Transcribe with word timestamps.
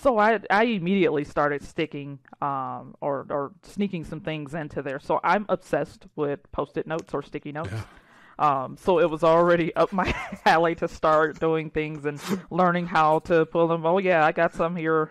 So 0.00 0.18
I 0.18 0.38
I 0.50 0.64
immediately 0.64 1.24
started 1.24 1.62
sticking 1.62 2.20
um 2.40 2.94
or 3.00 3.26
or 3.30 3.52
sneaking 3.62 4.04
some 4.04 4.20
things 4.20 4.54
into 4.54 4.80
there. 4.82 5.00
So 5.00 5.18
I'm 5.24 5.44
obsessed 5.48 6.06
with 6.16 6.40
post-it 6.52 6.86
notes 6.86 7.12
or 7.14 7.22
sticky 7.22 7.52
notes. 7.52 7.70
Yeah. 7.72 7.82
Um, 8.40 8.76
so 8.76 9.00
it 9.00 9.10
was 9.10 9.24
already 9.24 9.74
up 9.74 9.92
my 9.92 10.14
alley 10.46 10.76
to 10.76 10.86
start 10.86 11.40
doing 11.40 11.70
things 11.70 12.04
and 12.04 12.20
learning 12.50 12.86
how 12.86 13.18
to 13.20 13.44
pull 13.46 13.66
them. 13.66 13.84
Oh 13.84 13.98
yeah, 13.98 14.24
I 14.24 14.30
got 14.30 14.54
some 14.54 14.76
here 14.76 15.10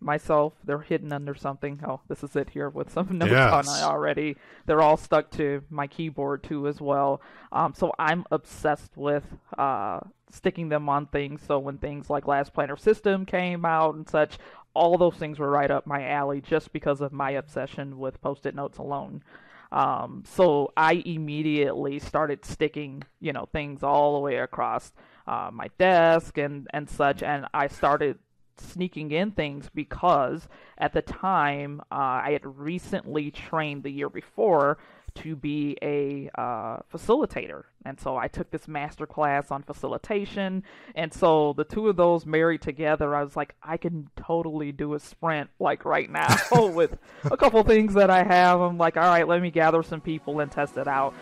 myself. 0.00 0.52
They're 0.62 0.80
hidden 0.82 1.10
under 1.12 1.34
something. 1.34 1.80
Oh, 1.88 2.00
this 2.08 2.22
is 2.22 2.36
it 2.36 2.50
here 2.50 2.68
with 2.68 2.90
some 2.92 3.08
notes 3.18 3.32
on 3.32 3.64
Yes. 3.64 3.80
it 3.80 3.84
already. 3.84 4.36
They're 4.66 4.82
all 4.82 4.98
stuck 4.98 5.30
to 5.32 5.62
my 5.70 5.86
keyboard 5.86 6.42
too 6.42 6.68
as 6.68 6.78
well. 6.78 7.22
Um, 7.50 7.72
so 7.72 7.94
I'm 7.98 8.26
obsessed 8.30 8.94
with 8.98 9.24
uh, 9.56 10.00
sticking 10.30 10.68
them 10.68 10.88
on 10.88 11.06
things. 11.06 11.42
So 11.46 11.58
when 11.58 11.78
things 11.78 12.10
like 12.10 12.26
Last 12.26 12.52
Planner 12.52 12.76
System 12.76 13.24
came 13.26 13.64
out 13.64 13.94
and 13.94 14.08
such, 14.08 14.38
all 14.74 14.98
those 14.98 15.14
things 15.14 15.38
were 15.38 15.50
right 15.50 15.70
up 15.70 15.86
my 15.86 16.08
alley 16.08 16.40
just 16.40 16.72
because 16.72 17.00
of 17.00 17.12
my 17.12 17.32
obsession 17.32 17.98
with 17.98 18.20
post-it 18.20 18.54
notes 18.54 18.78
alone. 18.78 19.22
Um, 19.70 20.24
so 20.26 20.72
I 20.76 21.02
immediately 21.04 21.98
started 21.98 22.44
sticking, 22.44 23.02
you 23.20 23.32
know, 23.32 23.46
things 23.52 23.82
all 23.82 24.14
the 24.14 24.20
way 24.20 24.36
across 24.38 24.92
uh, 25.26 25.50
my 25.52 25.68
desk 25.78 26.38
and 26.38 26.66
and 26.72 26.88
such, 26.88 27.22
and 27.22 27.46
I 27.52 27.66
started 27.66 28.18
sneaking 28.56 29.10
in 29.10 29.30
things 29.30 29.68
because 29.72 30.48
at 30.78 30.92
the 30.92 31.02
time 31.02 31.80
uh, 31.92 31.94
I 32.24 32.30
had 32.32 32.58
recently 32.58 33.30
trained 33.30 33.82
the 33.82 33.90
year 33.90 34.08
before 34.08 34.78
to 35.18 35.36
be 35.36 35.76
a 35.82 36.30
uh, 36.40 36.78
facilitator, 36.92 37.64
and 37.84 37.98
so 37.98 38.16
I 38.16 38.28
took 38.28 38.50
this 38.50 38.68
master 38.68 39.06
class 39.06 39.50
on 39.50 39.62
facilitation, 39.62 40.64
and 40.94 41.12
so 41.12 41.52
the 41.54 41.64
two 41.64 41.88
of 41.88 41.96
those 41.96 42.26
married 42.26 42.62
together, 42.62 43.14
I 43.14 43.22
was 43.22 43.36
like, 43.36 43.54
I 43.62 43.76
can 43.76 44.10
totally 44.16 44.72
do 44.72 44.94
a 44.94 44.98
sprint 44.98 45.50
like 45.58 45.84
right 45.84 46.10
now 46.10 46.36
with 46.68 46.96
a 47.24 47.36
couple 47.36 47.62
things 47.62 47.94
that 47.94 48.10
I 48.10 48.22
have. 48.22 48.60
I'm 48.60 48.78
like, 48.78 48.96
all 48.96 49.02
right, 49.04 49.26
let 49.26 49.42
me 49.42 49.50
gather 49.50 49.82
some 49.82 50.00
people 50.00 50.40
and 50.40 50.50
test 50.50 50.76
it 50.76 50.88
out. 50.88 51.14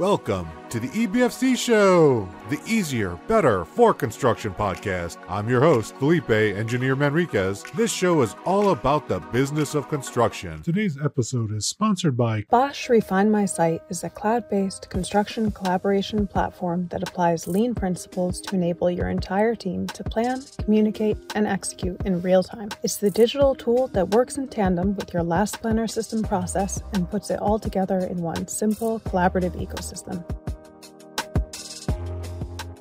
Welcome 0.00 0.48
to 0.70 0.80
the 0.80 0.88
EBFC 0.88 1.58
Show, 1.58 2.26
the 2.48 2.58
easier, 2.64 3.18
better 3.26 3.66
for 3.66 3.92
construction 3.92 4.54
podcast. 4.54 5.18
I'm 5.28 5.46
your 5.46 5.60
host, 5.60 5.94
Felipe 5.96 6.30
Engineer 6.30 6.96
Manriquez. 6.96 7.70
This 7.72 7.92
show 7.92 8.22
is 8.22 8.34
all 8.46 8.70
about 8.70 9.08
the 9.08 9.18
business 9.18 9.74
of 9.74 9.88
construction. 9.88 10.62
Today's 10.62 10.96
episode 11.04 11.52
is 11.52 11.66
sponsored 11.66 12.16
by 12.16 12.44
Bosch 12.48 12.88
Refine 12.88 13.30
My 13.30 13.44
Site 13.44 13.82
is 13.90 14.02
a 14.02 14.08
cloud 14.08 14.48
based 14.48 14.88
construction 14.88 15.50
collaboration 15.50 16.26
platform 16.26 16.86
that 16.88 17.02
applies 17.02 17.46
lean 17.46 17.74
principles 17.74 18.40
to 18.42 18.54
enable 18.54 18.90
your 18.90 19.10
entire 19.10 19.54
team 19.54 19.86
to 19.88 20.02
plan, 20.04 20.42
communicate, 20.64 21.18
and 21.34 21.46
execute 21.46 22.00
in 22.06 22.22
real 22.22 22.42
time. 22.42 22.70
It's 22.82 22.96
the 22.96 23.10
digital 23.10 23.54
tool 23.54 23.88
that 23.88 24.10
works 24.10 24.38
in 24.38 24.48
tandem 24.48 24.94
with 24.96 25.12
your 25.12 25.24
last 25.24 25.60
planner 25.60 25.88
system 25.88 26.22
process 26.22 26.80
and 26.94 27.10
puts 27.10 27.28
it 27.28 27.40
all 27.40 27.58
together 27.58 27.98
in 27.98 28.22
one 28.22 28.46
simple, 28.48 29.00
collaborative 29.00 29.60
ecosystem. 29.60 29.89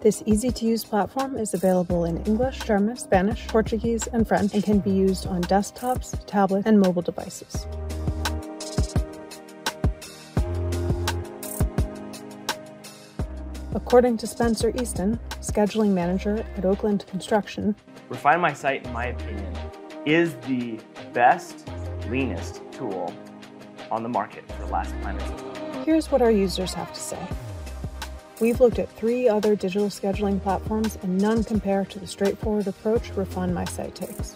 This 0.01 0.23
easy 0.25 0.49
to 0.51 0.65
use 0.65 0.85
platform 0.85 1.35
is 1.35 1.53
available 1.53 2.05
in 2.05 2.23
English, 2.23 2.59
German, 2.59 2.95
Spanish, 2.95 3.45
Portuguese, 3.47 4.07
and 4.07 4.25
French 4.25 4.53
and 4.53 4.63
can 4.63 4.79
be 4.79 4.91
used 4.91 5.27
on 5.27 5.41
desktops, 5.43 6.17
tablets, 6.25 6.65
and 6.65 6.79
mobile 6.79 7.01
devices. 7.01 7.67
According 13.75 14.17
to 14.17 14.27
Spencer 14.27 14.71
Easton, 14.81 15.19
scheduling 15.41 15.91
manager 15.91 16.45
at 16.55 16.63
Oakland 16.63 17.05
Construction, 17.07 17.75
Refine 18.07 18.39
My 18.39 18.53
Site, 18.53 18.85
in 18.85 18.93
my 18.93 19.07
opinion, 19.07 19.53
is 20.05 20.35
the 20.47 20.79
best, 21.13 21.67
leanest 22.07 22.61
tool 22.71 23.13
on 23.91 24.01
the 24.01 24.09
market 24.09 24.49
for 24.53 24.65
last 24.67 24.93
system. 25.03 25.48
Here's 25.85 26.11
what 26.11 26.21
our 26.21 26.31
users 26.31 26.73
have 26.73 26.93
to 26.93 26.99
say. 26.99 27.27
We've 28.39 28.59
looked 28.59 28.79
at 28.79 28.89
three 28.91 29.27
other 29.27 29.55
digital 29.55 29.89
scheduling 29.89 30.41
platforms 30.41 30.97
and 31.01 31.17
none 31.17 31.43
compare 31.43 31.85
to 31.85 31.99
the 31.99 32.07
straightforward 32.07 32.67
approach 32.67 33.09
Refine 33.11 33.53
My 33.53 33.65
Site 33.65 33.95
takes. 33.95 34.35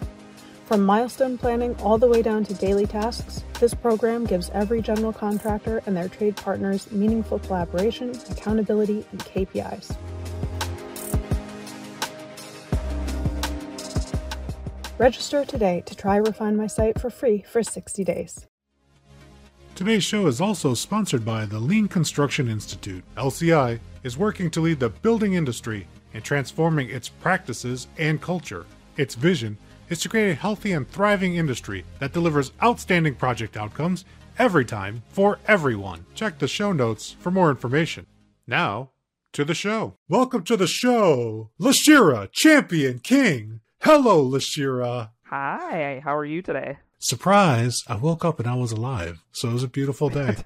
From 0.66 0.84
milestone 0.84 1.36
planning 1.36 1.74
all 1.76 1.98
the 1.98 2.06
way 2.06 2.22
down 2.22 2.44
to 2.44 2.54
daily 2.54 2.86
tasks, 2.86 3.44
this 3.60 3.74
program 3.74 4.24
gives 4.24 4.50
every 4.50 4.80
general 4.82 5.12
contractor 5.12 5.82
and 5.86 5.96
their 5.96 6.08
trade 6.08 6.36
partners 6.36 6.90
meaningful 6.90 7.38
collaboration, 7.38 8.12
accountability, 8.30 9.06
and 9.12 9.20
KPIs. 9.20 9.96
Register 14.96 15.44
today 15.44 15.82
to 15.86 15.94
try 15.94 16.16
Refine 16.16 16.56
My 16.56 16.66
Site 16.66 17.00
for 17.00 17.10
free 17.10 17.42
for 17.42 17.62
60 17.62 18.04
days. 18.04 18.46
Today's 19.74 20.04
show 20.04 20.28
is 20.28 20.40
also 20.40 20.72
sponsored 20.72 21.24
by 21.24 21.46
the 21.46 21.58
Lean 21.58 21.88
Construction 21.88 22.48
Institute. 22.48 23.02
LCI 23.16 23.80
is 24.04 24.16
working 24.16 24.48
to 24.52 24.60
lead 24.60 24.78
the 24.78 24.90
building 24.90 25.34
industry 25.34 25.88
in 26.12 26.22
transforming 26.22 26.90
its 26.90 27.08
practices 27.08 27.88
and 27.98 28.20
culture. 28.20 28.66
Its 28.96 29.16
vision 29.16 29.58
is 29.88 29.98
to 29.98 30.08
create 30.08 30.30
a 30.30 30.34
healthy 30.34 30.70
and 30.70 30.88
thriving 30.88 31.34
industry 31.34 31.84
that 31.98 32.12
delivers 32.12 32.52
outstanding 32.62 33.16
project 33.16 33.56
outcomes 33.56 34.04
every 34.38 34.64
time 34.64 35.02
for 35.08 35.40
everyone. 35.48 36.06
Check 36.14 36.38
the 36.38 36.46
show 36.46 36.72
notes 36.72 37.16
for 37.18 37.32
more 37.32 37.50
information. 37.50 38.06
Now, 38.46 38.92
to 39.32 39.44
the 39.44 39.54
show. 39.54 39.96
Welcome 40.08 40.44
to 40.44 40.56
the 40.56 40.68
show, 40.68 41.50
LaShira, 41.60 42.30
Champion 42.30 43.00
King. 43.00 43.60
Hello, 43.82 44.24
LaShira. 44.24 45.10
Hi, 45.24 46.00
how 46.04 46.16
are 46.16 46.24
you 46.24 46.42
today? 46.42 46.78
Surprise! 47.04 47.84
I 47.86 47.96
woke 47.96 48.24
up 48.24 48.40
and 48.40 48.48
I 48.48 48.54
was 48.54 48.72
alive, 48.72 49.22
so 49.30 49.50
it 49.50 49.52
was 49.52 49.62
a 49.62 49.68
beautiful 49.68 50.08
day. 50.08 50.36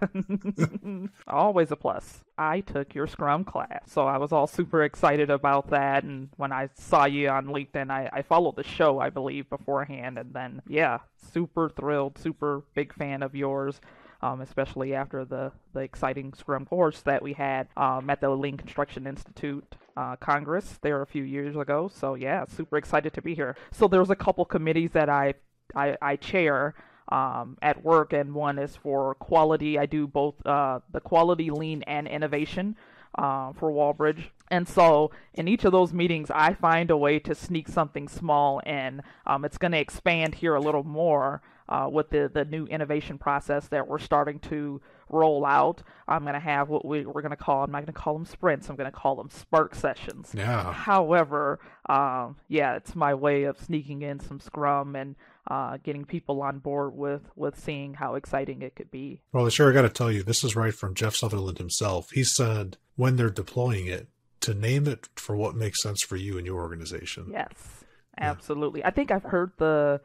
Always 1.28 1.70
a 1.70 1.76
plus. 1.76 2.24
I 2.36 2.62
took 2.62 2.96
your 2.96 3.06
Scrum 3.06 3.44
class, 3.44 3.82
so 3.86 4.08
I 4.08 4.18
was 4.18 4.32
all 4.32 4.48
super 4.48 4.82
excited 4.82 5.30
about 5.30 5.70
that. 5.70 6.02
And 6.02 6.30
when 6.36 6.50
I 6.50 6.70
saw 6.74 7.04
you 7.04 7.28
on 7.28 7.46
LinkedIn, 7.46 7.92
I, 7.92 8.10
I 8.12 8.22
followed 8.22 8.56
the 8.56 8.64
show, 8.64 8.98
I 8.98 9.08
believe, 9.08 9.48
beforehand. 9.48 10.18
And 10.18 10.34
then, 10.34 10.60
yeah, 10.66 10.98
super 11.32 11.68
thrilled, 11.68 12.18
super 12.18 12.64
big 12.74 12.92
fan 12.92 13.22
of 13.22 13.36
yours, 13.36 13.80
um, 14.20 14.40
especially 14.40 14.96
after 14.96 15.24
the, 15.24 15.52
the 15.74 15.80
exciting 15.80 16.34
Scrum 16.34 16.64
course 16.64 17.02
that 17.02 17.22
we 17.22 17.34
had 17.34 17.68
um, 17.76 18.10
at 18.10 18.20
the 18.20 18.30
Lean 18.30 18.56
Construction 18.56 19.06
Institute. 19.06 19.76
Uh, 19.96 20.16
Congress 20.16 20.78
there 20.82 21.02
a 21.02 21.06
few 21.06 21.22
years 21.22 21.56
ago, 21.56 21.88
so 21.92 22.14
yeah, 22.14 22.44
super 22.46 22.76
excited 22.76 23.12
to 23.12 23.22
be 23.22 23.36
here. 23.36 23.56
So 23.72 23.86
there 23.86 24.00
was 24.00 24.10
a 24.10 24.16
couple 24.16 24.44
committees 24.44 24.90
that 24.92 25.08
I 25.08 25.34
I, 25.74 25.96
I 26.00 26.16
chair 26.16 26.74
um, 27.10 27.56
at 27.62 27.84
work, 27.84 28.12
and 28.12 28.34
one 28.34 28.58
is 28.58 28.76
for 28.76 29.14
quality. 29.14 29.78
I 29.78 29.86
do 29.86 30.06
both 30.06 30.34
uh, 30.46 30.80
the 30.92 31.00
quality, 31.00 31.50
lean, 31.50 31.82
and 31.84 32.06
innovation 32.06 32.76
uh, 33.16 33.52
for 33.52 33.70
Walbridge. 33.70 34.30
And 34.50 34.66
so, 34.66 35.10
in 35.34 35.48
each 35.48 35.64
of 35.64 35.72
those 35.72 35.92
meetings, 35.92 36.30
I 36.34 36.54
find 36.54 36.90
a 36.90 36.96
way 36.96 37.18
to 37.20 37.34
sneak 37.34 37.68
something 37.68 38.08
small 38.08 38.60
in. 38.60 39.02
Um, 39.26 39.44
it's 39.44 39.58
going 39.58 39.72
to 39.72 39.78
expand 39.78 40.36
here 40.36 40.54
a 40.54 40.60
little 40.60 40.84
more 40.84 41.42
uh, 41.68 41.88
with 41.90 42.10
the, 42.10 42.30
the 42.32 42.44
new 42.44 42.64
innovation 42.66 43.18
process 43.18 43.68
that 43.68 43.86
we're 43.86 43.98
starting 43.98 44.38
to 44.38 44.80
roll 45.10 45.44
out. 45.44 45.82
I'm 46.06 46.22
going 46.22 46.34
to 46.34 46.40
have 46.40 46.68
what 46.68 46.84
we, 46.84 47.04
we're 47.04 47.22
going 47.22 47.30
to 47.30 47.36
call, 47.36 47.62
I'm 47.62 47.70
not 47.70 47.78
going 47.78 47.86
to 47.86 47.92
call 47.92 48.14
them 48.14 48.24
sprints, 48.24 48.68
I'm 48.68 48.76
going 48.76 48.90
to 48.90 48.96
call 48.96 49.16
them 49.16 49.30
spark 49.30 49.74
sessions. 49.74 50.32
Yeah. 50.34 50.72
However, 50.72 51.60
um, 51.88 52.36
yeah, 52.48 52.76
it's 52.76 52.94
my 52.94 53.14
way 53.14 53.44
of 53.44 53.58
sneaking 53.58 54.02
in 54.02 54.20
some 54.20 54.40
Scrum 54.40 54.96
and 54.96 55.16
uh, 55.48 55.78
getting 55.82 56.04
people 56.04 56.42
on 56.42 56.58
board 56.58 56.94
with 56.94 57.22
with 57.34 57.58
seeing 57.58 57.94
how 57.94 58.14
exciting 58.14 58.62
it 58.62 58.76
could 58.76 58.90
be. 58.90 59.22
Well, 59.32 59.48
sure, 59.48 59.70
I 59.70 59.74
got 59.74 59.82
to 59.82 59.88
tell 59.88 60.12
you, 60.12 60.22
this 60.22 60.44
is 60.44 60.54
right 60.54 60.74
from 60.74 60.94
Jeff 60.94 61.14
Sutherland 61.16 61.58
himself. 61.58 62.10
He 62.12 62.22
said 62.24 62.76
when 62.96 63.16
they're 63.16 63.30
deploying 63.30 63.86
it, 63.86 64.08
to 64.40 64.54
name 64.54 64.86
it 64.86 65.08
for 65.16 65.34
what 65.36 65.54
makes 65.56 65.82
sense 65.82 66.02
for 66.02 66.16
you 66.16 66.36
and 66.38 66.46
your 66.46 66.60
organization. 66.60 67.28
Yes, 67.32 67.50
Yeah. 68.18 68.30
absolutely. 68.30 68.84
I 68.84 68.90
think 68.90 69.10
I've 69.10 69.22
heard 69.24 69.52
the, 69.58 70.00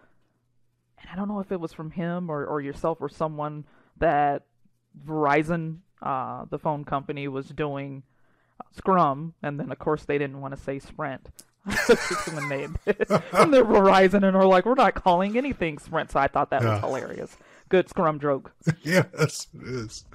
and 0.99 1.09
I 1.11 1.15
don't 1.15 1.27
know 1.27 1.39
if 1.39 1.51
it 1.51 1.59
was 1.59 1.73
from 1.73 1.91
him 1.91 2.29
or, 2.29 2.45
or 2.45 2.61
yourself 2.61 2.99
or 3.01 3.09
someone 3.09 3.65
that 3.97 4.45
Verizon, 5.05 5.79
uh, 6.01 6.45
the 6.49 6.57
phone 6.59 6.85
company, 6.85 7.27
was 7.27 7.47
doing 7.49 8.03
Scrum, 8.71 9.33
and 9.43 9.59
then 9.59 9.71
of 9.71 9.79
course 9.79 10.05
they 10.05 10.17
didn't 10.17 10.39
want 10.39 10.55
to 10.55 10.61
say 10.61 10.79
Sprint. 10.79 11.29
When 11.65 12.49
they 12.49 12.63
and 12.63 13.53
they're 13.53 13.63
Verizon 13.65 14.25
and 14.27 14.35
are 14.35 14.45
like, 14.45 14.65
we're 14.65 14.73
not 14.75 14.95
calling 14.95 15.37
anything 15.37 15.77
Sprint. 15.79 16.11
So 16.11 16.19
I 16.19 16.27
thought 16.27 16.49
that 16.49 16.61
Yeah. 16.61 16.73
was 16.73 16.79
hilarious. 16.81 17.37
Good 17.69 17.89
Scrum 17.89 18.19
joke. 18.19 18.53
yes, 18.83 19.47
it 19.53 19.67
is. 19.67 20.05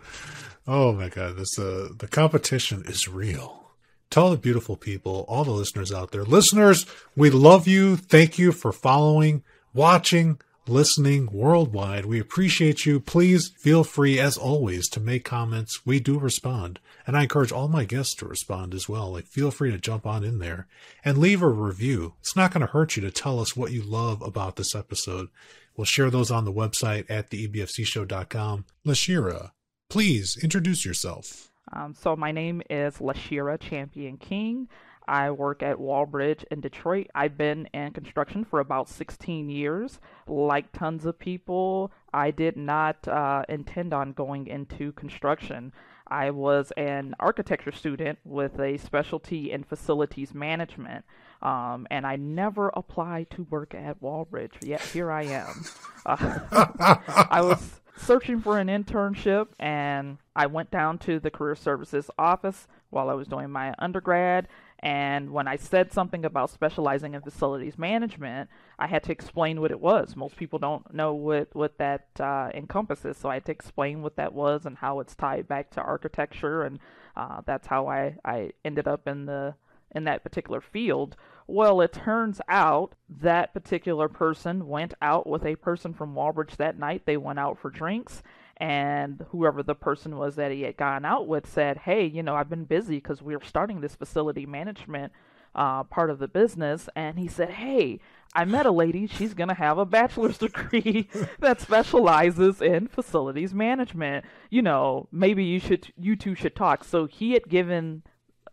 Oh 0.66 0.92
my 0.92 1.08
God, 1.08 1.36
this 1.36 1.58
uh, 1.58 1.88
the 1.96 2.06
competition 2.08 2.82
is 2.86 3.08
real. 3.08 3.72
Tell 4.10 4.30
the 4.30 4.36
beautiful 4.36 4.76
people, 4.76 5.24
all 5.28 5.44
the 5.44 5.50
listeners 5.50 5.92
out 5.92 6.12
there, 6.12 6.24
listeners, 6.24 6.86
we 7.16 7.28
love 7.30 7.66
you. 7.66 7.96
Thank 7.96 8.38
you 8.38 8.52
for 8.52 8.72
following, 8.72 9.42
watching, 9.74 10.40
listening 10.68 11.28
worldwide. 11.32 12.04
We 12.04 12.20
appreciate 12.20 12.86
you. 12.86 13.00
Please 13.00 13.48
feel 13.58 13.84
free, 13.84 14.18
as 14.18 14.36
always, 14.36 14.88
to 14.90 15.00
make 15.00 15.24
comments. 15.24 15.84
We 15.86 16.00
do 16.00 16.18
respond. 16.18 16.80
And 17.06 17.16
I 17.16 17.22
encourage 17.22 17.52
all 17.52 17.68
my 17.68 17.84
guests 17.84 18.14
to 18.16 18.26
respond 18.26 18.74
as 18.74 18.88
well. 18.88 19.12
Like, 19.12 19.26
feel 19.26 19.50
free 19.50 19.70
to 19.70 19.78
jump 19.78 20.06
on 20.06 20.24
in 20.24 20.38
there 20.38 20.66
and 21.04 21.18
leave 21.18 21.42
a 21.42 21.48
review. 21.48 22.14
It's 22.20 22.36
not 22.36 22.52
going 22.52 22.66
to 22.66 22.72
hurt 22.72 22.96
you 22.96 23.02
to 23.02 23.10
tell 23.10 23.40
us 23.40 23.56
what 23.56 23.72
you 23.72 23.82
love 23.82 24.22
about 24.22 24.56
this 24.56 24.74
episode. 24.74 25.28
We'll 25.76 25.84
share 25.84 26.10
those 26.10 26.30
on 26.30 26.44
the 26.44 26.52
website 26.52 27.06
at 27.08 27.30
theebfcshow.com. 27.30 28.64
LaShira, 28.84 29.52
please 29.88 30.36
introduce 30.42 30.84
yourself. 30.84 31.50
Um, 31.72 31.94
so 31.94 32.16
my 32.16 32.32
name 32.32 32.62
is 32.68 32.98
LaShira 32.98 33.60
Champion 33.60 34.16
King. 34.16 34.68
I 35.08 35.30
work 35.30 35.62
at 35.62 35.80
Walbridge 35.80 36.44
in 36.50 36.60
Detroit. 36.60 37.08
I've 37.14 37.38
been 37.38 37.66
in 37.72 37.92
construction 37.92 38.44
for 38.44 38.60
about 38.60 38.88
16 38.88 39.48
years. 39.48 40.00
Like 40.26 40.70
tons 40.70 41.06
of 41.06 41.18
people, 41.18 41.90
I 42.12 42.30
did 42.30 42.56
not 42.56 43.08
uh, 43.08 43.42
intend 43.48 43.94
on 43.94 44.12
going 44.12 44.46
into 44.46 44.92
construction. 44.92 45.72
I 46.06 46.30
was 46.30 46.72
an 46.76 47.14
architecture 47.18 47.72
student 47.72 48.18
with 48.24 48.60
a 48.60 48.76
specialty 48.76 49.50
in 49.50 49.64
facilities 49.64 50.34
management, 50.34 51.04
um, 51.42 51.86
and 51.90 52.06
I 52.06 52.16
never 52.16 52.68
applied 52.68 53.30
to 53.30 53.46
work 53.50 53.74
at 53.74 54.00
Walbridge. 54.00 54.54
Yet 54.62 54.80
here 54.80 55.10
I 55.10 55.22
am. 55.24 55.64
Uh, 56.04 56.96
I 57.30 57.40
was 57.42 57.80
searching 57.96 58.40
for 58.40 58.58
an 58.58 58.68
internship, 58.68 59.48
and 59.58 60.18
I 60.34 60.46
went 60.46 60.70
down 60.70 60.98
to 60.98 61.18
the 61.18 61.30
career 61.30 61.56
services 61.56 62.10
office 62.18 62.68
while 62.90 63.10
I 63.10 63.14
was 63.14 63.28
doing 63.28 63.50
my 63.50 63.74
undergrad 63.78 64.48
and 64.80 65.30
when 65.30 65.48
I 65.48 65.56
said 65.56 65.92
something 65.92 66.24
about 66.24 66.50
specializing 66.50 67.14
in 67.14 67.20
facilities 67.20 67.76
management, 67.76 68.48
I 68.78 68.86
had 68.86 69.02
to 69.04 69.12
explain 69.12 69.60
what 69.60 69.72
it 69.72 69.80
was. 69.80 70.14
Most 70.14 70.36
people 70.36 70.60
don't 70.60 70.94
know 70.94 71.14
what, 71.14 71.48
what 71.52 71.78
that 71.78 72.06
uh, 72.20 72.50
encompasses, 72.54 73.16
so 73.16 73.28
I 73.28 73.34
had 73.34 73.46
to 73.46 73.52
explain 73.52 74.02
what 74.02 74.16
that 74.16 74.32
was 74.32 74.66
and 74.66 74.78
how 74.78 75.00
it's 75.00 75.16
tied 75.16 75.48
back 75.48 75.70
to 75.72 75.82
architecture, 75.82 76.62
and 76.62 76.78
uh, 77.16 77.40
that's 77.44 77.66
how 77.66 77.88
I, 77.88 78.16
I 78.24 78.52
ended 78.64 78.86
up 78.86 79.08
in 79.08 79.26
the 79.26 79.54
in 79.92 80.04
that 80.04 80.22
particular 80.22 80.60
field. 80.60 81.16
Well, 81.46 81.80
it 81.80 81.94
turns 81.94 82.42
out 82.46 82.94
that 83.08 83.54
particular 83.54 84.06
person 84.06 84.68
went 84.68 84.92
out 85.00 85.26
with 85.26 85.46
a 85.46 85.56
person 85.56 85.94
from 85.94 86.14
Walbridge 86.14 86.56
that 86.58 86.78
night. 86.78 87.06
They 87.06 87.16
went 87.16 87.38
out 87.38 87.58
for 87.58 87.70
drinks, 87.70 88.22
and 88.60 89.24
whoever 89.30 89.62
the 89.62 89.74
person 89.74 90.16
was 90.16 90.36
that 90.36 90.50
he 90.50 90.62
had 90.62 90.76
gone 90.76 91.04
out 91.04 91.26
with 91.26 91.48
said, 91.48 91.78
"Hey, 91.78 92.04
you 92.04 92.22
know, 92.22 92.34
I've 92.34 92.50
been 92.50 92.64
busy 92.64 92.96
because 92.96 93.22
we 93.22 93.34
are 93.34 93.42
starting 93.42 93.80
this 93.80 93.94
facility 93.94 94.46
management 94.46 95.12
uh, 95.54 95.84
part 95.84 96.10
of 96.10 96.18
the 96.18 96.28
business." 96.28 96.88
And 96.96 97.18
he 97.18 97.28
said, 97.28 97.50
"Hey, 97.50 98.00
I 98.34 98.44
met 98.44 98.66
a 98.66 98.72
lady. 98.72 99.06
She's 99.06 99.34
gonna 99.34 99.54
have 99.54 99.78
a 99.78 99.86
bachelor's 99.86 100.38
degree 100.46 101.08
that 101.38 101.60
specializes 101.60 102.60
in 102.60 102.88
facilities 102.88 103.54
management. 103.54 104.24
You 104.50 104.62
know, 104.62 105.08
maybe 105.12 105.44
you 105.44 105.60
should, 105.60 105.92
you 105.96 106.16
two 106.16 106.34
should 106.34 106.56
talk." 106.56 106.82
So 106.82 107.06
he 107.06 107.32
had 107.32 107.48
given 107.48 108.02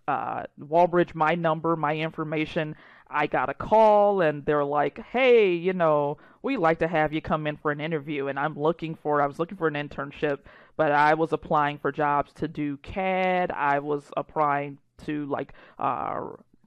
uh, 0.07 0.43
Walbridge 0.59 1.15
my 1.15 1.35
number, 1.35 1.75
my 1.75 1.95
information. 1.95 2.75
I 3.09 3.27
got 3.27 3.49
a 3.49 3.53
call 3.53 4.21
and 4.21 4.45
they're 4.45 4.63
like, 4.63 4.99
"Hey, 5.11 5.53
you 5.53 5.73
know, 5.73 6.17
we'd 6.41 6.57
like 6.57 6.79
to 6.79 6.87
have 6.87 7.13
you 7.13 7.21
come 7.21 7.47
in 7.47 7.57
for 7.57 7.71
an 7.71 7.81
interview." 7.81 8.27
And 8.27 8.39
I'm 8.39 8.59
looking 8.59 8.95
for 8.95 9.21
I 9.21 9.27
was 9.27 9.39
looking 9.39 9.57
for 9.57 9.67
an 9.67 9.75
internship, 9.75 10.39
but 10.77 10.91
I 10.91 11.13
was 11.13 11.33
applying 11.33 11.77
for 11.77 11.91
jobs 11.91 12.33
to 12.33 12.47
do 12.47 12.77
CAD. 12.77 13.51
I 13.51 13.79
was 13.79 14.11
applying 14.17 14.79
to 15.05 15.25
like 15.25 15.53
uh 15.79 16.21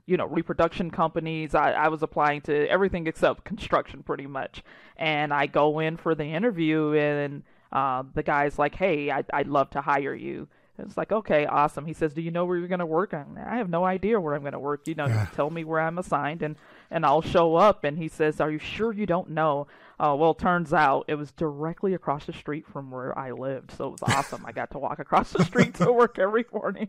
you 0.07 0.17
know, 0.17 0.27
reproduction 0.27 0.91
companies. 0.91 1.55
I, 1.55 1.73
I 1.73 1.89
was 1.89 2.03
applying 2.03 2.41
to 2.43 2.67
everything 2.71 3.07
except 3.07 3.45
construction 3.45 4.03
pretty 4.03 4.27
much. 4.27 4.65
And 4.97 5.35
I 5.35 5.47
go 5.47 5.81
in 5.81 5.99
for 5.99 6.15
the 6.15 6.25
interview 6.25 6.95
and 6.95 7.43
uh, 7.71 8.05
the 8.15 8.23
guy's 8.23 8.59
like, 8.59 8.75
hey, 8.75 9.11
I'd, 9.11 9.27
I'd 9.35 9.49
love 9.49 9.69
to 9.71 9.83
hire 9.83 10.15
you. 10.15 10.49
It's 10.79 10.97
like, 10.97 11.13
okay, 11.13 11.47
awesome. 11.47 11.87
He 11.87 11.93
says, 11.93 12.15
do 12.15 12.21
you 12.21 12.31
know 12.31 12.45
where 12.45 12.57
you're 12.57 12.69
going 12.69 12.79
to 12.79 12.87
work? 12.87 13.13
I 13.15 13.57
have 13.57 13.69
no 13.69 13.85
idea 13.85 14.21
where 14.21 14.35
I'm 14.35 14.43
going 14.43 14.53
to 14.53 14.59
work. 14.59 14.87
You 14.87 14.95
know, 14.95 15.07
yeah. 15.07 15.27
tell 15.35 15.51
me 15.51 15.65
where 15.65 15.81
I'm 15.81 15.99
assigned 15.99 16.43
and, 16.43 16.57
and 16.91 17.05
I'll 17.05 17.23
show 17.23 17.57
up. 17.57 17.85
And 17.85 17.99
he 17.99 18.09
says, 18.09 18.41
are 18.41 18.51
you 18.51 18.59
sure 18.59 18.93
you 18.93 19.07
don't 19.07 19.31
know? 19.31 19.67
Uh, 20.01 20.15
well, 20.17 20.35
turns 20.35 20.73
out 20.73 21.05
it 21.09 21.17
was 21.17 21.33
directly 21.33 21.95
across 21.95 22.27
the 22.27 22.33
street 22.33 22.67
from 22.67 22.91
where 22.91 23.19
I 23.19 23.33
lived. 23.33 23.73
So 23.73 23.89
it 23.89 24.01
was 24.01 24.03
awesome. 24.15 24.45
I 24.47 24.53
got 24.53 24.71
to 24.71 24.79
walk 24.79 25.01
across 25.01 25.33
the 25.33 25.45
street 25.45 25.75
to 25.75 25.93
work 25.93 26.19
every 26.19 26.45
morning. 26.53 26.89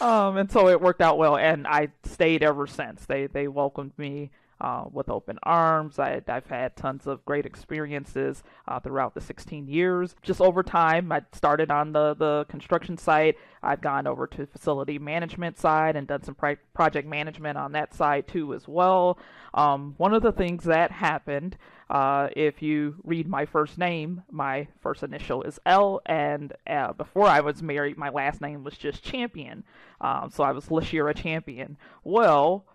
Um, 0.00 0.36
and 0.36 0.50
so 0.50 0.68
it 0.68 0.80
worked 0.80 1.00
out 1.00 1.18
well. 1.18 1.36
And 1.36 1.66
I 1.66 1.88
stayed 2.04 2.44
ever 2.44 2.66
since. 2.68 3.04
They, 3.06 3.26
they 3.26 3.48
welcomed 3.48 3.92
me 3.98 4.30
uh, 4.60 4.84
with 4.90 5.08
open 5.08 5.38
arms. 5.42 5.98
I, 5.98 6.22
have 6.26 6.46
had 6.46 6.76
tons 6.76 7.06
of 7.06 7.24
great 7.24 7.46
experiences 7.46 8.42
uh, 8.66 8.80
throughout 8.80 9.14
the 9.14 9.20
16 9.20 9.68
years. 9.68 10.14
Just 10.22 10.40
over 10.40 10.62
time, 10.62 11.12
I 11.12 11.22
started 11.32 11.70
on 11.70 11.92
the, 11.92 12.14
the 12.14 12.46
construction 12.48 12.96
site. 12.96 13.36
I've 13.62 13.80
gone 13.80 14.06
over 14.06 14.26
to 14.28 14.46
facility 14.46 14.98
management 14.98 15.58
side 15.58 15.96
and 15.96 16.06
done 16.06 16.22
some 16.22 16.34
pri- 16.34 16.58
project 16.74 17.06
management 17.06 17.58
on 17.58 17.72
that 17.72 17.94
side 17.94 18.28
too 18.28 18.54
as 18.54 18.66
well. 18.66 19.18
Um, 19.54 19.94
one 19.96 20.14
of 20.14 20.22
the 20.22 20.32
things 20.32 20.64
that 20.64 20.90
happened, 20.90 21.56
uh, 21.88 22.28
if 22.36 22.62
you 22.62 22.96
read 23.04 23.28
my 23.28 23.46
first 23.46 23.78
name, 23.78 24.22
my 24.30 24.68
first 24.80 25.02
initial 25.02 25.42
is 25.42 25.58
L, 25.64 26.00
and 26.06 26.52
uh, 26.66 26.92
before 26.92 27.26
I 27.26 27.40
was 27.40 27.62
married, 27.62 27.96
my 27.96 28.10
last 28.10 28.40
name 28.40 28.64
was 28.64 28.76
just 28.76 29.02
Champion. 29.02 29.64
Um, 30.00 30.30
so 30.30 30.44
I 30.44 30.52
was 30.52 30.66
LaShira 30.66 31.14
Champion. 31.14 31.76
Well, 32.04 32.66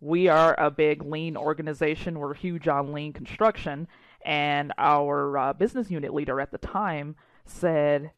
we 0.00 0.28
are 0.28 0.54
a 0.58 0.70
big 0.70 1.02
lean 1.02 1.36
organization. 1.36 2.18
We're 2.18 2.34
huge 2.34 2.68
on 2.68 2.92
lean 2.92 3.12
construction. 3.12 3.88
And 4.24 4.72
our 4.76 5.38
uh, 5.38 5.52
business 5.52 5.90
unit 5.90 6.12
leader 6.12 6.40
at 6.40 6.50
the 6.50 6.58
time 6.58 7.16
said, 7.44 8.10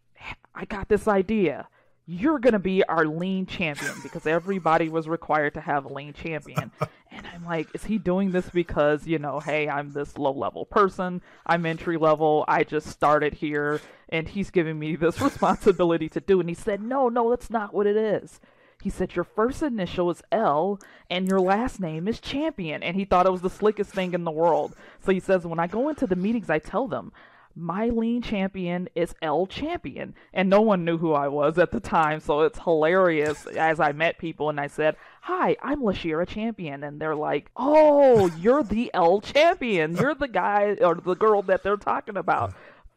I 0.54 0.64
got 0.64 0.88
this 0.88 1.06
idea. 1.06 1.69
You're 2.06 2.38
going 2.38 2.54
to 2.54 2.58
be 2.58 2.82
our 2.84 3.04
lean 3.04 3.44
champion 3.44 3.92
because 4.02 4.26
everybody 4.26 4.88
was 4.88 5.06
required 5.06 5.54
to 5.54 5.60
have 5.60 5.84
a 5.84 5.92
lean 5.92 6.14
champion. 6.14 6.70
And 7.10 7.26
I'm 7.26 7.44
like, 7.44 7.75
is 7.75 7.84
he 7.84 7.98
doing 7.98 8.31
this 8.31 8.48
because, 8.50 9.06
you 9.06 9.19
know, 9.19 9.40
hey, 9.40 9.69
I'm 9.69 9.92
this 9.92 10.19
low 10.19 10.31
level 10.31 10.66
person. 10.66 11.22
I'm 11.46 11.66
entry 11.66 11.96
level. 11.96 12.44
I 12.46 12.64
just 12.64 12.86
started 12.86 13.34
here 13.34 13.81
and 14.10 14.28
he's 14.28 14.50
giving 14.50 14.78
me 14.78 14.94
this 14.94 15.20
responsibility 15.22 16.08
to 16.10 16.20
do. 16.20 16.38
And 16.38 16.48
he 16.48 16.54
said, 16.54 16.82
no, 16.82 17.08
no, 17.08 17.31
that's 17.31 17.50
not 17.50 17.74
what 17.74 17.86
it 17.86 17.96
is. 17.96 18.40
He 18.82 18.90
said, 18.90 19.16
Your 19.16 19.25
first 19.25 19.62
initial 19.62 20.10
is 20.10 20.22
L 20.30 20.78
and 21.10 21.26
your 21.28 21.40
last 21.40 21.80
name 21.80 22.06
is 22.06 22.20
Champion. 22.20 22.82
And 22.82 22.96
he 22.96 23.04
thought 23.04 23.26
it 23.26 23.32
was 23.32 23.42
the 23.42 23.50
slickest 23.50 23.90
thing 23.90 24.14
in 24.14 24.25
the 24.25 24.30
world. 24.30 24.76
So 25.04 25.12
he 25.12 25.20
says, 25.20 25.46
When 25.46 25.58
I 25.58 25.66
go 25.66 25.88
into 25.88 26.06
the 26.06 26.16
meetings, 26.16 26.50
I 26.50 26.58
tell 26.58 26.86
them, 26.86 27.12
my 27.58 27.88
lean 27.88 28.22
champion 28.22 28.88
is 28.94 29.16
L 29.20 29.46
Champion. 29.46 30.14
And 30.32 30.48
no 30.48 30.60
one 30.60 30.84
knew 30.84 30.96
who 30.96 31.12
I 31.12 31.26
was 31.26 31.58
at 31.58 31.72
the 31.72 31.80
time, 31.80 32.20
so 32.20 32.42
it's 32.42 32.60
hilarious 32.60 33.46
as 33.48 33.80
I 33.80 33.90
met 33.90 34.19
people 34.19 34.48
and 34.48 34.60
I 34.60 34.69
said, 34.69 34.96
Hi, 35.22 35.56
I'm 35.60 35.81
LaShira 35.81 36.26
Champion. 36.28 36.84
And 36.84 37.00
they're 37.00 37.16
like, 37.16 37.50
Oh, 37.56 38.28
you're 38.38 38.62
the 38.62 38.92
L 38.94 39.20
Champion. 39.20 39.96
You're 39.96 40.14
the 40.14 40.28
guy 40.28 40.76
or 40.81 40.94
the 40.94 41.16
girl 41.16 41.42
that 41.42 41.64
they're 41.64 41.76
talking 41.76 42.16
about 42.16 42.54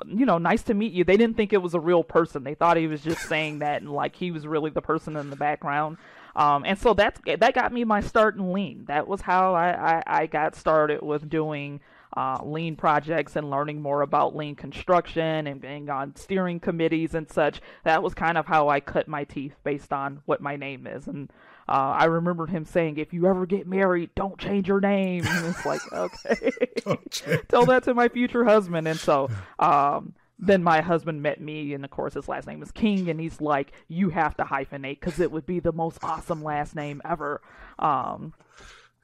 you 0.07 0.25
know, 0.25 0.37
nice 0.37 0.63
to 0.63 0.73
meet 0.73 0.93
you. 0.93 1.03
They 1.03 1.17
didn't 1.17 1.37
think 1.37 1.53
it 1.53 1.61
was 1.61 1.73
a 1.73 1.79
real 1.79 2.03
person. 2.03 2.43
They 2.43 2.55
thought 2.55 2.77
he 2.77 2.87
was 2.87 3.01
just 3.01 3.21
saying 3.27 3.59
that 3.59 3.81
and 3.81 3.91
like 3.91 4.15
he 4.15 4.31
was 4.31 4.47
really 4.47 4.71
the 4.71 4.81
person 4.81 5.15
in 5.15 5.29
the 5.29 5.35
background. 5.35 5.97
Um, 6.35 6.63
and 6.65 6.79
so 6.79 6.93
that's 6.93 7.19
that 7.25 7.53
got 7.53 7.73
me 7.73 7.83
my 7.83 8.01
start 8.01 8.35
in 8.35 8.53
lean. 8.53 8.85
That 8.87 9.07
was 9.07 9.21
how 9.21 9.53
I, 9.53 9.97
I, 9.97 10.03
I 10.05 10.25
got 10.27 10.55
started 10.55 11.01
with 11.01 11.29
doing 11.29 11.81
uh, 12.15 12.39
lean 12.43 12.75
projects 12.75 13.35
and 13.35 13.49
learning 13.49 13.81
more 13.81 14.01
about 14.01 14.35
lean 14.35 14.55
construction 14.55 15.47
and 15.47 15.61
being 15.61 15.89
on 15.89 16.15
steering 16.15 16.59
committees 16.59 17.15
and 17.15 17.29
such. 17.29 17.61
That 17.83 18.03
was 18.03 18.13
kind 18.13 18.37
of 18.37 18.45
how 18.45 18.69
I 18.69 18.79
cut 18.79 19.07
my 19.07 19.23
teeth 19.23 19.55
based 19.63 19.93
on 19.93 20.21
what 20.25 20.41
my 20.41 20.55
name 20.55 20.87
is. 20.87 21.07
And 21.07 21.29
uh, 21.67 21.95
I 21.97 22.05
remember 22.05 22.47
him 22.47 22.65
saying, 22.65 22.97
"If 22.97 23.13
you 23.13 23.27
ever 23.27 23.45
get 23.45 23.67
married, 23.67 24.11
don't 24.15 24.37
change 24.37 24.67
your 24.67 24.81
name." 24.81 25.25
And 25.25 25.45
it's 25.47 25.65
like, 25.65 25.81
okay, 25.93 27.39
tell 27.49 27.65
that 27.65 27.83
to 27.83 27.93
my 27.93 28.09
future 28.09 28.43
husband. 28.43 28.87
And 28.87 28.99
so, 28.99 29.29
um, 29.59 30.13
then 30.39 30.63
my 30.63 30.81
husband 30.81 31.21
met 31.21 31.39
me, 31.39 31.73
and 31.73 31.85
of 31.85 31.91
course 31.91 32.15
his 32.15 32.27
last 32.27 32.47
name 32.47 32.61
is 32.63 32.71
King, 32.71 33.09
and 33.09 33.19
he's 33.19 33.39
like, 33.39 33.71
"You 33.87 34.09
have 34.09 34.35
to 34.37 34.43
hyphenate 34.43 34.99
because 34.99 35.19
it 35.19 35.31
would 35.31 35.45
be 35.45 35.59
the 35.59 35.71
most 35.71 35.99
awesome 36.03 36.43
last 36.43 36.75
name 36.75 37.01
ever." 37.05 37.41
Um, 37.79 38.33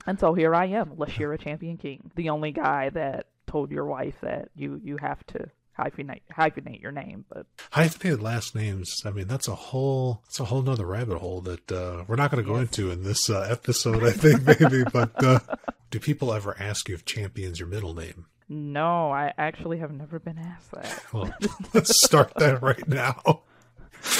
and 0.05 0.19
so 0.19 0.33
here 0.33 0.55
I 0.55 0.65
am, 0.65 0.91
LaShira 0.91 1.39
Champion 1.39 1.77
King, 1.77 2.11
the 2.15 2.29
only 2.29 2.51
guy 2.51 2.89
that 2.89 3.27
told 3.45 3.71
your 3.71 3.85
wife 3.85 4.19
that 4.21 4.49
you 4.55 4.81
you 4.83 4.97
have 4.97 5.25
to 5.27 5.49
hyphenate 5.77 6.21
hyphenate 6.31 6.81
your 6.81 6.91
name 6.91 7.25
but 7.29 7.45
hyphenated 7.71 8.21
last 8.21 8.55
names 8.55 9.01
i 9.05 9.11
mean 9.11 9.27
that's 9.27 9.47
a 9.47 9.55
whole 9.55 10.23
it's 10.25 10.39
a 10.39 10.45
whole 10.45 10.61
nother 10.61 10.85
rabbit 10.85 11.17
hole 11.19 11.41
that 11.41 11.71
uh, 11.71 12.03
we're 12.07 12.15
not 12.15 12.31
going 12.31 12.43
to 12.43 12.47
go 12.47 12.57
yes. 12.57 12.67
into 12.67 12.91
in 12.91 13.03
this 13.03 13.29
uh, 13.29 13.47
episode 13.49 14.03
i 14.03 14.11
think 14.11 14.43
maybe 14.43 14.83
but 14.93 15.23
uh, 15.23 15.39
do 15.91 15.99
people 15.99 16.33
ever 16.33 16.55
ask 16.59 16.89
you 16.89 16.95
if 16.95 17.05
champion's 17.05 17.59
your 17.59 17.69
middle 17.69 17.93
name? 17.93 18.25
No 18.49 19.11
i 19.11 19.33
actually 19.37 19.77
have 19.79 19.91
never 19.91 20.19
been 20.19 20.37
asked 20.37 20.71
that. 20.71 21.03
Well 21.13 21.33
let's 21.73 22.03
start 22.05 22.33
that 22.37 22.61
right 22.61 22.87
now. 22.87 23.43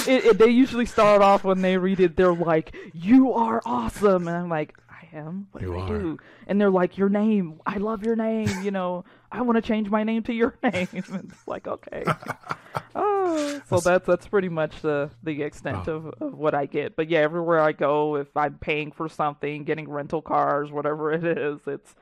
It, 0.07 0.25
it, 0.25 0.37
they 0.37 0.49
usually 0.49 0.85
start 0.85 1.21
off 1.21 1.43
when 1.43 1.61
they 1.61 1.77
read 1.77 1.99
it 1.99 2.15
they're 2.17 2.33
like 2.33 2.75
you 2.93 3.33
are 3.33 3.61
awesome 3.63 4.27
and 4.27 4.35
i'm 4.35 4.49
like 4.49 4.75
am. 5.13 5.47
What 5.51 5.61
You 5.61 5.73
do 5.73 5.77
I 5.79 5.81
are. 5.83 5.99
do? 5.99 6.17
And 6.47 6.59
they're 6.59 6.69
like, 6.69 6.97
your 6.97 7.09
name. 7.09 7.59
I 7.65 7.77
love 7.77 8.03
your 8.03 8.15
name. 8.15 8.49
You 8.63 8.71
know, 8.71 9.05
I 9.31 9.41
want 9.41 9.57
to 9.57 9.61
change 9.61 9.89
my 9.89 10.03
name 10.03 10.23
to 10.23 10.33
your 10.33 10.57
name. 10.63 10.87
it's 10.93 11.47
like, 11.47 11.67
okay. 11.67 12.03
oh, 12.95 13.61
so 13.69 13.79
that's 13.79 14.05
that's 14.05 14.27
pretty 14.27 14.49
much 14.49 14.81
the 14.81 15.09
the 15.23 15.43
extent 15.43 15.87
oh. 15.87 15.93
of, 15.95 16.05
of 16.21 16.33
what 16.37 16.53
I 16.53 16.65
get. 16.65 16.95
But 16.95 17.09
yeah, 17.09 17.19
everywhere 17.19 17.59
I 17.59 17.71
go, 17.71 18.15
if 18.15 18.35
I'm 18.35 18.57
paying 18.57 18.91
for 18.91 19.09
something, 19.09 19.63
getting 19.63 19.89
rental 19.89 20.21
cars, 20.21 20.71
whatever 20.71 21.11
it 21.11 21.23
is, 21.25 21.59
it's, 21.67 21.95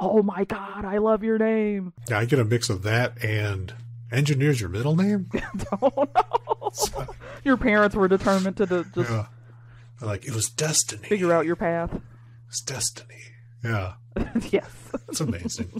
oh 0.00 0.22
my 0.22 0.44
god, 0.44 0.84
I 0.84 0.98
love 0.98 1.22
your 1.22 1.38
name. 1.38 1.92
Yeah, 2.08 2.18
I 2.18 2.24
get 2.24 2.38
a 2.38 2.44
mix 2.44 2.68
of 2.70 2.82
that 2.82 3.22
and 3.24 3.74
engineer's 4.10 4.60
your 4.60 4.70
middle 4.70 4.96
name. 4.96 5.28
Oh 5.80 6.06
no. 6.14 7.06
your 7.44 7.56
parents 7.56 7.94
were 7.96 8.08
determined 8.08 8.56
to 8.58 8.66
de- 8.66 8.84
just 8.94 9.10
yeah, 9.10 9.26
like 10.00 10.24
it 10.26 10.34
was 10.34 10.48
destiny. 10.48 11.06
figure 11.08 11.32
out 11.32 11.44
your 11.46 11.56
path. 11.56 11.90
It's 12.52 12.60
destiny. 12.60 13.16
Yeah, 13.64 13.94
yes. 14.50 14.70
That's 14.92 15.22
amazing. 15.22 15.72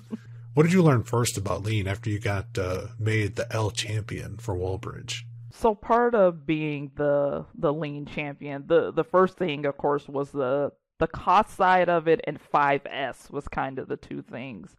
what 0.54 0.62
did 0.62 0.72
you 0.72 0.82
learn 0.82 1.02
first 1.02 1.36
about 1.36 1.64
lean 1.64 1.86
after 1.86 2.08
you 2.08 2.18
got 2.18 2.46
uh, 2.56 2.86
made 2.98 3.36
the 3.36 3.46
L 3.54 3.70
champion 3.70 4.38
for 4.38 4.54
Walbridge? 4.54 5.26
So 5.50 5.74
part 5.74 6.14
of 6.14 6.46
being 6.46 6.92
the 6.94 7.44
the 7.54 7.74
lean 7.74 8.06
champion, 8.06 8.64
the 8.68 8.90
the 8.90 9.04
first 9.04 9.36
thing, 9.36 9.66
of 9.66 9.76
course, 9.76 10.08
was 10.08 10.30
the 10.30 10.72
the 10.98 11.08
cost 11.08 11.54
side 11.54 11.90
of 11.90 12.08
it, 12.08 12.22
and 12.24 12.40
5S 12.42 13.30
was 13.30 13.48
kind 13.48 13.78
of 13.78 13.88
the 13.88 13.98
two 13.98 14.22
things 14.22 14.74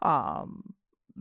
um, 0.00 0.72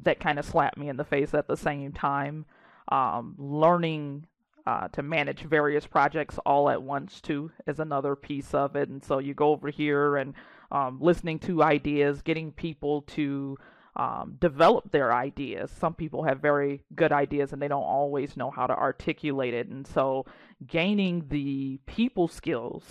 that 0.03 0.21
kind 0.21 0.39
of 0.39 0.45
slapped 0.45 0.77
me 0.77 0.87
in 0.87 0.95
the 0.95 1.03
face 1.03 1.33
at 1.33 1.49
the 1.49 1.57
same 1.57 1.91
time. 1.91 2.45
Um, 2.87 3.35
learning 3.37 4.27
uh, 4.65 4.87
to 4.89 5.03
manage 5.03 5.41
various 5.41 5.85
projects 5.85 6.39
all 6.45 6.69
at 6.69 6.81
once 6.81 7.19
too 7.21 7.51
is 7.67 7.79
another 7.79 8.15
piece 8.15 8.53
of 8.53 8.75
it, 8.75 8.89
and 8.89 9.03
so 9.03 9.19
you 9.19 9.33
go 9.33 9.49
over 9.49 9.69
here 9.69 10.17
and 10.17 10.33
um, 10.71 10.99
listening 11.01 11.39
to 11.39 11.63
ideas, 11.63 12.21
getting 12.21 12.51
people 12.51 13.03
to 13.03 13.57
um, 13.95 14.37
develop 14.39 14.91
their 14.91 15.13
ideas. 15.13 15.71
Some 15.71 15.93
people 15.93 16.23
have 16.23 16.39
very 16.39 16.83
good 16.95 17.11
ideas 17.11 17.53
and 17.53 17.61
they 17.61 17.67
don't 17.67 17.83
always 17.83 18.35
know 18.35 18.49
how 18.49 18.65
to 18.65 18.75
articulate 18.75 19.53
it. 19.53 19.67
And 19.67 19.85
so, 19.85 20.25
gaining 20.65 21.27
the 21.29 21.79
people 21.85 22.27
skills 22.27 22.83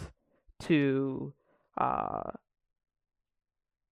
to 0.61 1.33
uh, 1.77 2.31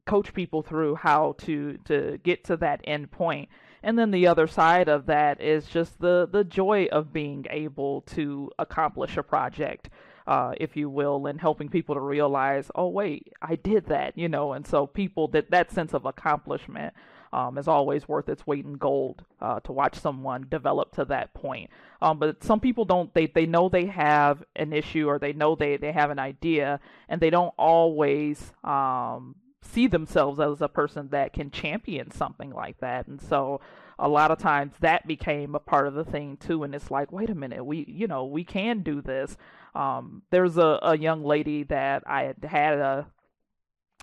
coach 0.05 0.33
people 0.33 0.61
through 0.61 0.95
how 0.95 1.35
to 1.39 1.77
to 1.85 2.19
get 2.23 2.43
to 2.45 2.57
that 2.57 2.81
end 2.83 3.11
point. 3.11 3.49
And 3.81 3.97
then 3.97 4.11
the 4.11 4.27
other 4.27 4.47
side 4.47 4.89
of 4.89 5.05
that 5.05 5.41
is 5.41 5.67
just 5.67 5.99
the 5.99 6.27
the 6.29 6.43
joy 6.43 6.87
of 6.91 7.13
being 7.13 7.45
able 7.49 8.01
to 8.01 8.51
accomplish 8.59 9.17
a 9.17 9.23
project 9.23 9.89
uh, 10.29 10.53
if 10.57 10.77
you 10.77 10.87
will, 10.91 11.25
and 11.25 11.41
helping 11.41 11.69
people 11.69 11.95
to 11.95 12.01
realize, 12.01 12.69
oh 12.75 12.87
wait, 12.87 13.33
I 13.41 13.55
did 13.55 13.87
that, 13.87 14.15
you 14.15 14.29
know, 14.29 14.53
and 14.53 14.65
so 14.65 14.85
people 14.85 15.27
that 15.29 15.49
that 15.49 15.71
sense 15.71 15.95
of 15.95 16.05
accomplishment 16.05 16.93
um, 17.33 17.57
is 17.57 17.67
always 17.67 18.07
worth 18.07 18.29
its 18.29 18.45
weight 18.45 18.63
in 18.63 18.73
gold 18.73 19.23
uh, 19.41 19.59
to 19.61 19.71
watch 19.71 19.95
someone 19.95 20.45
develop 20.47 20.91
to 20.95 21.05
that 21.05 21.33
point. 21.33 21.71
Um, 21.99 22.19
but 22.19 22.43
some 22.43 22.59
people 22.59 22.85
don't; 22.85 23.11
they 23.15 23.25
they 23.25 23.47
know 23.47 23.69
they 23.69 23.87
have 23.87 24.43
an 24.55 24.71
issue 24.71 25.07
or 25.07 25.17
they 25.17 25.33
know 25.33 25.55
they 25.55 25.77
they 25.77 25.91
have 25.91 26.11
an 26.11 26.19
idea, 26.19 26.79
and 27.07 27.19
they 27.19 27.31
don't 27.31 27.53
always 27.57 28.53
um, 28.63 29.35
see 29.61 29.87
themselves 29.87 30.39
as 30.39 30.61
a 30.61 30.67
person 30.67 31.09
that 31.09 31.33
can 31.33 31.51
champion 31.51 32.11
something 32.11 32.51
like 32.51 32.79
that, 32.79 33.07
and 33.07 33.21
so 33.21 33.61
a 33.99 34.07
lot 34.07 34.31
of 34.31 34.39
times 34.39 34.73
that 34.79 35.05
became 35.05 35.55
a 35.55 35.59
part 35.59 35.85
of 35.85 35.93
the 35.93 36.05
thing 36.05 36.37
too 36.37 36.63
and 36.63 36.73
it's 36.73 36.89
like 36.89 37.11
wait 37.11 37.29
a 37.29 37.35
minute 37.35 37.65
we 37.65 37.83
you 37.85 38.07
know 38.07 38.25
we 38.25 38.43
can 38.43 38.81
do 38.81 39.01
this. 39.01 39.37
Um, 39.75 40.23
there's 40.31 40.57
a, 40.57 40.79
a 40.81 40.97
young 40.97 41.23
lady 41.23 41.63
that 41.63 42.03
i 42.07 42.23
had 42.23 42.43
had 42.43 42.79
a 42.79 43.07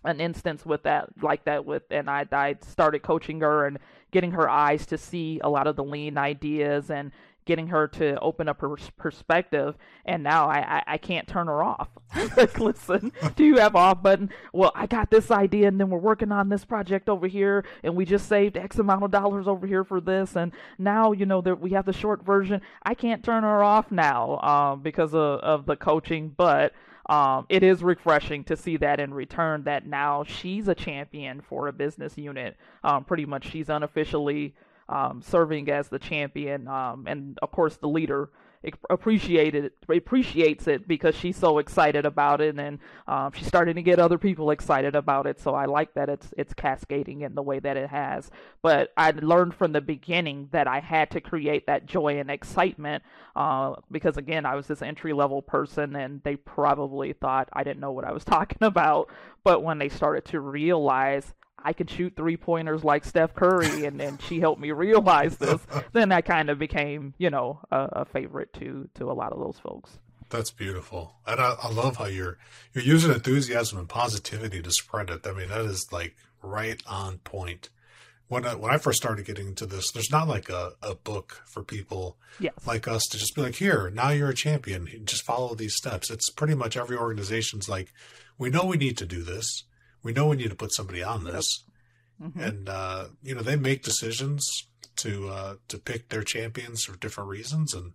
an 0.04 0.20
instance 0.20 0.64
with 0.64 0.84
that 0.84 1.08
like 1.22 1.44
that 1.44 1.64
with 1.64 1.82
and 1.90 2.08
I, 2.08 2.26
I 2.30 2.56
started 2.60 3.02
coaching 3.02 3.40
her 3.40 3.66
and 3.66 3.78
getting 4.12 4.32
her 4.32 4.48
eyes 4.48 4.86
to 4.86 4.98
see 4.98 5.40
a 5.42 5.48
lot 5.48 5.66
of 5.66 5.76
the 5.76 5.84
lean 5.84 6.16
ideas 6.16 6.90
and 6.90 7.10
getting 7.47 7.69
her 7.69 7.88
to 7.88 8.19
open 8.21 8.49
up 8.49 8.61
her 8.61 8.76
perspective 8.99 9.76
and 10.05 10.23
now 10.23 10.47
I, 10.49 10.59
I, 10.59 10.83
I 10.87 10.99
can't 10.99 11.26
turn 11.26 11.47
her 11.47 11.62
off. 11.62 11.88
Like 12.37 12.59
listen 12.59 13.12
do 13.35 13.45
you 13.45 13.57
have 13.59 13.75
off 13.75 14.03
button? 14.03 14.31
Well 14.53 14.73
i 14.75 14.87
got 14.87 15.11
this 15.11 15.31
idea 15.31 15.69
and 15.69 15.81
then 15.81 15.88
we're 15.88 15.99
working 15.99 16.33
on 16.33 16.49
this 16.49 16.65
project 16.65 17.09
over 17.09 17.26
here 17.26 17.65
and 17.83 17.97
we 17.97 18.05
just 18.05 18.29
saved 18.29 18.57
x 18.57 18.79
amount 18.79 19.05
of 19.05 19.11
dollars 19.11 19.49
over 19.49 19.67
here 19.67 19.85
for 19.85 20.00
this 20.00 20.37
and 20.37 20.53
now 20.79 21.12
you 21.12 21.25
know 21.25 21.41
that 21.41 21.61
we 21.61 21.71
have 21.71 21.87
the 21.87 21.93
short 21.93 22.25
version. 22.25 22.61
I 22.83 22.95
can't 22.95 23.25
turn 23.25 23.43
her 23.43 23.62
off 23.62 23.91
now 23.91 24.38
um, 24.41 24.83
because 24.83 25.15
of, 25.15 25.41
of 25.41 25.67
the 25.67 25.76
coaching 25.76 26.35
but 26.37 26.73
um, 27.09 27.47
it 27.49 27.62
is 27.62 27.83
refreshing 27.83 28.45
to 28.45 28.57
see 28.57 28.76
that 28.79 28.99
in 28.99 29.15
return 29.15 29.62
that 29.65 29.87
now 29.87 30.25
she's 30.25 30.69
a 30.69 30.75
champion 30.75 31.41
for 31.41 31.69
a 31.69 31.73
business 31.73 32.19
unit. 32.19 32.57
Um, 32.83 33.05
pretty 33.05 33.26
much, 33.26 33.49
she's 33.50 33.69
unofficially 33.69 34.55
um, 34.88 35.23
serving 35.23 35.71
as 35.71 35.88
the 35.88 35.99
champion, 35.99 36.69
um, 36.69 37.07
and 37.07 37.38
of 37.43 37.50
course, 37.50 37.76
the 37.76 37.88
leader 37.88 38.31
appreciated 38.90 39.73
appreciates 39.88 40.66
it 40.66 40.88
because 40.88 41.14
she's 41.14 41.37
so 41.37 41.59
excited 41.59 42.05
about 42.05 42.40
it, 42.40 42.59
and 42.59 42.78
um, 43.07 43.31
she's 43.33 43.47
starting 43.47 43.75
to 43.76 43.83
get 43.83 43.99
other 43.99 44.19
people 44.19 44.50
excited 44.50 44.97
about 44.97 45.26
it. 45.26 45.38
So 45.40 45.55
I 45.55 45.66
like 45.66 45.95
that 45.95 46.09
it's 46.09 46.33
it's 46.37 46.55
cascading 46.55 47.23
in 47.23 47.35
the 47.35 47.43
way 47.43 47.59
that 47.61 47.76
it 47.76 47.88
has. 47.88 48.31
But 48.62 48.93
I 48.97 49.11
learned 49.11 49.55
from 49.55 49.73
the 49.73 49.81
beginning 49.81 50.49
that 50.52 50.66
I 50.66 50.81
had 50.81 51.11
to 51.12 51.21
create 51.21 51.66
that 51.66 51.87
joy 51.87 52.19
and 52.19 52.31
excitement 52.31 53.02
uh, 53.35 53.75
because 53.90 54.16
again, 54.16 54.47
I 54.47 54.55
was 54.55 54.66
this 54.66 54.83
entry 54.83 55.12
level 55.12 55.43
person, 55.43 55.95
and 55.97 56.23
they 56.25 56.37
probably 56.37 57.12
thought 57.12 57.49
I 57.52 57.62
didn't 57.62 57.81
know 57.81 57.93
what 57.93 58.05
I 58.05 58.12
was 58.12 58.25
talking 58.37 58.62
about. 58.62 59.09
But 59.45 59.62
when 59.62 59.78
they 59.78 59.88
started 59.88 60.25
to 60.26 60.40
realize 60.40 61.35
I 61.66 61.73
could 61.73 61.90
shoot 61.90 62.14
three 62.14 62.37
pointers 62.37 62.85
like 62.85 63.04
Steph 63.04 63.35
Curry, 63.35 63.87
and 63.87 63.99
then 63.99 64.18
she 64.18 64.38
helped 64.38 64.61
me 64.61 64.70
realize 64.70 65.37
this. 65.37 65.61
then 65.92 66.12
I 66.12 66.20
kind 66.20 66.49
of 66.49 66.61
became, 66.61 67.12
you 67.18 67.28
know, 67.28 67.58
a, 67.73 67.88
a, 67.92 68.04
favorite 68.04 68.52
to 68.54 68.88
to 68.94 69.11
a 69.11 69.12
lot 69.12 69.32
of 69.32 69.40
those 69.40 69.58
folks. 69.58 69.99
That's 70.30 70.52
beautiful, 70.52 71.16
and 71.26 71.40
I, 71.40 71.56
I 71.61 71.73
love 71.73 71.96
how 71.96 72.04
you're 72.04 72.38
you're 72.73 72.85
using 72.85 73.11
enthusiasm 73.11 73.80
and 73.80 73.88
positivity 73.88 74.62
to 74.62 74.70
spread 74.70 75.11
it. 75.11 75.26
I 75.26 75.32
mean, 75.32 75.49
that 75.49 75.62
is 75.62 75.88
like 75.90 76.14
right 76.40 76.80
on 76.87 77.18
point. 77.18 77.68
When 78.28 78.46
I, 78.46 78.54
when 78.54 78.73
I 78.73 78.78
first 78.78 78.99
started 78.99 79.26
getting 79.26 79.49
into 79.49 79.66
this, 79.66 79.90
there's 79.90 80.11
not 80.11 80.28
like 80.28 80.49
a, 80.49 80.75
a 80.82 80.94
book 80.94 81.42
for 81.46 81.64
people 81.64 82.16
yes. 82.38 82.54
like 82.64 82.87
us 82.87 83.06
to 83.11 83.18
just 83.18 83.35
be 83.35 83.42
like, 83.42 83.56
here, 83.56 83.90
now 83.90 84.11
you're 84.11 84.30
a 84.30 84.35
champion. 84.35 84.88
Just 85.04 85.25
follow 85.25 85.54
these 85.54 85.76
steps. 85.76 86.11
It's 86.11 86.30
pretty 86.30 86.54
much 86.54 86.76
every 86.76 86.96
organization's 86.96 87.68
like, 87.68 87.92
we 88.37 88.50
know 88.50 88.64
we 88.64 88.78
need 88.78 88.99
to 88.99 89.06
do 89.06 89.23
this 89.23 89.62
we 90.06 90.12
know 90.12 90.28
we 90.28 90.36
need 90.36 90.50
to 90.50 90.56
put 90.56 90.72
somebody 90.72 91.02
on 91.02 91.25
this 91.25 91.64
mm-hmm. 92.22 92.40
and 92.40 92.68
uh, 92.68 93.06
you 93.22 93.34
know 93.34 93.42
they 93.42 93.56
make 93.56 93.82
decisions 93.82 94.68
to 94.96 95.28
uh, 95.28 95.54
to 95.68 95.78
pick 95.78 96.08
their 96.08 96.22
champions 96.22 96.84
for 96.84 96.96
different 96.96 97.28
reasons 97.28 97.75
and 97.75 97.92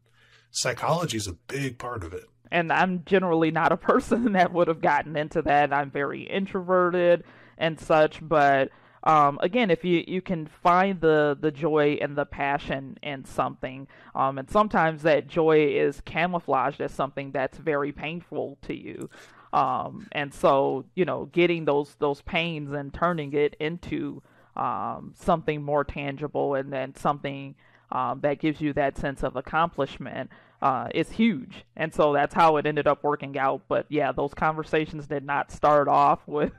psychology 0.52 1.18
is 1.18 1.28
a 1.28 1.34
big 1.34 1.78
part 1.78 2.04
of 2.04 2.14
it 2.14 2.26
and 2.52 2.72
i'm 2.72 3.04
generally 3.06 3.52
not 3.52 3.72
a 3.72 3.78
person 3.92 4.34
that 4.34 4.52
would 4.52 4.68
have 4.68 4.82
gotten 4.82 5.16
into 5.16 5.42
that 5.42 5.72
i'm 5.74 5.90
very 5.90 6.24
introverted 6.24 7.24
and 7.58 7.80
such 7.80 8.20
but 8.28 8.70
um, 9.04 9.40
again, 9.42 9.72
if 9.72 9.84
you, 9.84 10.04
you 10.08 10.22
can 10.22 10.46
find 10.46 11.02
the, 11.02 11.36
the 11.40 11.52
joy 11.52 11.98
and 12.02 12.16
the 12.16 12.26
passion 12.26 12.98
in 13.02 13.26
something, 13.26 13.88
um, 14.14 14.38
and 14.38 14.50
sometimes 14.50 15.02
that 15.04 15.28
joy 15.28 15.76
is 15.76 16.02
camouflaged 16.02 16.82
as 16.82 16.94
something 16.94 17.32
that's 17.32 17.58
very 17.58 17.92
painful 17.92 18.60
to 18.64 18.76
you. 18.78 19.10
Um, 19.54 20.08
and 20.14 20.34
so, 20.34 20.86
you 20.96 21.06
know, 21.06 21.26
getting 21.26 21.66
those 21.66 21.96
those 22.00 22.22
pains 22.22 22.72
and 22.72 22.94
turning 22.94 23.34
it 23.34 23.56
into 23.60 24.22
um, 24.56 25.14
something 25.16 25.62
more 25.62 25.84
tangible 25.84 26.56
and 26.56 26.72
then 26.72 26.96
something 26.96 27.56
um, 27.92 28.22
that 28.22 28.40
gives 28.40 28.62
you 28.62 28.74
that 28.74 28.98
sense 28.98 29.24
of 29.24 29.36
accomplishment 29.36 30.30
uh, 30.62 30.88
is 30.94 31.12
huge. 31.12 31.66
And 31.76 31.94
so 31.94 32.14
that's 32.14 32.34
how 32.34 32.58
it 32.58 32.66
ended 32.66 32.88
up 32.88 33.04
working 33.04 33.38
out. 33.38 33.64
But 33.68 33.86
yeah, 33.90 34.12
those 34.12 34.34
conversations 34.34 35.08
did 35.08 35.26
not 35.26 35.52
start 35.52 35.88
off 35.88 36.20
with, 36.28 36.54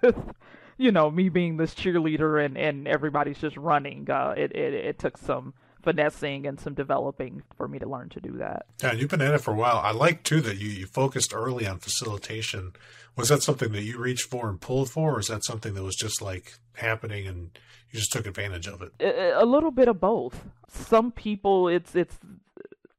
you 0.77 0.93
know, 0.93 1.11
me 1.11 1.29
being 1.29 1.57
this 1.57 1.75
cheerleader 1.75 2.45
and, 2.45 2.59
and 2.59 2.89
everybody's 2.89 3.39
just 3.39 3.57
running. 3.57 4.11
Uh, 4.11 4.35
it, 4.37 4.55
it, 4.55 4.75
it 4.75 4.99
took 4.99 5.17
some 5.17 5.55
finessing 5.83 6.47
and 6.47 6.59
some 6.61 6.75
developing 6.75 7.43
for 7.57 7.69
me 7.69 7.79
to 7.79 7.89
learn 7.89 8.09
to 8.11 8.21
do 8.21 8.33
that. 8.39 8.67
Yeah, 8.83 8.93
you've 8.93 9.11
been 9.11 9.21
at 9.21 9.35
it 9.35 9.41
for 9.41 9.53
a 9.53 9.57
while. 9.57 9.79
I 9.79 9.93
like 9.93 10.23
too 10.23 10.41
that 10.43 10.59
you, 10.59 10.69
you 10.69 10.87
focused 10.87 11.35
early 11.35 11.67
on 11.67 11.79
facilitation. 11.79 12.73
Was 13.17 13.29
that 13.29 13.43
something 13.43 13.73
that 13.73 13.83
you 13.83 13.99
reached 13.99 14.31
for 14.31 14.49
and 14.49 14.61
pulled 14.61 14.91
for, 14.91 15.17
or 15.17 15.21
is 15.21 15.29
that 15.29 15.45
something 15.45 15.75
that 15.75 15.83
was 15.83 15.97
just 15.97 16.23
like 16.23 16.55
happening 16.75 17.27
and 17.27 17.51
you 17.91 17.99
just 17.99 18.13
took 18.13 18.27
advantage 18.27 18.67
of 18.67 18.83
it? 18.83 18.93
A, 19.01 19.43
a 19.43 19.45
little 19.45 19.71
bit 19.71 19.89
of 19.89 20.01
both. 20.01 20.45
Some 20.69 21.13
people, 21.13 21.69
it's 21.69 21.95
it's. 21.95 22.19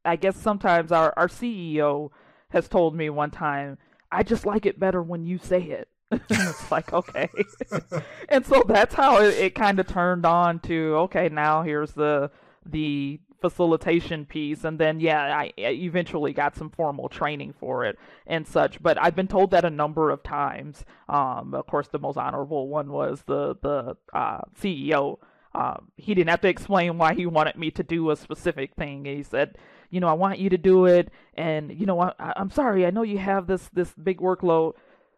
I 0.04 0.16
guess 0.16 0.36
sometimes 0.36 0.92
our 0.92 1.14
our 1.16 1.28
CEO 1.28 2.10
has 2.50 2.68
told 2.68 2.94
me 2.94 3.10
one 3.10 3.30
time, 3.30 3.78
I 4.12 4.22
just 4.22 4.46
like 4.46 4.66
it 4.66 4.78
better 4.78 5.02
when 5.02 5.24
you 5.24 5.38
say 5.38 5.62
it. 5.62 5.88
it's 6.30 6.70
like 6.70 6.92
okay 6.92 7.28
and 8.28 8.44
so 8.46 8.62
that's 8.68 8.94
how 8.94 9.20
it, 9.20 9.34
it 9.36 9.54
kind 9.54 9.80
of 9.80 9.86
turned 9.86 10.24
on 10.24 10.60
to 10.60 10.94
okay 10.96 11.28
now 11.28 11.62
here's 11.62 11.92
the 11.92 12.30
the 12.66 13.20
facilitation 13.40 14.24
piece, 14.24 14.64
and 14.64 14.78
then 14.78 15.00
yeah, 15.00 15.36
I, 15.36 15.52
eventually 15.58 16.32
got 16.32 16.56
some 16.56 16.70
formal 16.70 17.08
training 17.08 17.54
for 17.58 17.84
it 17.84 17.98
and 18.26 18.46
such. 18.46 18.82
But 18.82 18.96
I've 19.00 19.14
been 19.14 19.28
told 19.28 19.50
that 19.50 19.64
a 19.64 19.70
number 19.70 20.10
of 20.10 20.22
times. 20.22 20.84
Um, 21.08 21.54
of 21.54 21.66
course, 21.66 21.88
the 21.88 21.98
most 21.98 22.16
honorable 22.16 22.68
one 22.68 22.90
was 22.90 23.22
the 23.26 23.56
the 23.60 23.96
uh, 24.12 24.40
CEO. 24.58 25.18
Um, 25.54 25.92
he 25.96 26.14
didn't 26.14 26.30
have 26.30 26.40
to 26.40 26.48
explain 26.48 26.98
why 26.98 27.14
he 27.14 27.26
wanted 27.26 27.56
me 27.56 27.70
to 27.72 27.82
do 27.82 28.10
a 28.10 28.16
specific 28.16 28.74
thing. 28.74 29.04
He 29.04 29.22
said, 29.22 29.56
you 29.90 30.00
know, 30.00 30.08
I 30.08 30.14
want 30.14 30.38
you 30.38 30.48
to 30.50 30.58
do 30.58 30.86
it, 30.86 31.10
and 31.34 31.70
you 31.70 31.86
know, 31.86 32.00
I, 32.00 32.12
I'm 32.18 32.50
sorry, 32.50 32.86
I 32.86 32.90
know 32.90 33.02
you 33.02 33.18
have 33.18 33.46
this 33.46 33.68
this 33.74 33.92
big 33.92 34.18
workload, 34.18 34.72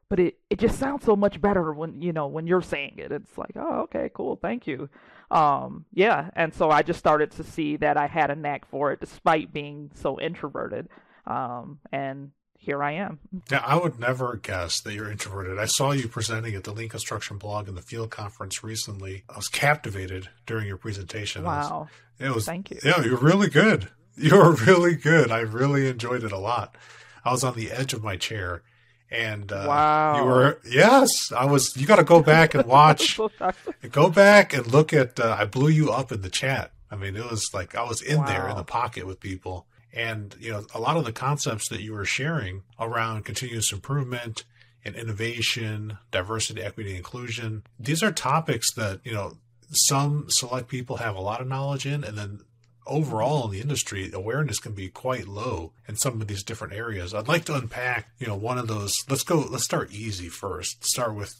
but 0.08 0.20
it, 0.20 0.36
it 0.50 0.58
just 0.58 0.78
sounds 0.78 1.04
so 1.04 1.16
much 1.16 1.40
better 1.40 1.72
when 1.72 2.00
you 2.00 2.12
know 2.12 2.26
when 2.26 2.46
you're 2.46 2.62
saying 2.62 2.94
it 2.98 3.12
it's 3.12 3.36
like 3.36 3.52
oh 3.56 3.80
okay 3.82 4.10
cool 4.14 4.36
thank 4.36 4.66
you 4.66 4.88
um 5.30 5.84
yeah 5.92 6.30
and 6.34 6.54
so 6.54 6.70
i 6.70 6.82
just 6.82 6.98
started 6.98 7.30
to 7.30 7.42
see 7.42 7.76
that 7.76 7.96
i 7.96 8.06
had 8.06 8.30
a 8.30 8.36
knack 8.36 8.64
for 8.66 8.92
it 8.92 9.00
despite 9.00 9.52
being 9.52 9.90
so 9.94 10.20
introverted. 10.20 10.88
Um 11.26 11.80
and 11.90 12.30
here 12.58 12.82
i 12.82 12.92
am. 12.92 13.18
Yeah 13.50 13.62
i 13.64 13.76
would 13.76 13.98
never 13.98 14.36
guess 14.36 14.80
that 14.82 14.94
you're 14.94 15.10
introverted. 15.10 15.58
I 15.58 15.66
saw 15.66 15.92
you 15.92 16.08
presenting 16.08 16.54
at 16.54 16.64
the 16.64 16.72
lean 16.72 16.88
construction 16.88 17.38
blog 17.38 17.68
and 17.68 17.76
the 17.76 17.82
field 17.82 18.10
conference 18.10 18.62
recently. 18.62 19.24
I 19.28 19.36
was 19.36 19.48
captivated 19.48 20.28
during 20.46 20.66
your 20.66 20.76
presentation. 20.76 21.44
Wow 21.44 21.88
was, 22.18 22.28
it 22.28 22.34
was 22.34 22.46
thank 22.46 22.70
you. 22.70 22.78
yeah 22.84 23.02
you're 23.02 23.18
really 23.18 23.48
good. 23.48 23.88
You're 24.16 24.52
really 24.66 24.94
good. 24.94 25.30
I 25.30 25.40
really 25.40 25.88
enjoyed 25.88 26.24
it 26.24 26.32
a 26.32 26.38
lot. 26.38 26.76
I 27.24 27.32
was 27.32 27.42
on 27.42 27.54
the 27.54 27.72
edge 27.72 27.92
of 27.92 28.04
my 28.04 28.16
chair 28.16 28.62
and 29.10 29.52
uh, 29.52 29.64
wow. 29.68 30.18
you 30.18 30.24
were 30.24 30.60
yes 30.68 31.32
i 31.32 31.44
was 31.44 31.76
you 31.76 31.86
got 31.86 31.96
to 31.96 32.04
go 32.04 32.22
back 32.22 32.54
and 32.54 32.66
watch 32.66 33.18
go 33.90 34.10
back 34.10 34.52
and 34.52 34.66
look 34.66 34.92
at 34.92 35.18
uh, 35.20 35.36
i 35.38 35.44
blew 35.44 35.68
you 35.68 35.90
up 35.90 36.10
in 36.10 36.22
the 36.22 36.30
chat 36.30 36.72
i 36.90 36.96
mean 36.96 37.16
it 37.16 37.30
was 37.30 37.50
like 37.54 37.74
i 37.74 37.82
was 37.82 38.02
in 38.02 38.18
wow. 38.18 38.26
there 38.26 38.48
in 38.48 38.56
the 38.56 38.64
pocket 38.64 39.06
with 39.06 39.20
people 39.20 39.66
and 39.92 40.36
you 40.40 40.50
know 40.50 40.64
a 40.74 40.80
lot 40.80 40.96
of 40.96 41.04
the 41.04 41.12
concepts 41.12 41.68
that 41.68 41.80
you 41.80 41.92
were 41.92 42.04
sharing 42.04 42.62
around 42.78 43.24
continuous 43.24 43.72
improvement 43.72 44.44
and 44.84 44.94
innovation 44.96 45.98
diversity 46.10 46.62
equity 46.62 46.96
inclusion 46.96 47.62
these 47.78 48.02
are 48.02 48.12
topics 48.12 48.72
that 48.74 49.00
you 49.04 49.12
know 49.12 49.36
some 49.70 50.26
select 50.28 50.68
people 50.68 50.98
have 50.98 51.16
a 51.16 51.20
lot 51.20 51.40
of 51.40 51.46
knowledge 51.46 51.86
in 51.86 52.04
and 52.04 52.16
then 52.16 52.40
overall 52.86 53.46
in 53.46 53.52
the 53.52 53.60
industry, 53.60 54.10
awareness 54.12 54.58
can 54.58 54.72
be 54.72 54.88
quite 54.88 55.26
low 55.26 55.72
in 55.88 55.96
some 55.96 56.20
of 56.20 56.26
these 56.26 56.42
different 56.42 56.74
areas. 56.74 57.14
I'd 57.14 57.28
like 57.28 57.44
to 57.46 57.54
unpack, 57.54 58.10
you 58.18 58.26
know, 58.26 58.36
one 58.36 58.58
of 58.58 58.68
those. 58.68 58.94
Let's 59.08 59.22
go. 59.22 59.38
Let's 59.38 59.64
start 59.64 59.92
easy 59.92 60.28
first. 60.28 60.84
Start 60.84 61.14
with 61.14 61.34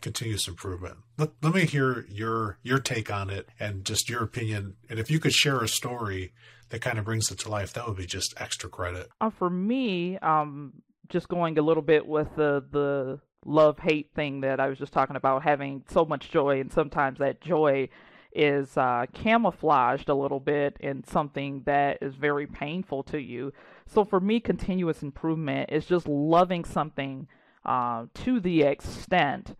continuous 0.00 0.48
improvement. 0.48 0.98
Let, 1.18 1.30
let 1.42 1.54
me 1.54 1.64
hear 1.64 2.06
your 2.08 2.58
your 2.62 2.78
take 2.78 3.12
on 3.12 3.30
it 3.30 3.48
and 3.58 3.84
just 3.84 4.08
your 4.08 4.22
opinion. 4.22 4.76
And 4.88 4.98
if 4.98 5.10
you 5.10 5.18
could 5.18 5.32
share 5.32 5.62
a 5.62 5.68
story 5.68 6.32
that 6.70 6.80
kind 6.80 6.98
of 6.98 7.04
brings 7.04 7.30
it 7.30 7.38
to 7.40 7.50
life, 7.50 7.72
that 7.74 7.86
would 7.86 7.96
be 7.96 8.06
just 8.06 8.34
extra 8.38 8.68
credit. 8.68 9.08
Uh, 9.20 9.30
for 9.30 9.50
me, 9.50 10.18
um, 10.18 10.72
just 11.08 11.28
going 11.28 11.58
a 11.58 11.62
little 11.62 11.82
bit 11.82 12.06
with 12.06 12.28
the 12.36 12.64
the 12.70 13.20
love 13.44 13.78
hate 13.78 14.10
thing 14.14 14.40
that 14.42 14.60
I 14.60 14.68
was 14.68 14.78
just 14.78 14.92
talking 14.92 15.16
about, 15.16 15.42
having 15.42 15.82
so 15.90 16.04
much 16.04 16.30
joy 16.30 16.60
and 16.60 16.72
sometimes 16.72 17.18
that 17.18 17.40
joy 17.40 17.88
is 18.34 18.76
uh, 18.76 19.06
camouflaged 19.12 20.08
a 20.08 20.14
little 20.14 20.40
bit 20.40 20.76
in 20.80 21.04
something 21.04 21.62
that 21.66 21.98
is 22.00 22.14
very 22.14 22.46
painful 22.46 23.02
to 23.04 23.20
you. 23.20 23.52
So 23.86 24.04
for 24.04 24.20
me, 24.20 24.40
continuous 24.40 25.02
improvement 25.02 25.70
is 25.72 25.86
just 25.86 26.08
loving 26.08 26.64
something 26.64 27.28
uh, 27.64 28.06
to 28.14 28.40
the 28.40 28.62
extent 28.62 29.56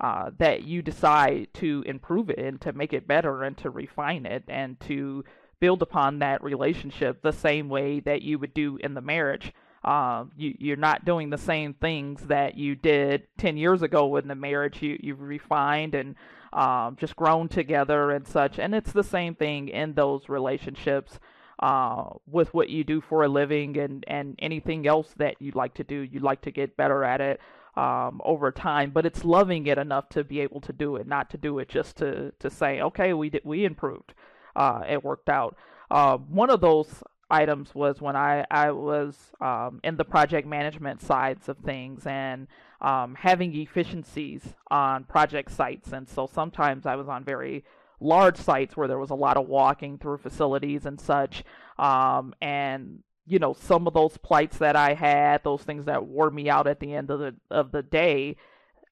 uh, 0.00 0.30
that 0.38 0.64
you 0.64 0.82
decide 0.82 1.48
to 1.54 1.84
improve 1.86 2.30
it 2.30 2.38
and 2.38 2.60
to 2.60 2.72
make 2.72 2.92
it 2.92 3.06
better 3.06 3.44
and 3.44 3.56
to 3.58 3.70
refine 3.70 4.26
it 4.26 4.42
and 4.48 4.78
to 4.80 5.24
build 5.60 5.82
upon 5.82 6.18
that 6.18 6.42
relationship 6.42 7.22
the 7.22 7.32
same 7.32 7.68
way 7.68 8.00
that 8.00 8.22
you 8.22 8.38
would 8.38 8.52
do 8.54 8.76
in 8.82 8.94
the 8.94 9.00
marriage. 9.00 9.52
Uh, 9.84 10.24
you, 10.36 10.54
you're 10.58 10.76
not 10.76 11.04
doing 11.04 11.30
the 11.30 11.38
same 11.38 11.74
things 11.74 12.22
that 12.22 12.56
you 12.56 12.74
did 12.74 13.22
10 13.38 13.56
years 13.56 13.82
ago 13.82 14.16
in 14.16 14.26
the 14.26 14.34
marriage. 14.34 14.82
You, 14.82 14.98
you've 15.00 15.20
refined 15.20 15.94
and 15.94 16.16
um, 16.54 16.96
just 16.96 17.16
grown 17.16 17.48
together 17.48 18.12
and 18.12 18.26
such. 18.26 18.58
And 18.58 18.74
it's 18.74 18.92
the 18.92 19.04
same 19.04 19.34
thing 19.34 19.68
in 19.68 19.94
those 19.94 20.28
relationships 20.28 21.18
uh, 21.58 22.04
with 22.26 22.54
what 22.54 22.70
you 22.70 22.84
do 22.84 23.00
for 23.00 23.24
a 23.24 23.28
living 23.28 23.76
and, 23.78 24.04
and 24.06 24.36
anything 24.38 24.86
else 24.86 25.12
that 25.16 25.34
you 25.40 25.52
like 25.54 25.74
to 25.74 25.84
do. 25.84 25.96
You 25.96 26.20
like 26.20 26.42
to 26.42 26.50
get 26.50 26.76
better 26.76 27.04
at 27.04 27.20
it 27.20 27.40
um, 27.76 28.20
over 28.24 28.52
time, 28.52 28.90
but 28.90 29.04
it's 29.04 29.24
loving 29.24 29.66
it 29.66 29.78
enough 29.78 30.08
to 30.10 30.22
be 30.22 30.40
able 30.40 30.60
to 30.62 30.72
do 30.72 30.96
it, 30.96 31.06
not 31.06 31.28
to 31.30 31.36
do 31.36 31.58
it 31.58 31.68
just 31.68 31.96
to, 31.96 32.32
to 32.38 32.48
say, 32.48 32.80
okay, 32.80 33.12
we 33.12 33.30
did, 33.30 33.42
we 33.44 33.64
improved. 33.64 34.14
Uh, 34.54 34.82
it 34.88 35.02
worked 35.02 35.28
out. 35.28 35.56
Uh, 35.90 36.16
one 36.16 36.50
of 36.50 36.60
those 36.60 37.02
items 37.30 37.74
was 37.74 38.00
when 38.00 38.16
I, 38.16 38.44
I 38.50 38.70
was 38.70 39.16
um, 39.40 39.80
in 39.82 39.96
the 39.96 40.04
project 40.04 40.46
management 40.46 41.00
sides 41.00 41.48
of 41.48 41.58
things 41.58 42.06
and 42.06 42.46
um, 42.80 43.14
having 43.14 43.54
efficiencies 43.54 44.54
on 44.70 45.04
project 45.04 45.50
sites. 45.50 45.92
And 45.92 46.08
so 46.08 46.26
sometimes 46.26 46.86
I 46.86 46.96
was 46.96 47.08
on 47.08 47.24
very 47.24 47.64
large 48.00 48.36
sites 48.36 48.76
where 48.76 48.88
there 48.88 48.98
was 48.98 49.10
a 49.10 49.14
lot 49.14 49.36
of 49.36 49.48
walking 49.48 49.98
through 49.98 50.18
facilities 50.18 50.84
and 50.86 51.00
such. 51.00 51.44
Um, 51.78 52.34
and 52.40 53.02
you 53.26 53.38
know, 53.38 53.54
some 53.54 53.86
of 53.86 53.94
those 53.94 54.16
plights 54.18 54.58
that 54.58 54.76
I 54.76 54.92
had, 54.92 55.42
those 55.44 55.62
things 55.62 55.86
that 55.86 56.04
wore 56.04 56.30
me 56.30 56.50
out 56.50 56.66
at 56.66 56.80
the 56.80 56.94
end 56.94 57.10
of 57.10 57.20
the 57.20 57.34
of 57.50 57.72
the 57.72 57.82
day, 57.82 58.36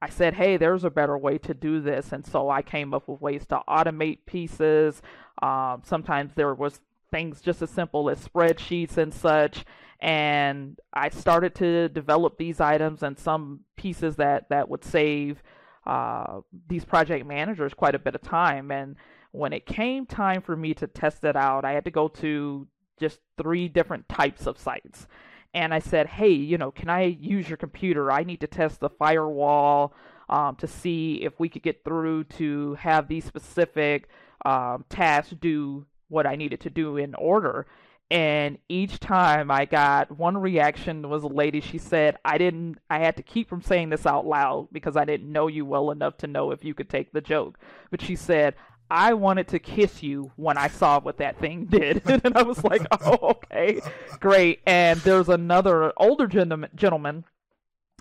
I 0.00 0.08
said, 0.08 0.34
"Hey, 0.34 0.56
there's 0.56 0.84
a 0.84 0.90
better 0.90 1.18
way 1.18 1.36
to 1.38 1.52
do 1.52 1.80
this," 1.80 2.12
and 2.12 2.26
so 2.26 2.48
I 2.48 2.62
came 2.62 2.94
up 2.94 3.08
with 3.08 3.20
ways 3.20 3.44
to 3.46 3.60
automate 3.68 4.20
pieces. 4.24 5.02
Um, 5.42 5.82
sometimes 5.84 6.32
there 6.34 6.54
was 6.54 6.80
things 7.12 7.40
just 7.40 7.62
as 7.62 7.70
simple 7.70 8.10
as 8.10 8.26
spreadsheets 8.26 8.96
and 8.96 9.14
such, 9.14 9.64
and 10.00 10.80
I 10.92 11.10
started 11.10 11.54
to 11.56 11.88
develop 11.88 12.36
these 12.36 12.60
items 12.60 13.04
and 13.04 13.16
some 13.16 13.60
pieces 13.76 14.16
that 14.16 14.48
that 14.48 14.68
would 14.68 14.82
save 14.82 15.40
uh, 15.86 16.40
these 16.68 16.84
project 16.84 17.24
managers 17.24 17.72
quite 17.72 17.94
a 17.94 18.00
bit 18.00 18.16
of 18.16 18.22
time. 18.22 18.72
And 18.72 18.96
when 19.30 19.52
it 19.52 19.64
came 19.64 20.06
time 20.06 20.42
for 20.42 20.56
me 20.56 20.74
to 20.74 20.88
test 20.88 21.22
it 21.24 21.36
out, 21.36 21.64
I 21.64 21.72
had 21.72 21.84
to 21.84 21.92
go 21.92 22.08
to 22.08 22.66
just 22.98 23.20
three 23.40 23.68
different 23.68 24.08
types 24.08 24.46
of 24.46 24.58
sites. 24.58 25.06
And 25.54 25.72
I 25.72 25.80
said, 25.80 26.06
hey, 26.06 26.30
you 26.30 26.58
know, 26.58 26.70
can 26.70 26.88
I 26.88 27.04
use 27.04 27.48
your 27.48 27.58
computer? 27.58 28.10
I 28.10 28.24
need 28.24 28.40
to 28.40 28.46
test 28.46 28.80
the 28.80 28.88
firewall 28.88 29.94
um, 30.28 30.56
to 30.56 30.66
see 30.66 31.20
if 31.22 31.38
we 31.38 31.48
could 31.48 31.62
get 31.62 31.84
through 31.84 32.24
to 32.24 32.74
have 32.74 33.06
these 33.06 33.24
specific 33.24 34.08
um, 34.44 34.84
tasks 34.88 35.34
do 35.40 35.86
what 36.12 36.26
I 36.26 36.36
needed 36.36 36.60
to 36.60 36.70
do 36.70 36.96
in 36.96 37.14
order. 37.14 37.66
And 38.10 38.58
each 38.68 39.00
time 39.00 39.50
I 39.50 39.64
got 39.64 40.18
one 40.18 40.36
reaction 40.36 41.08
was 41.08 41.22
a 41.22 41.28
lady 41.28 41.62
she 41.62 41.78
said 41.78 42.18
I 42.26 42.36
didn't 42.36 42.76
I 42.90 42.98
had 42.98 43.16
to 43.16 43.22
keep 43.22 43.48
from 43.48 43.62
saying 43.62 43.88
this 43.88 44.04
out 44.04 44.26
loud 44.26 44.68
because 44.70 44.98
I 44.98 45.06
didn't 45.06 45.32
know 45.32 45.46
you 45.46 45.64
well 45.64 45.90
enough 45.90 46.18
to 46.18 46.26
know 46.26 46.50
if 46.50 46.62
you 46.62 46.74
could 46.74 46.90
take 46.90 47.12
the 47.12 47.22
joke. 47.22 47.58
But 47.90 48.02
she 48.02 48.14
said 48.14 48.54
I 48.90 49.14
wanted 49.14 49.48
to 49.48 49.58
kiss 49.58 50.02
you 50.02 50.30
when 50.36 50.58
I 50.58 50.68
saw 50.68 51.00
what 51.00 51.16
that 51.18 51.38
thing 51.38 51.64
did. 51.70 52.02
And 52.06 52.36
I 52.36 52.42
was 52.42 52.62
like 52.62 52.82
oh 53.00 53.30
okay 53.30 53.80
great. 54.20 54.60
And 54.66 55.00
there's 55.00 55.30
another 55.30 55.94
older 55.96 56.26
gentleman 56.26 56.70
gentleman 56.74 57.24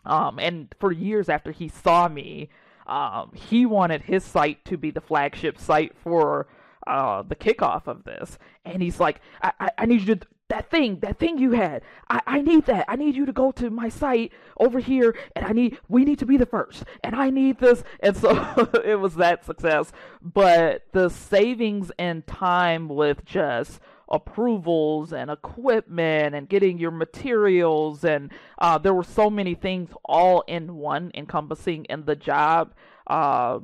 um 0.06 0.40
and 0.40 0.76
for 0.78 0.92
years 0.92 1.30
after 1.30 1.54
he 1.54 1.70
saw 1.70 2.10
me 2.10 2.50
um 2.86 3.32
he 3.34 3.66
wanted 3.66 4.02
his 4.02 4.26
site 4.26 4.66
to 4.66 4.76
be 4.76 4.92
the 4.92 5.00
flagship 5.00 5.58
site 5.58 5.96
for 6.04 6.48
uh, 6.88 7.22
the 7.24 7.36
kickoff 7.36 7.88
of 7.88 8.04
this, 8.04 8.38
and 8.66 8.82
he's 8.82 9.00
like, 9.00 9.22
I, 9.42 9.52
I, 9.60 9.70
I 9.80 9.86
need 9.86 10.02
you 10.02 10.16
to 10.16 10.28
that 10.52 10.70
thing, 10.70 11.00
that 11.00 11.18
thing 11.18 11.38
you 11.38 11.52
had. 11.52 11.82
I, 12.10 12.22
I 12.28 12.42
need 12.42 12.66
that. 12.66 12.84
I 12.90 12.98
need 12.98 13.16
you 13.16 13.26
to 13.26 13.32
go 13.32 13.54
to 13.54 13.70
my 13.70 13.88
site 13.88 14.34
over 14.58 14.80
here, 14.80 15.16
and 15.34 15.46
I 15.46 15.54
need 15.54 15.80
we 15.88 16.04
need 16.04 16.20
to 16.20 16.26
be 16.26 16.38
the 16.38 16.46
first, 16.46 16.84
and 17.04 17.16
I 17.16 17.30
need 17.30 17.60
this. 17.60 17.84
And 18.02 18.18
so 18.18 18.70
it 18.86 19.00
was 19.00 19.16
that 19.16 19.46
success. 19.46 19.92
But 20.22 20.84
the 20.92 21.10
savings 21.10 21.92
and 21.98 22.28
time 22.28 22.90
with 22.90 23.24
just 23.24 23.80
approvals 24.12 25.14
and 25.14 25.32
equipment 25.32 26.36
and 26.36 26.50
getting 26.50 26.78
your 26.78 26.92
materials 26.92 28.04
and 28.04 28.30
uh, 28.60 28.78
there 28.78 28.94
were 28.94 29.06
so 29.06 29.30
many 29.30 29.56
things 29.56 29.90
all 30.04 30.44
in 30.48 30.76
one 30.76 31.12
encompassing 31.16 31.86
and 31.90 32.06
the 32.06 32.16
job 32.16 32.74
uh, 33.08 33.58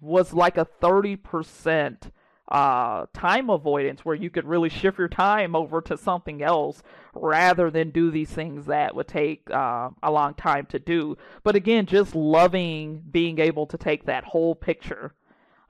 was 0.00 0.32
like 0.32 0.56
a 0.56 0.66
30% 0.80 2.10
uh, 2.50 3.06
time 3.14 3.48
avoidance 3.48 4.04
where 4.04 4.14
you 4.14 4.28
could 4.30 4.44
really 4.44 4.68
shift 4.68 4.98
your 4.98 5.08
time 5.08 5.54
over 5.54 5.80
to 5.80 5.96
something 5.96 6.42
else 6.42 6.82
rather 7.14 7.70
than 7.70 7.90
do 7.90 8.10
these 8.10 8.30
things 8.30 8.66
that 8.66 8.94
would 8.94 9.06
take 9.08 9.48
uh, 9.50 9.90
a 10.02 10.10
long 10.10 10.34
time 10.34 10.66
to 10.66 10.78
do. 10.78 11.16
But 11.44 11.54
again, 11.54 11.86
just 11.86 12.14
loving 12.14 13.02
being 13.10 13.38
able 13.38 13.66
to 13.66 13.78
take 13.78 14.06
that 14.06 14.24
whole 14.24 14.54
picture 14.54 15.14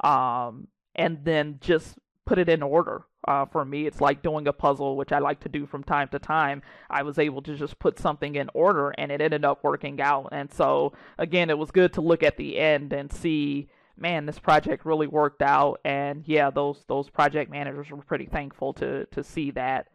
um, 0.02 0.68
and 0.94 1.24
then 1.24 1.58
just 1.60 1.98
put 2.24 2.38
it 2.38 2.48
in 2.48 2.62
order. 2.62 3.02
Uh, 3.28 3.44
for 3.44 3.66
me, 3.66 3.86
it's 3.86 4.00
like 4.00 4.22
doing 4.22 4.48
a 4.48 4.52
puzzle, 4.52 4.96
which 4.96 5.12
I 5.12 5.18
like 5.18 5.40
to 5.40 5.50
do 5.50 5.66
from 5.66 5.84
time 5.84 6.08
to 6.08 6.18
time. 6.18 6.62
I 6.88 7.02
was 7.02 7.18
able 7.18 7.42
to 7.42 7.54
just 7.54 7.78
put 7.78 7.98
something 7.98 8.34
in 8.34 8.48
order 8.54 8.90
and 8.96 9.12
it 9.12 9.20
ended 9.20 9.44
up 9.44 9.62
working 9.62 10.00
out. 10.00 10.30
And 10.32 10.50
so, 10.50 10.94
again, 11.18 11.50
it 11.50 11.58
was 11.58 11.70
good 11.70 11.92
to 11.94 12.00
look 12.00 12.22
at 12.22 12.38
the 12.38 12.58
end 12.58 12.94
and 12.94 13.12
see 13.12 13.68
man, 14.00 14.26
this 14.26 14.38
project 14.38 14.84
really 14.84 15.06
worked 15.06 15.42
out. 15.42 15.80
And 15.84 16.24
yeah, 16.26 16.50
those 16.50 16.84
those 16.88 17.10
project 17.10 17.50
managers 17.50 17.90
were 17.90 17.98
pretty 17.98 18.26
thankful 18.26 18.72
to 18.74 19.06
to 19.06 19.22
see 19.22 19.50
that 19.52 19.88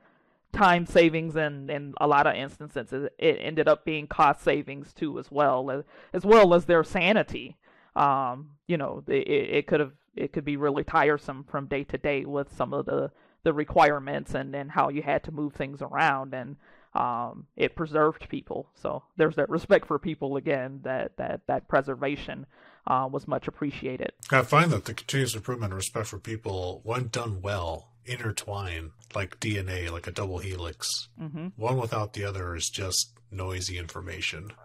time 0.53 0.85
savings 0.85 1.35
and 1.35 1.69
in 1.69 1.93
a 1.99 2.07
lot 2.07 2.27
of 2.27 2.35
instances. 2.35 3.09
It 3.17 3.37
ended 3.41 3.67
up 3.67 3.85
being 3.85 4.07
cost 4.07 4.41
savings 4.41 4.93
too 4.93 5.19
as 5.19 5.29
well 5.31 5.83
as 6.13 6.25
well 6.25 6.53
as 6.53 6.65
their 6.65 6.83
sanity. 6.83 7.57
Um, 7.95 8.51
you 8.67 8.77
know 8.77 9.03
it, 9.07 9.27
it 9.27 9.67
could 9.67 9.79
have 9.79 9.93
it 10.15 10.33
could 10.33 10.45
be 10.45 10.57
really 10.57 10.83
tiresome 10.83 11.43
from 11.43 11.67
day 11.67 11.83
to 11.85 11.97
day 11.97 12.25
with 12.25 12.55
some 12.55 12.73
of 12.73 12.85
the 12.85 13.11
the 13.43 13.53
requirements 13.53 14.33
and 14.33 14.55
and 14.55 14.71
how 14.71 14.89
you 14.89 15.01
had 15.01 15.23
to 15.23 15.31
move 15.31 15.53
things 15.53 15.81
around. 15.81 16.33
And 16.33 16.57
um, 16.93 17.47
it 17.57 17.75
preserved 17.75 18.29
people. 18.29 18.69
So 18.73 19.03
there's 19.17 19.35
that 19.35 19.49
respect 19.49 19.85
for 19.85 19.99
people 19.99 20.37
again 20.37 20.79
that 20.83 21.17
that 21.17 21.41
that 21.47 21.67
preservation 21.67 22.45
uh, 22.87 23.07
was 23.11 23.27
much 23.27 23.47
appreciated 23.47 24.11
i 24.31 24.41
find 24.41 24.71
that 24.71 24.85
the 24.85 24.93
continuous 24.93 25.35
improvement 25.35 25.71
and 25.71 25.77
respect 25.77 26.07
for 26.07 26.19
people 26.19 26.81
when 26.83 27.07
done 27.07 27.41
well 27.41 27.89
intertwine 28.05 28.91
like 29.15 29.39
DNA, 29.39 29.91
like 29.91 30.07
a 30.07 30.11
double 30.11 30.39
helix. 30.39 31.09
Mm-hmm. 31.19 31.47
One 31.55 31.77
without 31.77 32.13
the 32.13 32.23
other 32.23 32.55
is 32.55 32.69
just 32.69 33.13
noisy 33.31 33.77
information. 33.77 34.51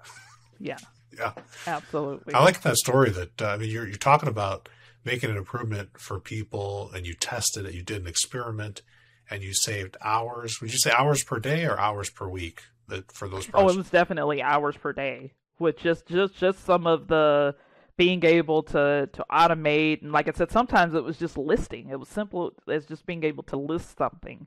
Yeah. 0.63 0.77
yeah. 1.17 1.33
Absolutely. 1.67 2.35
I 2.35 2.45
like 2.45 2.61
that 2.61 2.77
story 2.77 3.09
that, 3.09 3.41
uh, 3.41 3.47
I 3.47 3.57
mean, 3.57 3.71
you're, 3.71 3.87
you're 3.87 3.97
talking 3.97 4.29
about 4.29 4.69
making 5.07 5.31
an 5.31 5.39
improvement 5.39 5.99
for 5.99 6.21
people 6.21 6.91
and 6.95 7.07
you 7.07 7.15
tested 7.15 7.65
it, 7.65 7.73
you 7.73 7.81
did 7.81 8.03
an 8.03 8.07
experiment 8.07 8.83
and 9.31 9.43
you 9.43 9.55
saved 9.55 9.97
hours. 10.03 10.61
Would 10.61 10.71
you 10.71 10.79
say 10.79 10.91
hours 10.91 11.25
per 11.25 11.39
day 11.39 11.65
or 11.65 11.81
hours 11.81 12.11
per 12.11 12.29
week 12.29 12.61
that 12.89 13.11
for 13.11 13.27
those 13.27 13.47
projects? 13.47 13.73
Oh, 13.73 13.75
it 13.75 13.79
was 13.79 13.89
definitely 13.89 14.43
hours 14.43 14.77
per 14.77 14.93
day 14.93 15.33
with 15.59 15.79
just, 15.79 16.05
just, 16.07 16.37
just 16.37 16.63
some 16.67 16.87
of 16.87 17.09
the, 17.09 17.55
being 17.97 18.25
able 18.25 18.63
to 18.65 19.09
to 19.13 19.25
automate 19.31 20.03
and 20.03 20.13
like 20.13 20.29
I 20.29 20.33
said, 20.33 20.51
sometimes 20.51 20.95
it 20.95 21.05
was 21.05 21.19
just 21.19 21.37
listing. 21.37 21.89
It 21.91 21.99
was 21.99 22.09
simple 22.09 22.53
as 22.69 22.87
just 22.87 23.07
being 23.07 23.25
able 23.25 23.43
to 23.45 23.57
list 23.57 23.99
something 23.99 24.47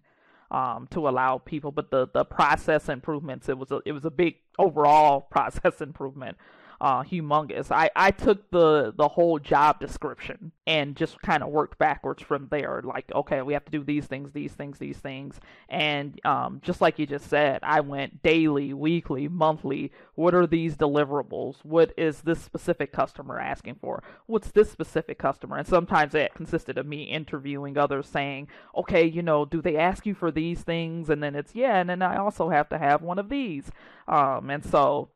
um, 0.51 0.88
to 0.91 1.08
allow 1.08 1.38
people. 1.39 1.71
But 1.71 1.91
the 1.91 2.08
the 2.13 2.25
process 2.25 2.89
improvements, 2.89 3.49
it 3.49 3.58
was 3.58 3.71
a 3.71 3.82
it 3.86 3.91
was 3.91 4.06
a 4.06 4.12
big 4.12 4.36
overall 4.58 5.21
process 5.32 5.82
improvement 5.82 6.38
uh, 6.83 7.01
humongous. 7.01 7.71
I, 7.71 7.89
I 7.95 8.11
took 8.11 8.51
the 8.51 8.93
the 8.93 9.07
whole 9.07 9.39
job 9.39 9.79
description 9.79 10.51
and 10.67 10.97
just 10.97 11.21
kind 11.21 11.41
of 11.41 11.47
worked 11.47 11.77
backwards 11.77 12.21
from 12.21 12.49
there. 12.51 12.81
Like, 12.83 13.09
okay, 13.15 13.41
we 13.41 13.53
have 13.53 13.63
to 13.63 13.71
do 13.71 13.85
these 13.85 14.05
things, 14.05 14.33
these 14.33 14.51
things, 14.51 14.79
these 14.79 14.97
things, 14.97 15.39
and 15.69 16.19
um, 16.25 16.59
just 16.61 16.81
like 16.81 16.99
you 16.99 17.05
just 17.05 17.29
said, 17.29 17.61
I 17.63 17.79
went 17.79 18.21
daily, 18.21 18.73
weekly, 18.73 19.29
monthly. 19.29 19.93
What 20.15 20.35
are 20.35 20.45
these 20.45 20.75
deliverables? 20.75 21.55
What 21.63 21.93
is 21.95 22.19
this 22.19 22.41
specific 22.41 22.91
customer 22.91 23.39
asking 23.39 23.75
for? 23.75 24.03
What's 24.25 24.51
this 24.51 24.69
specific 24.69 25.17
customer? 25.17 25.55
And 25.55 25.67
sometimes 25.67 26.13
it 26.13 26.33
consisted 26.33 26.77
of 26.77 26.85
me 26.85 27.03
interviewing 27.03 27.77
others, 27.77 28.07
saying, 28.07 28.49
okay, 28.75 29.05
you 29.05 29.21
know, 29.21 29.45
do 29.45 29.61
they 29.61 29.77
ask 29.77 30.05
you 30.05 30.13
for 30.13 30.31
these 30.31 30.63
things? 30.63 31.09
And 31.09 31.23
then 31.23 31.33
it's 31.33 31.55
yeah, 31.55 31.77
and 31.77 31.89
then 31.89 32.01
I 32.01 32.17
also 32.17 32.49
have 32.49 32.67
to 32.69 32.77
have 32.77 33.01
one 33.01 33.19
of 33.19 33.29
these. 33.29 33.71
Um, 34.05 34.49
and 34.49 34.65
so 34.65 35.07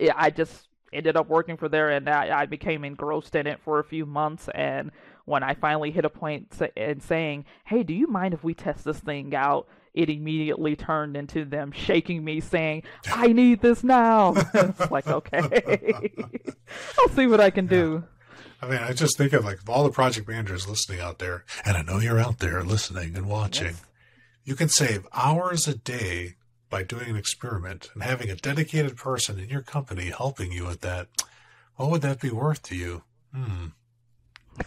yeah, 0.00 0.14
I 0.16 0.30
just 0.30 0.69
ended 0.92 1.16
up 1.16 1.28
working 1.28 1.56
for 1.56 1.68
there 1.68 1.90
and 1.90 2.08
I, 2.08 2.40
I 2.40 2.46
became 2.46 2.84
engrossed 2.84 3.34
in 3.34 3.46
it 3.46 3.60
for 3.60 3.78
a 3.78 3.84
few 3.84 4.06
months 4.06 4.48
and 4.54 4.90
when 5.30 5.42
I 5.42 5.54
finally 5.54 5.90
hit 5.90 6.04
a 6.04 6.10
point 6.10 6.52
in 6.76 7.00
saying, 7.00 7.44
"Hey, 7.64 7.82
do 7.82 7.94
you 7.94 8.06
mind 8.08 8.34
if 8.34 8.42
we 8.42 8.52
test 8.52 8.84
this 8.84 8.98
thing 8.98 9.34
out?" 9.34 9.68
It 9.94 10.08
immediately 10.08 10.76
turned 10.76 11.16
into 11.16 11.44
them 11.44 11.72
shaking 11.72 12.24
me, 12.24 12.40
saying, 12.40 12.82
"I 13.06 13.28
need 13.28 13.60
this 13.60 13.82
now." 13.82 14.34
it's 14.54 14.90
like, 14.90 15.06
okay, 15.06 16.12
I'll 16.98 17.08
see 17.10 17.26
what 17.26 17.40
I 17.40 17.50
can 17.50 17.64
yeah. 17.66 17.70
do. 17.70 18.04
I 18.62 18.66
mean, 18.68 18.78
I 18.78 18.92
just 18.92 19.16
think 19.16 19.32
of 19.32 19.44
like 19.44 19.60
all 19.68 19.84
the 19.84 19.90
project 19.90 20.28
managers 20.28 20.68
listening 20.68 21.00
out 21.00 21.18
there, 21.18 21.44
and 21.64 21.76
I 21.76 21.82
know 21.82 21.98
you're 21.98 22.20
out 22.20 22.40
there 22.40 22.62
listening 22.62 23.16
and 23.16 23.26
watching. 23.26 23.68
Yes. 23.68 23.84
You 24.44 24.54
can 24.54 24.68
save 24.68 25.06
hours 25.12 25.68
a 25.68 25.76
day 25.76 26.36
by 26.70 26.84
doing 26.84 27.10
an 27.10 27.16
experiment 27.16 27.90
and 27.92 28.02
having 28.02 28.30
a 28.30 28.36
dedicated 28.36 28.96
person 28.96 29.38
in 29.38 29.48
your 29.48 29.62
company 29.62 30.10
helping 30.10 30.52
you 30.52 30.66
with 30.66 30.80
that, 30.80 31.08
what 31.76 31.90
would 31.90 32.02
that 32.02 32.20
be 32.20 32.30
worth 32.30 32.62
to 32.64 32.76
you? 32.76 33.02
Hmm. 33.34 33.66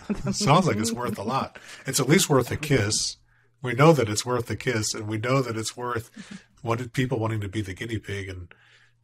sounds 0.32 0.68
like 0.68 0.78
it's 0.78 0.92
worth 0.92 1.18
a 1.18 1.24
lot. 1.24 1.58
It's 1.86 2.00
at 2.00 2.10
least 2.10 2.30
worth 2.30 2.52
a 2.52 2.58
kiss. 2.58 3.18
We 3.62 3.74
know 3.74 3.94
that 3.94 4.10
it's 4.10 4.26
worth 4.26 4.50
a 4.50 4.56
kiss, 4.56 4.94
and 4.94 5.08
we 5.08 5.18
know 5.18 5.42
that 5.42 5.56
it's 5.56 5.78
worth 5.78 6.42
what 6.62 6.94
people 6.94 7.20
wanting 7.20 7.42
to 7.42 7.48
be 7.48 7.62
the 7.62 7.74
guinea 7.74 8.00
pig 8.00 8.28
and 8.28 8.54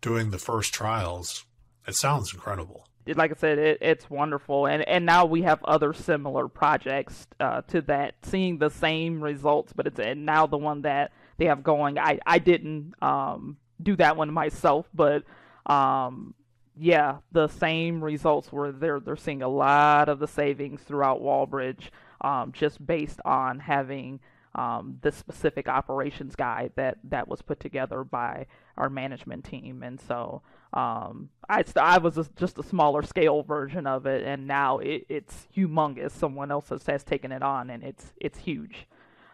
doing 0.02 0.32
the 0.32 0.38
first 0.38 0.74
trials. 0.74 1.46
It 1.88 1.96
sounds 1.96 2.34
incredible. 2.34 2.86
Like 3.08 3.32
I 3.32 3.36
said, 3.40 3.58
it, 3.58 3.78
it's 3.82 4.10
wonderful, 4.10 4.66
and 4.68 4.88
and 4.88 5.06
now 5.06 5.26
we 5.26 5.42
have 5.44 5.64
other 5.64 5.94
similar 5.94 6.48
projects 6.48 7.28
uh, 7.40 7.62
to 7.70 7.82
that, 7.84 8.16
seeing 8.24 8.60
the 8.60 8.70
same 8.70 9.24
results, 9.24 9.74
but 9.74 9.88
it's 9.88 10.00
and 10.00 10.26
now 10.26 10.46
the 10.46 10.58
one 10.58 10.82
that 10.82 11.12
they 11.40 11.46
have 11.46 11.64
going. 11.64 11.98
I 11.98 12.20
I 12.26 12.38
didn't 12.38 12.94
um, 13.02 13.58
do 13.82 13.96
that 13.96 14.18
one 14.18 14.32
myself, 14.32 14.88
but 14.94 15.24
um, 15.66 16.36
yeah, 16.78 17.18
the 17.32 17.48
same 17.48 18.04
results 18.04 18.52
were 18.52 18.72
there. 18.72 19.00
They're 19.00 19.16
seeing 19.16 19.42
a 19.42 19.48
lot 19.48 20.10
of 20.10 20.20
the 20.20 20.28
savings 20.28 20.82
throughout 20.82 21.22
Walbridge, 21.22 21.92
um, 22.22 22.52
just 22.52 22.86
based 22.86 23.20
on 23.26 23.60
having 23.60 24.20
um, 24.56 24.98
the 25.02 25.12
specific 25.12 25.70
operations 25.70 26.36
guide 26.36 26.74
that 26.76 26.98
that 27.06 27.28
was 27.28 27.42
put 27.42 27.60
together 27.60 28.04
by 28.04 28.46
our 28.78 28.90
management 28.90 29.46
team, 29.46 29.82
and 29.82 30.00
so 30.00 30.42
um, 30.74 31.30
I 31.48 31.64
I 31.78 32.00
was 32.00 32.18
a, 32.18 32.28
just 32.36 32.60
a 32.60 32.64
smaller 32.64 33.02
scale 33.04 33.44
version 33.44 33.88
of 33.88 34.06
it, 34.06 34.26
and 34.26 34.46
now 34.46 34.80
it, 34.80 35.06
it's 35.08 35.48
humongous. 35.56 36.12
Someone 36.12 36.52
else 36.52 36.70
has, 36.70 36.86
has 36.86 37.04
taken 37.04 37.32
it 37.32 37.44
on, 37.44 37.70
and 37.70 37.84
it's 37.84 38.14
it's 38.18 38.40
huge. 38.40 38.88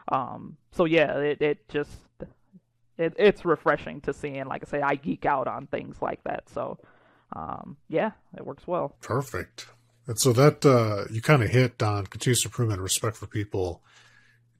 Um, 0.09 0.57
so 0.71 0.85
yeah, 0.85 1.17
it, 1.17 1.41
it 1.41 1.69
just 1.69 1.91
it, 2.97 3.13
it's 3.17 3.45
refreshing 3.45 4.01
to 4.01 4.13
see, 4.13 4.35
and 4.35 4.49
like 4.49 4.63
I 4.67 4.69
say, 4.69 4.81
I 4.81 4.95
geek 4.95 5.25
out 5.25 5.47
on 5.47 5.67
things 5.67 6.01
like 6.01 6.23
that. 6.23 6.49
So 6.49 6.77
um, 7.33 7.77
yeah, 7.87 8.11
it 8.35 8.45
works 8.45 8.67
well. 8.67 8.95
Perfect. 9.01 9.67
And 10.07 10.19
so 10.19 10.33
that 10.33 10.65
uh, 10.65 11.11
you 11.11 11.21
kind 11.21 11.43
of 11.43 11.49
hit 11.49 11.81
on 11.81 12.05
continuous 12.05 12.45
improvement, 12.45 12.81
respect 12.81 13.17
for 13.17 13.25
people, 13.25 13.81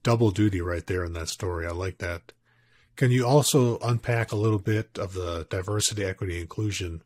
double 0.03 0.31
duty 0.31 0.61
right 0.61 0.85
there 0.85 1.03
in 1.05 1.13
that 1.13 1.29
story. 1.29 1.67
I 1.67 1.71
like 1.71 1.99
that. 1.99 2.33
Can 2.95 3.11
you 3.11 3.27
also 3.27 3.77
unpack 3.79 4.31
a 4.31 4.37
little 4.37 4.59
bit 4.59 4.97
of 4.97 5.13
the 5.13 5.45
diversity, 5.49 6.03
equity, 6.03 6.39
inclusion 6.39 7.03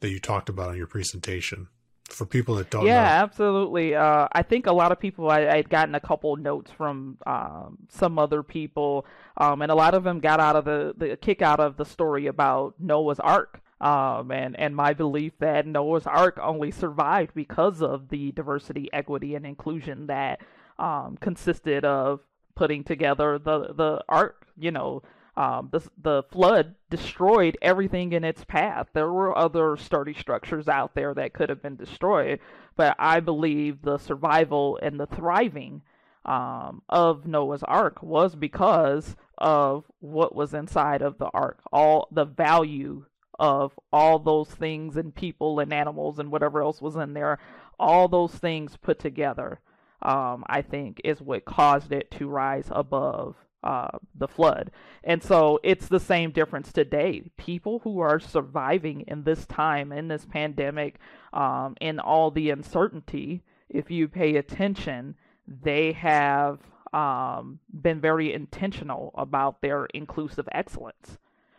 that 0.00 0.10
you 0.10 0.20
talked 0.20 0.48
about 0.48 0.70
in 0.70 0.76
your 0.76 0.86
presentation? 0.86 1.68
For 2.14 2.26
people 2.26 2.54
that 2.56 2.70
don't 2.70 2.86
yeah, 2.86 3.02
know. 3.02 3.24
absolutely. 3.24 3.94
Uh, 3.94 4.28
I 4.32 4.42
think 4.42 4.66
a 4.66 4.72
lot 4.72 4.92
of 4.92 5.00
people, 5.00 5.30
I, 5.30 5.46
I'd 5.48 5.68
gotten 5.68 5.94
a 5.94 6.00
couple 6.00 6.36
notes 6.36 6.70
from 6.70 7.18
um, 7.26 7.78
some 7.88 8.18
other 8.18 8.42
people, 8.42 9.06
um, 9.36 9.62
and 9.62 9.72
a 9.72 9.74
lot 9.74 9.94
of 9.94 10.04
them 10.04 10.20
got 10.20 10.40
out 10.40 10.56
of 10.56 10.64
the, 10.64 10.94
the 10.96 11.16
kick 11.16 11.42
out 11.42 11.60
of 11.60 11.76
the 11.76 11.84
story 11.84 12.26
about 12.26 12.74
Noah's 12.78 13.20
Ark. 13.20 13.60
Um, 13.80 14.30
and, 14.30 14.56
and 14.60 14.76
my 14.76 14.92
belief 14.92 15.32
that 15.40 15.66
Noah's 15.66 16.06
Ark 16.06 16.38
only 16.40 16.70
survived 16.70 17.34
because 17.34 17.82
of 17.82 18.10
the 18.10 18.30
diversity, 18.30 18.88
equity, 18.92 19.34
and 19.34 19.44
inclusion 19.44 20.06
that 20.06 20.40
um, 20.78 21.16
consisted 21.20 21.84
of 21.84 22.20
putting 22.54 22.84
together 22.84 23.38
the, 23.38 23.72
the 23.72 24.04
ark, 24.08 24.46
you 24.56 24.70
know, 24.70 25.02
um, 25.36 25.70
the 25.72 25.80
the 25.96 26.22
flood 26.24 26.74
destroyed 26.90 27.56
everything 27.62 28.12
in 28.12 28.22
its 28.22 28.44
path. 28.44 28.88
There 28.92 29.10
were 29.10 29.36
other 29.36 29.76
sturdy 29.76 30.14
structures 30.14 30.68
out 30.68 30.94
there 30.94 31.14
that 31.14 31.32
could 31.32 31.48
have 31.48 31.62
been 31.62 31.76
destroyed, 31.76 32.40
but 32.76 32.94
I 32.98 33.20
believe 33.20 33.82
the 33.82 33.98
survival 33.98 34.78
and 34.82 35.00
the 35.00 35.06
thriving 35.06 35.82
um, 36.24 36.82
of 36.88 37.26
Noah's 37.26 37.62
Ark 37.62 38.02
was 38.02 38.34
because 38.34 39.16
of 39.38 39.84
what 40.00 40.34
was 40.34 40.52
inside 40.54 41.02
of 41.02 41.18
the 41.18 41.30
ark. 41.32 41.60
All 41.72 42.08
the 42.12 42.24
value 42.24 43.06
of 43.38 43.72
all 43.92 44.18
those 44.18 44.50
things 44.50 44.96
and 44.96 45.14
people 45.14 45.58
and 45.58 45.72
animals 45.72 46.18
and 46.18 46.30
whatever 46.30 46.62
else 46.62 46.80
was 46.80 46.94
in 46.96 47.14
there, 47.14 47.38
all 47.78 48.06
those 48.06 48.32
things 48.34 48.76
put 48.76 48.98
together, 48.98 49.60
um, 50.02 50.44
I 50.46 50.62
think, 50.62 51.00
is 51.02 51.20
what 51.20 51.44
caused 51.44 51.90
it 51.90 52.10
to 52.12 52.28
rise 52.28 52.68
above 52.70 53.34
uh, 53.62 53.98
the 54.14 54.28
flood. 54.28 54.70
And 55.04 55.22
so 55.22 55.58
it's 55.62 55.88
the 55.88 56.00
same 56.00 56.30
difference 56.30 56.72
today. 56.72 57.30
People 57.36 57.80
who 57.80 58.00
are 58.00 58.20
surviving 58.20 59.04
in 59.06 59.24
this 59.24 59.46
time, 59.46 59.92
in 59.92 60.08
this 60.08 60.24
pandemic, 60.24 60.98
um, 61.32 61.76
in 61.80 61.98
all 61.98 62.30
the 62.30 62.50
uncertainty, 62.50 63.42
if 63.68 63.90
you 63.90 64.08
pay 64.08 64.36
attention, 64.36 65.14
they 65.46 65.92
have 65.92 66.60
um, 66.92 67.58
been 67.72 68.00
very 68.00 68.32
intentional 68.32 69.12
about 69.16 69.60
their 69.62 69.86
inclusive 69.86 70.48
excellence. 70.52 71.18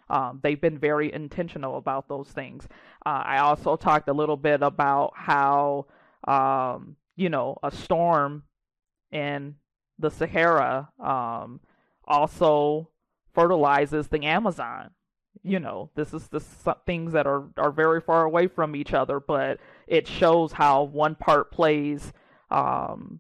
Um, 0.10 0.40
they've 0.44 0.60
been 0.62 0.78
very 0.78 1.12
intentional 1.12 1.78
about 1.78 2.08
those 2.08 2.28
things. 2.28 2.68
Uh, 3.06 3.24
I 3.26 3.38
also 3.40 3.76
talked 3.76 4.10
a 4.10 4.14
little 4.14 4.38
bit 4.38 4.62
about 4.62 5.14
how, 5.16 5.88
um, 6.28 6.96
you 7.16 7.30
know, 7.30 7.58
a 7.64 7.72
storm 7.72 8.44
in 9.12 9.56
the 9.98 10.12
Sahara 10.12 10.90
um, 11.00 11.62
also 12.08 12.90
fertilizes 13.34 14.08
the 14.10 14.24
Amazon. 14.26 14.92
you 15.44 15.60
know, 15.60 15.90
this 15.96 16.14
is 16.14 16.28
the 16.30 16.40
things 16.86 17.14
that 17.14 17.28
are 17.28 17.44
are 17.58 17.72
very 17.72 18.00
far 18.02 18.24
away 18.24 18.48
from 18.48 18.76
each 18.76 18.94
other, 18.94 19.20
but 19.20 19.60
it 19.88 20.08
shows 20.08 20.54
how 20.54 20.84
one 20.84 21.16
part 21.16 21.52
plays. 21.52 22.14
Um, 22.50 23.20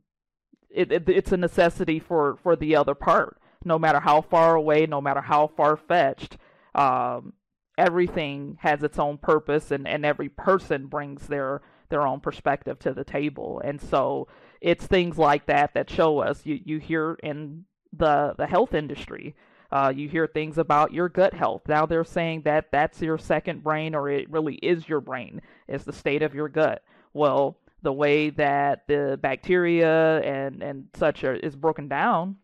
it, 0.70 0.92
it, 0.92 1.10
it's 1.10 1.32
a 1.32 1.38
necessity 1.38 2.00
for 2.00 2.38
for 2.42 2.56
the 2.56 2.76
other 2.76 2.96
part, 2.96 3.40
no 3.66 3.78
matter 3.78 4.00
how 4.00 4.22
far 4.22 4.56
away, 4.56 4.86
no 4.86 5.02
matter 5.02 5.22
how 5.22 5.48
far 5.48 5.76
fetched. 5.76 6.38
Um, 6.76 7.34
everything 7.78 8.58
has 8.62 8.84
its 8.84 9.00
own 9.00 9.18
purpose, 9.18 9.72
and 9.72 9.88
and 9.88 10.06
every 10.06 10.30
person 10.30 10.88
brings 10.88 11.28
their 11.28 11.62
their 11.90 12.08
own 12.08 12.22
perspective 12.22 12.80
to 12.80 12.94
the 12.94 13.04
table, 13.04 13.62
and 13.64 13.82
so 13.82 14.28
it's 14.62 14.86
things 14.88 15.18
like 15.18 15.46
that 15.48 15.74
that 15.74 15.90
show 15.90 16.20
us. 16.20 16.46
You 16.46 16.60
you 16.64 16.78
hear 16.80 17.16
in 17.22 17.66
the 17.96 18.34
the 18.38 18.48
health 18.48 18.74
industry 18.74 19.36
uh, 19.74 19.90
you 19.90 20.08
hear 20.08 20.28
things 20.28 20.60
about 20.60 20.94
your 20.94 21.10
gut 21.10 21.34
health. 21.34 21.64
Now 21.68 21.88
they're 21.88 22.04
saying 22.04 22.44
that 22.44 22.72
that's 22.72 23.02
your 23.02 23.18
second 23.18 23.64
brain, 23.64 23.96
or 23.96 24.08
it 24.08 24.30
really 24.30 24.54
is 24.56 24.88
your 24.88 25.02
brain, 25.02 25.42
is 25.68 25.84
the 25.84 25.92
state 25.92 26.22
of 26.22 26.36
your 26.36 26.48
gut. 26.48 26.84
Well, 27.12 27.58
the 27.82 27.92
way 27.92 28.30
that 28.30 28.84
the 28.88 29.18
bacteria 29.20 30.22
and, 30.22 30.62
and 30.62 30.90
such 30.94 31.24
are, 31.24 31.34
is 31.34 31.56
broken 31.56 31.88
down 31.88 32.36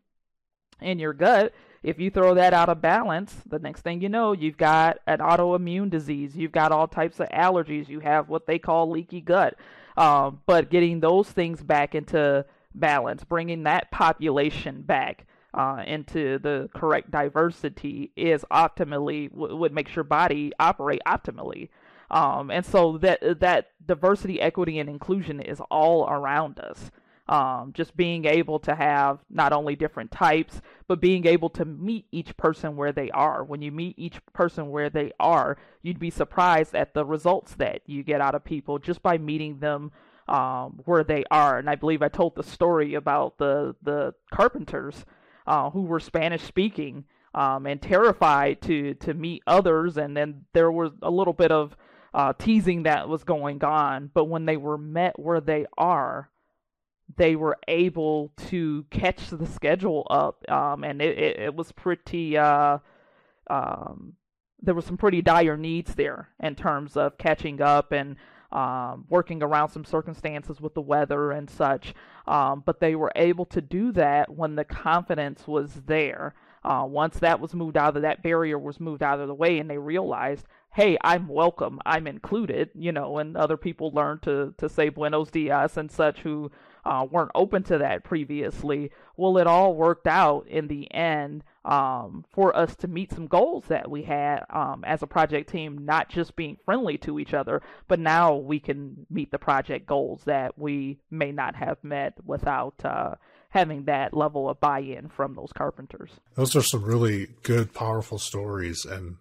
in 0.81 0.97
your 0.97 1.13
gut, 1.13 1.53
if 1.83 1.99
you 1.99 2.09
throw 2.09 2.33
that 2.33 2.55
out 2.55 2.67
of 2.67 2.81
balance, 2.81 3.35
the 3.45 3.59
next 3.59 3.81
thing 3.81 4.01
you 4.01 4.09
know, 4.09 4.31
you've 4.31 4.57
got 4.57 4.97
an 5.05 5.19
autoimmune 5.19 5.91
disease. 5.91 6.35
You've 6.35 6.51
got 6.51 6.71
all 6.71 6.87
types 6.87 7.19
of 7.19 7.29
allergies. 7.29 7.89
You 7.89 7.99
have 7.99 8.27
what 8.27 8.47
they 8.47 8.57
call 8.57 8.89
leaky 8.89 9.21
gut. 9.21 9.55
Um, 9.95 10.41
but 10.47 10.71
getting 10.71 10.99
those 10.99 11.29
things 11.29 11.61
back 11.61 11.93
into 11.93 12.43
balance, 12.73 13.23
bringing 13.23 13.63
that 13.63 13.91
population 13.91 14.81
back 14.81 15.27
uh, 15.53 15.83
into 15.85 16.37
the 16.39 16.69
correct 16.73 17.11
diversity 17.11 18.11
is 18.15 18.45
optimally 18.51 19.31
w- 19.31 19.55
would 19.55 19.73
make 19.73 19.95
your 19.95 20.03
body 20.03 20.51
operate 20.59 21.01
optimally. 21.07 21.69
Um, 22.11 22.49
and 22.49 22.65
so 22.65 22.97
that 22.99 23.39
that 23.39 23.67
diversity, 23.85 24.41
equity, 24.41 24.79
and 24.79 24.89
inclusion 24.89 25.39
is 25.39 25.61
all 25.69 26.07
around 26.09 26.59
us. 26.59 26.91
Um, 27.27 27.73
just 27.73 27.95
being 27.95 28.25
able 28.25 28.57
to 28.61 28.73
have 28.73 29.19
not 29.29 29.53
only 29.53 29.75
different 29.75 30.09
types, 30.09 30.61
but 30.87 30.99
being 30.99 31.27
able 31.27 31.49
to 31.51 31.65
meet 31.65 32.07
each 32.11 32.35
person 32.37 32.75
where 32.75 32.91
they 32.91 33.11
are. 33.11 33.43
When 33.43 33.61
you 33.61 33.71
meet 33.71 33.99
each 33.99 34.19
person 34.33 34.71
where 34.71 34.89
they 34.89 35.11
are, 35.19 35.55
you'd 35.83 35.99
be 35.99 36.09
surprised 36.09 36.73
at 36.73 36.95
the 36.95 37.05
results 37.05 37.53
that 37.55 37.81
you 37.85 38.01
get 38.01 38.19
out 38.19 38.33
of 38.33 38.43
people 38.43 38.79
just 38.79 39.03
by 39.03 39.19
meeting 39.19 39.59
them 39.59 39.91
um, 40.27 40.79
where 40.85 41.03
they 41.03 41.23
are. 41.29 41.59
And 41.59 41.69
I 41.69 41.75
believe 41.75 42.01
I 42.01 42.07
told 42.07 42.35
the 42.35 42.43
story 42.43 42.95
about 42.95 43.37
the 43.37 43.75
the 43.83 44.15
carpenters 44.31 45.05
uh, 45.49 45.71
who 45.71 45.81
were 45.81 45.99
Spanish 45.99 46.43
speaking 46.43 47.03
um, 47.33 47.65
and 47.65 47.81
terrified 47.81 48.61
to 48.61 48.93
to 48.95 49.13
meet 49.13 49.41
others. 49.47 49.97
And 49.97 50.15
then 50.15 50.45
there 50.53 50.71
was 50.71 50.91
a 51.01 51.09
little 51.09 51.33
bit 51.33 51.51
of 51.51 51.75
uh, 52.13 52.33
teasing 52.37 52.83
that 52.83 53.09
was 53.09 53.23
going 53.23 53.63
on. 53.63 54.11
But 54.13 54.25
when 54.25 54.45
they 54.45 54.57
were 54.57 54.77
met 54.77 55.17
where 55.19 55.41
they 55.41 55.65
are, 55.75 56.29
they 57.17 57.35
were 57.35 57.57
able 57.67 58.31
to 58.49 58.85
catch 58.91 59.29
the 59.31 59.47
schedule 59.47 60.05
up, 60.11 60.49
um, 60.49 60.83
and 60.83 61.01
it, 61.01 61.17
it, 61.17 61.39
it, 61.39 61.55
was 61.55 61.71
pretty. 61.71 62.37
Uh, 62.37 62.77
um, 63.49 64.13
there 64.61 64.75
were 64.75 64.81
some 64.81 64.97
pretty 64.97 65.21
dire 65.21 65.57
needs 65.57 65.95
there 65.95 66.29
in 66.39 66.53
terms 66.55 66.95
of 66.95 67.17
catching 67.17 67.61
up 67.61 67.91
and 67.91 68.17
um, 68.51 69.05
working 69.09 69.43
around 69.43 69.69
some 69.69 69.85
circumstances 69.85 70.59
with 70.59 70.73
the 70.73 70.81
weather 70.81 71.31
and 71.31 71.49
such. 71.49 71.93
Um, 72.27 72.63
but 72.65 72.79
they 72.79 72.95
were 72.95 73.11
able 73.15 73.45
to 73.45 73.61
do 73.61 73.91
that 73.93 74.33
when 74.33 74.55
the 74.55 74.63
confidence 74.63 75.47
was 75.47 75.81
there. 75.85 76.33
Uh, 76.63 76.85
once 76.87 77.19
that 77.19 77.39
was 77.39 77.53
moved 77.53 77.77
out 77.77 77.95
of 77.95 78.01
that 78.01 78.21
barrier 78.21 78.59
was 78.59 78.79
moved 78.79 79.01
out 79.01 79.19
of 79.19 79.27
the 79.27 79.33
way, 79.33 79.59
and 79.59 79.69
they 79.69 79.77
realized, 79.77 80.45
hey, 80.73 80.97
I'm 81.01 81.27
welcome, 81.27 81.79
I'm 81.85 82.05
included, 82.05 82.69
you 82.75 82.91
know, 82.91 83.17
and 83.17 83.37
other 83.37 83.57
people 83.57 83.91
learned 83.91 84.23
to 84.23 84.53
to 84.57 84.67
say 84.67 84.89
buenos 84.89 85.31
dias 85.31 85.77
and 85.77 85.89
such 85.89 86.19
who 86.19 86.51
uh, 86.85 87.07
weren't 87.09 87.31
open 87.33 87.63
to 87.63 87.77
that 87.77 88.03
previously. 88.03 88.91
Well, 89.15 89.37
it 89.37 89.47
all 89.47 89.73
worked 89.75 90.07
out 90.07 90.47
in 90.47 90.67
the 90.67 90.93
end 90.93 91.43
um, 91.65 92.25
for 92.31 92.55
us 92.55 92.75
to 92.77 92.87
meet 92.87 93.11
some 93.11 93.27
goals 93.27 93.65
that 93.67 93.89
we 93.89 94.03
had 94.03 94.45
um, 94.49 94.83
as 94.85 95.03
a 95.03 95.07
project 95.07 95.49
team, 95.49 95.85
not 95.85 96.09
just 96.09 96.35
being 96.35 96.57
friendly 96.65 96.97
to 96.99 97.19
each 97.19 97.33
other, 97.33 97.61
but 97.87 97.99
now 97.99 98.35
we 98.35 98.59
can 98.59 99.05
meet 99.09 99.31
the 99.31 99.39
project 99.39 99.85
goals 99.85 100.23
that 100.25 100.57
we 100.57 100.99
may 101.11 101.31
not 101.31 101.55
have 101.55 101.77
met 101.83 102.13
without 102.25 102.75
uh, 102.85 103.15
having 103.49 103.85
that 103.85 104.13
level 104.13 104.49
of 104.49 104.59
buy 104.59 104.79
in 104.79 105.09
from 105.09 105.35
those 105.35 105.51
carpenters. 105.53 106.11
Those 106.35 106.55
are 106.55 106.61
some 106.61 106.83
really 106.83 107.27
good, 107.43 107.73
powerful 107.73 108.19
stories, 108.19 108.85
and 108.85 109.17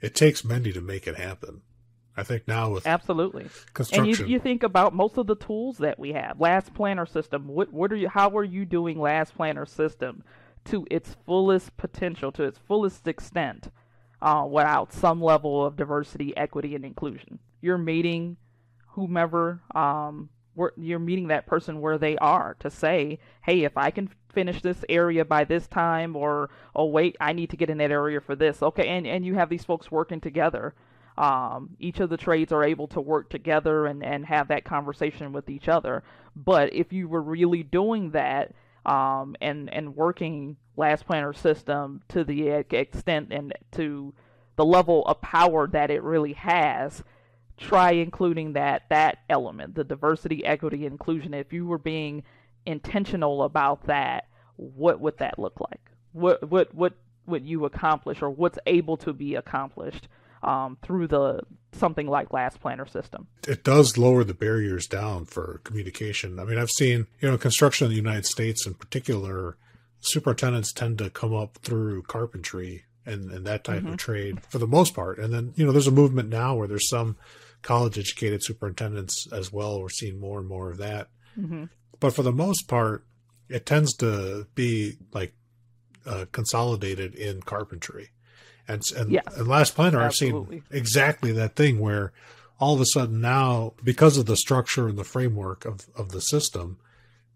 it 0.00 0.14
takes 0.14 0.44
many 0.44 0.72
to 0.72 0.80
make 0.80 1.06
it 1.06 1.16
happen. 1.16 1.62
I 2.14 2.24
think 2.24 2.46
now 2.46 2.70
with 2.70 2.86
absolutely 2.86 3.48
construction, 3.72 4.04
and 4.04 4.18
you, 4.18 4.34
you 4.34 4.38
think 4.38 4.62
about 4.62 4.94
most 4.94 5.16
of 5.16 5.26
the 5.26 5.34
tools 5.34 5.78
that 5.78 5.98
we 5.98 6.12
have. 6.12 6.38
Last 6.38 6.74
planner 6.74 7.06
system. 7.06 7.48
What 7.48 7.72
what 7.72 7.90
are 7.90 7.96
you? 7.96 8.08
How 8.08 8.36
are 8.36 8.44
you 8.44 8.66
doing 8.66 9.00
last 9.00 9.34
planner 9.34 9.64
system? 9.64 10.22
To 10.66 10.86
its 10.90 11.16
fullest 11.26 11.76
potential, 11.76 12.32
to 12.32 12.44
its 12.44 12.58
fullest 12.58 13.06
extent, 13.08 13.70
uh, 14.20 14.46
without 14.48 14.92
some 14.92 15.20
level 15.20 15.64
of 15.64 15.76
diversity, 15.76 16.36
equity, 16.36 16.74
and 16.74 16.84
inclusion. 16.84 17.38
You're 17.60 17.78
meeting 17.78 18.36
whomever, 18.88 19.62
um, 19.74 20.28
you're 20.76 20.98
meeting 20.98 21.28
that 21.28 21.46
person 21.46 21.80
where 21.80 21.98
they 21.98 22.16
are 22.18 22.56
to 22.60 22.70
say, 22.70 23.18
hey, 23.42 23.64
if 23.64 23.76
I 23.76 23.90
can 23.90 24.10
finish 24.32 24.62
this 24.62 24.84
area 24.88 25.24
by 25.24 25.44
this 25.44 25.66
time, 25.66 26.16
or 26.16 26.50
oh 26.74 26.86
wait, 26.86 27.16
I 27.20 27.32
need 27.32 27.50
to 27.50 27.56
get 27.56 27.70
in 27.70 27.78
that 27.78 27.90
area 27.90 28.20
for 28.20 28.36
this. 28.36 28.62
Okay, 28.62 28.88
and 28.88 29.06
and 29.06 29.24
you 29.24 29.34
have 29.34 29.48
these 29.48 29.64
folks 29.64 29.90
working 29.90 30.20
together. 30.20 30.74
Um, 31.18 31.76
each 31.78 32.00
of 32.00 32.08
the 32.08 32.16
trades 32.16 32.52
are 32.52 32.64
able 32.64 32.88
to 32.88 33.00
work 33.00 33.28
together 33.28 33.86
and, 33.86 34.02
and 34.02 34.24
have 34.24 34.48
that 34.48 34.64
conversation 34.64 35.32
with 35.32 35.50
each 35.50 35.68
other. 35.68 36.02
But 36.34 36.72
if 36.72 36.92
you 36.92 37.06
were 37.06 37.20
really 37.20 37.62
doing 37.62 38.12
that, 38.12 38.52
um, 38.86 39.36
and 39.40 39.72
and 39.72 39.94
working 39.96 40.56
last 40.76 41.06
planner 41.06 41.32
system 41.32 42.02
to 42.08 42.24
the 42.24 42.48
extent 42.48 43.28
and 43.30 43.52
to 43.72 44.14
the 44.56 44.64
level 44.64 45.04
of 45.06 45.20
power 45.20 45.66
that 45.68 45.90
it 45.90 46.02
really 46.02 46.32
has 46.32 47.02
try 47.58 47.92
including 47.92 48.54
that 48.54 48.82
that 48.88 49.18
element 49.28 49.74
the 49.74 49.84
diversity 49.84 50.44
equity 50.44 50.86
inclusion. 50.86 51.34
If 51.34 51.52
you 51.52 51.66
were 51.66 51.78
being 51.78 52.22
intentional 52.64 53.42
about 53.42 53.86
that 53.86 54.26
what 54.56 55.00
would 55.00 55.18
that 55.18 55.38
look 55.38 55.60
like? 55.60 55.80
What 56.12 56.48
what 56.48 56.74
what 56.74 56.94
would 57.26 57.46
you 57.46 57.64
accomplish 57.64 58.22
or 58.22 58.30
what's 58.30 58.58
able 58.66 58.96
to 58.98 59.12
be 59.12 59.36
accomplished 59.36 60.08
um, 60.42 60.76
through 60.82 61.08
the 61.08 61.40
something 61.72 62.06
like 62.06 62.32
last 62.32 62.60
planner 62.60 62.86
system. 62.86 63.26
It 63.48 63.64
does 63.64 63.96
lower 63.96 64.24
the 64.24 64.34
barriers 64.34 64.86
down 64.86 65.24
for 65.24 65.60
communication. 65.64 66.38
I 66.38 66.44
mean, 66.44 66.58
I've 66.58 66.70
seen 66.70 67.06
you 67.20 67.30
know 67.30 67.38
construction 67.38 67.86
in 67.86 67.90
the 67.90 67.96
United 67.96 68.26
States 68.26 68.66
in 68.66 68.74
particular. 68.74 69.56
Superintendents 70.00 70.72
tend 70.72 70.98
to 70.98 71.10
come 71.10 71.32
up 71.32 71.58
through 71.62 72.02
carpentry 72.02 72.84
and, 73.06 73.30
and 73.30 73.46
that 73.46 73.64
type 73.64 73.82
mm-hmm. 73.82 73.92
of 73.92 73.96
trade 73.98 74.40
for 74.48 74.58
the 74.58 74.66
most 74.66 74.94
part. 74.94 75.18
And 75.18 75.32
then, 75.32 75.52
you 75.56 75.64
know, 75.64 75.72
there's 75.72 75.86
a 75.86 75.92
movement 75.92 76.28
now 76.28 76.54
where 76.54 76.68
there's 76.68 76.88
some 76.88 77.16
college 77.62 77.98
educated 77.98 78.42
superintendents 78.42 79.28
as 79.32 79.52
well. 79.52 79.80
We're 79.80 79.88
seeing 79.88 80.18
more 80.18 80.38
and 80.38 80.48
more 80.48 80.70
of 80.70 80.78
that. 80.78 81.08
Mm-hmm. 81.38 81.64
But 82.00 82.14
for 82.14 82.22
the 82.22 82.32
most 82.32 82.68
part, 82.68 83.04
it 83.48 83.66
tends 83.66 83.94
to 83.98 84.46
be 84.54 84.96
like 85.12 85.34
uh, 86.06 86.26
consolidated 86.32 87.14
in 87.14 87.42
carpentry. 87.42 88.10
And 88.68 88.82
and, 88.96 89.10
yes, 89.10 89.24
and 89.36 89.48
last 89.48 89.74
planner, 89.74 90.00
absolutely. 90.00 90.58
I've 90.58 90.62
seen 90.62 90.78
exactly 90.78 91.32
that 91.32 91.56
thing 91.56 91.80
where 91.80 92.12
all 92.58 92.74
of 92.74 92.80
a 92.80 92.86
sudden 92.86 93.20
now, 93.20 93.72
because 93.82 94.16
of 94.16 94.26
the 94.26 94.36
structure 94.36 94.86
and 94.88 94.96
the 94.96 95.04
framework 95.04 95.64
of, 95.64 95.86
of 95.96 96.10
the 96.10 96.20
system, 96.20 96.78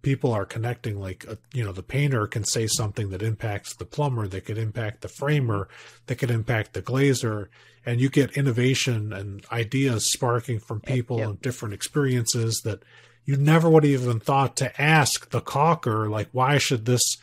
people 0.06 0.32
are 0.32 0.44
connecting 0.44 1.00
like 1.00 1.24
a, 1.24 1.32
uh, 1.32 1.36
you 1.52 1.64
know 1.64 1.72
the 1.72 1.82
painter 1.82 2.28
can 2.28 2.44
say 2.44 2.68
something 2.68 3.10
that 3.10 3.22
impacts 3.22 3.74
the 3.74 3.84
plumber 3.84 4.28
that 4.28 4.44
could 4.44 4.56
impact 4.56 5.00
the 5.00 5.08
framer 5.08 5.68
that 6.06 6.14
could 6.14 6.30
impact 6.30 6.74
the 6.74 6.80
glazer 6.80 7.48
and 7.84 8.00
you 8.00 8.08
get 8.08 8.36
innovation 8.36 9.12
and 9.12 9.44
ideas 9.50 10.12
sparking 10.12 10.60
from 10.60 10.80
people 10.80 11.18
yep. 11.18 11.28
and 11.28 11.42
different 11.42 11.74
experiences 11.74 12.60
that 12.64 12.84
you 13.24 13.36
never 13.36 13.68
would 13.68 13.82
have 13.82 14.00
even 14.00 14.20
thought 14.20 14.54
to 14.54 14.80
ask 14.80 15.30
the 15.30 15.40
caulker 15.40 16.08
like 16.08 16.28
why 16.30 16.56
should 16.56 16.84
this 16.84 17.16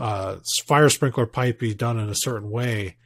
uh, 0.00 0.34
fire 0.66 0.88
sprinkler 0.88 1.26
pipe 1.26 1.60
be 1.60 1.72
done 1.72 2.00
in 2.00 2.08
a 2.08 2.16
certain 2.16 2.50
way 2.50 2.96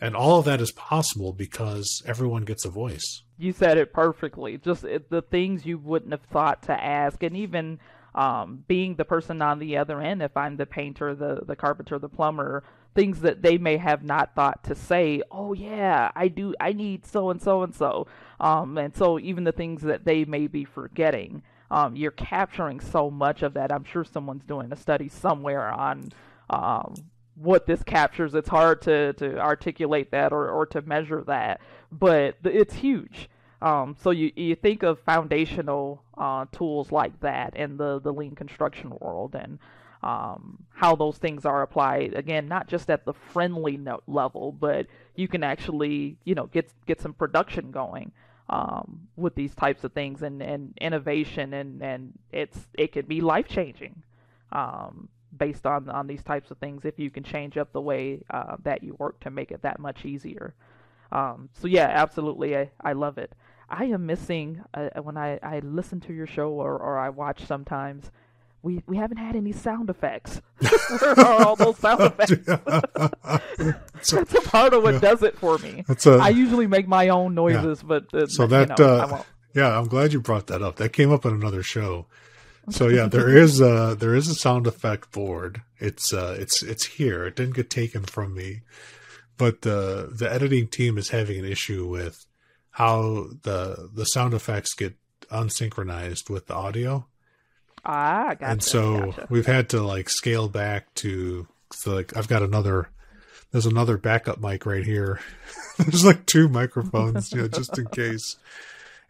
and 0.00 0.16
all 0.16 0.38
of 0.38 0.44
that 0.44 0.60
is 0.60 0.72
possible 0.72 1.32
because 1.32 2.02
everyone 2.06 2.44
gets 2.44 2.64
a 2.64 2.70
voice. 2.70 3.22
You 3.38 3.52
said 3.52 3.78
it 3.78 3.92
perfectly. 3.92 4.58
Just 4.58 4.82
the 4.82 5.24
things 5.30 5.66
you 5.66 5.78
wouldn't 5.78 6.12
have 6.12 6.22
thought 6.22 6.62
to 6.64 6.72
ask, 6.72 7.22
and 7.22 7.36
even 7.36 7.78
um, 8.14 8.64
being 8.68 8.94
the 8.94 9.04
person 9.04 9.42
on 9.42 9.58
the 9.58 9.76
other 9.76 10.00
end, 10.00 10.22
if 10.22 10.36
I'm 10.36 10.56
the 10.56 10.66
painter, 10.66 11.14
the 11.14 11.40
the 11.46 11.56
carpenter, 11.56 11.98
the 11.98 12.08
plumber, 12.08 12.64
things 12.94 13.20
that 13.20 13.42
they 13.42 13.58
may 13.58 13.76
have 13.76 14.04
not 14.04 14.34
thought 14.34 14.64
to 14.64 14.74
say. 14.74 15.22
Oh 15.30 15.52
yeah, 15.52 16.10
I 16.14 16.28
do. 16.28 16.54
I 16.60 16.72
need 16.72 17.06
so 17.06 17.30
and 17.30 17.42
so 17.42 17.62
and 17.62 17.74
so. 17.74 18.06
Um, 18.40 18.78
and 18.78 18.94
so 18.94 19.18
even 19.18 19.44
the 19.44 19.52
things 19.52 19.82
that 19.82 20.04
they 20.04 20.24
may 20.24 20.46
be 20.46 20.64
forgetting, 20.64 21.42
um, 21.70 21.96
you're 21.96 22.10
capturing 22.10 22.80
so 22.80 23.10
much 23.10 23.42
of 23.42 23.54
that. 23.54 23.72
I'm 23.72 23.84
sure 23.84 24.04
someone's 24.04 24.44
doing 24.44 24.72
a 24.72 24.76
study 24.76 25.08
somewhere 25.08 25.68
on 25.68 26.12
um, 26.50 26.94
what 27.36 27.66
this 27.66 27.82
captures. 27.82 28.34
It's 28.34 28.48
hard 28.48 28.82
to, 28.82 29.12
to 29.14 29.38
articulate 29.38 30.10
that 30.12 30.32
or, 30.32 30.48
or 30.48 30.66
to 30.66 30.82
measure 30.82 31.22
that, 31.26 31.60
but 31.90 32.36
it's 32.44 32.74
huge. 32.74 33.28
Um, 33.62 33.96
so 33.98 34.10
you, 34.10 34.30
you 34.36 34.54
think 34.54 34.82
of 34.82 35.00
foundational 35.00 36.02
uh, 36.18 36.46
tools 36.52 36.92
like 36.92 37.18
that 37.20 37.56
in 37.56 37.76
the, 37.76 38.00
the 38.00 38.12
lean 38.12 38.34
construction 38.34 38.92
world 39.00 39.34
and 39.34 39.58
um, 40.02 40.58
how 40.70 40.94
those 40.94 41.16
things 41.16 41.46
are 41.46 41.62
applied. 41.62 42.12
Again, 42.12 42.46
not 42.46 42.68
just 42.68 42.90
at 42.90 43.06
the 43.06 43.14
friendly 43.14 43.80
level, 44.06 44.52
but 44.52 44.86
you 45.14 45.28
can 45.28 45.42
actually 45.42 46.18
you 46.24 46.34
know 46.34 46.46
get 46.46 46.70
get 46.86 47.00
some 47.00 47.14
production 47.14 47.70
going 47.70 48.12
um, 48.50 49.08
with 49.16 49.34
these 49.34 49.54
types 49.54 49.84
of 49.84 49.92
things 49.92 50.22
and, 50.22 50.42
and 50.42 50.76
innovation 50.80 51.54
and, 51.54 51.82
and 51.82 52.12
it's 52.30 52.58
it 52.74 52.92
could 52.92 53.08
be 53.08 53.20
life 53.20 53.48
changing 53.48 54.02
um, 54.52 55.08
based 55.36 55.66
on 55.66 55.88
on 55.88 56.06
these 56.06 56.22
types 56.22 56.50
of 56.50 56.58
things 56.58 56.84
if 56.84 56.98
you 56.98 57.10
can 57.10 57.22
change 57.22 57.56
up 57.56 57.72
the 57.72 57.80
way 57.80 58.20
uh, 58.30 58.56
that 58.62 58.82
you 58.82 58.94
work 58.98 59.18
to 59.20 59.30
make 59.30 59.50
it 59.50 59.62
that 59.62 59.78
much 59.78 60.04
easier. 60.04 60.54
Um, 61.12 61.48
so 61.52 61.68
yeah, 61.68 61.86
absolutely, 61.86 62.56
I, 62.56 62.70
I 62.80 62.92
love 62.92 63.18
it. 63.18 63.32
I 63.68 63.84
am 63.86 64.06
missing 64.06 64.62
uh, 64.74 64.88
when 65.02 65.16
I, 65.16 65.38
I 65.42 65.60
listen 65.60 66.00
to 66.00 66.12
your 66.12 66.26
show 66.26 66.50
or, 66.50 66.76
or 66.76 66.98
I 66.98 67.08
watch 67.10 67.46
sometimes. 67.46 68.10
We, 68.62 68.82
we 68.86 68.96
haven't 68.96 69.18
had 69.18 69.36
any 69.36 69.52
sound 69.52 69.90
effects. 69.90 70.40
Where 70.58 71.20
are 71.20 71.46
all 71.46 71.56
those 71.56 71.78
sound 71.78 72.00
effects? 72.18 72.46
that's 74.10 74.34
a 74.34 74.40
part 74.40 74.72
of 74.72 74.82
what 74.82 74.94
yeah. 74.94 75.00
does 75.00 75.22
it 75.22 75.38
for 75.38 75.58
me. 75.58 75.84
A, 75.88 76.10
I 76.12 76.30
usually 76.30 76.66
make 76.66 76.88
my 76.88 77.08
own 77.08 77.34
noises, 77.34 77.80
yeah. 77.82 77.88
but 77.88 78.14
uh, 78.14 78.26
so 78.26 78.46
that 78.46 78.78
you 78.78 78.84
know, 78.84 78.92
uh, 78.92 79.22
yeah, 79.54 79.78
I'm 79.78 79.86
glad 79.86 80.12
you 80.12 80.20
brought 80.20 80.46
that 80.46 80.62
up. 80.62 80.76
That 80.76 80.92
came 80.94 81.12
up 81.12 81.26
in 81.26 81.34
another 81.34 81.62
show. 81.62 82.06
So 82.70 82.88
yeah, 82.88 83.06
there 83.06 83.28
is 83.28 83.60
a 83.60 83.96
there 83.98 84.14
is 84.14 84.28
a 84.28 84.34
sound 84.34 84.66
effect 84.66 85.12
board. 85.12 85.62
It's 85.78 86.12
uh 86.12 86.36
it's 86.38 86.62
it's 86.62 86.84
here. 86.84 87.26
It 87.26 87.36
didn't 87.36 87.54
get 87.54 87.70
taken 87.70 88.04
from 88.04 88.34
me, 88.34 88.62
but 89.36 89.62
the 89.62 90.10
the 90.12 90.32
editing 90.32 90.68
team 90.68 90.98
is 90.98 91.10
having 91.10 91.38
an 91.38 91.44
issue 91.44 91.86
with 91.86 92.24
how 92.70 93.28
the 93.42 93.90
the 93.92 94.04
sound 94.04 94.34
effects 94.34 94.74
get 94.74 94.94
unsynchronized 95.30 96.30
with 96.30 96.46
the 96.46 96.54
audio. 96.54 97.06
Ah, 97.84 98.28
gotcha. 98.30 98.46
And 98.46 98.62
so 98.62 98.98
gotcha. 98.98 99.26
we've 99.30 99.46
had 99.46 99.68
to 99.70 99.82
like 99.82 100.08
scale 100.08 100.48
back 100.48 100.92
to 100.94 101.46
so 101.72 101.94
like 101.94 102.16
I've 102.16 102.28
got 102.28 102.42
another 102.42 102.88
there's 103.52 103.66
another 103.66 103.96
backup 103.96 104.40
mic 104.40 104.66
right 104.66 104.84
here. 104.84 105.20
there's 105.78 106.04
like 106.04 106.26
two 106.26 106.48
microphones, 106.48 107.30
you 107.32 107.42
know, 107.42 107.48
just 107.48 107.78
in 107.78 107.86
case. 107.92 108.36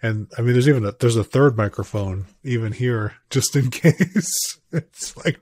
And 0.04 0.30
I 0.36 0.42
mean, 0.42 0.52
there's 0.52 0.68
even 0.68 0.84
a 0.84 0.92
there's 0.92 1.16
a 1.16 1.24
third 1.24 1.56
microphone 1.56 2.26
even 2.42 2.72
here 2.72 3.14
just 3.30 3.56
in 3.56 3.70
case. 3.70 4.58
it's 4.70 5.16
like 5.24 5.40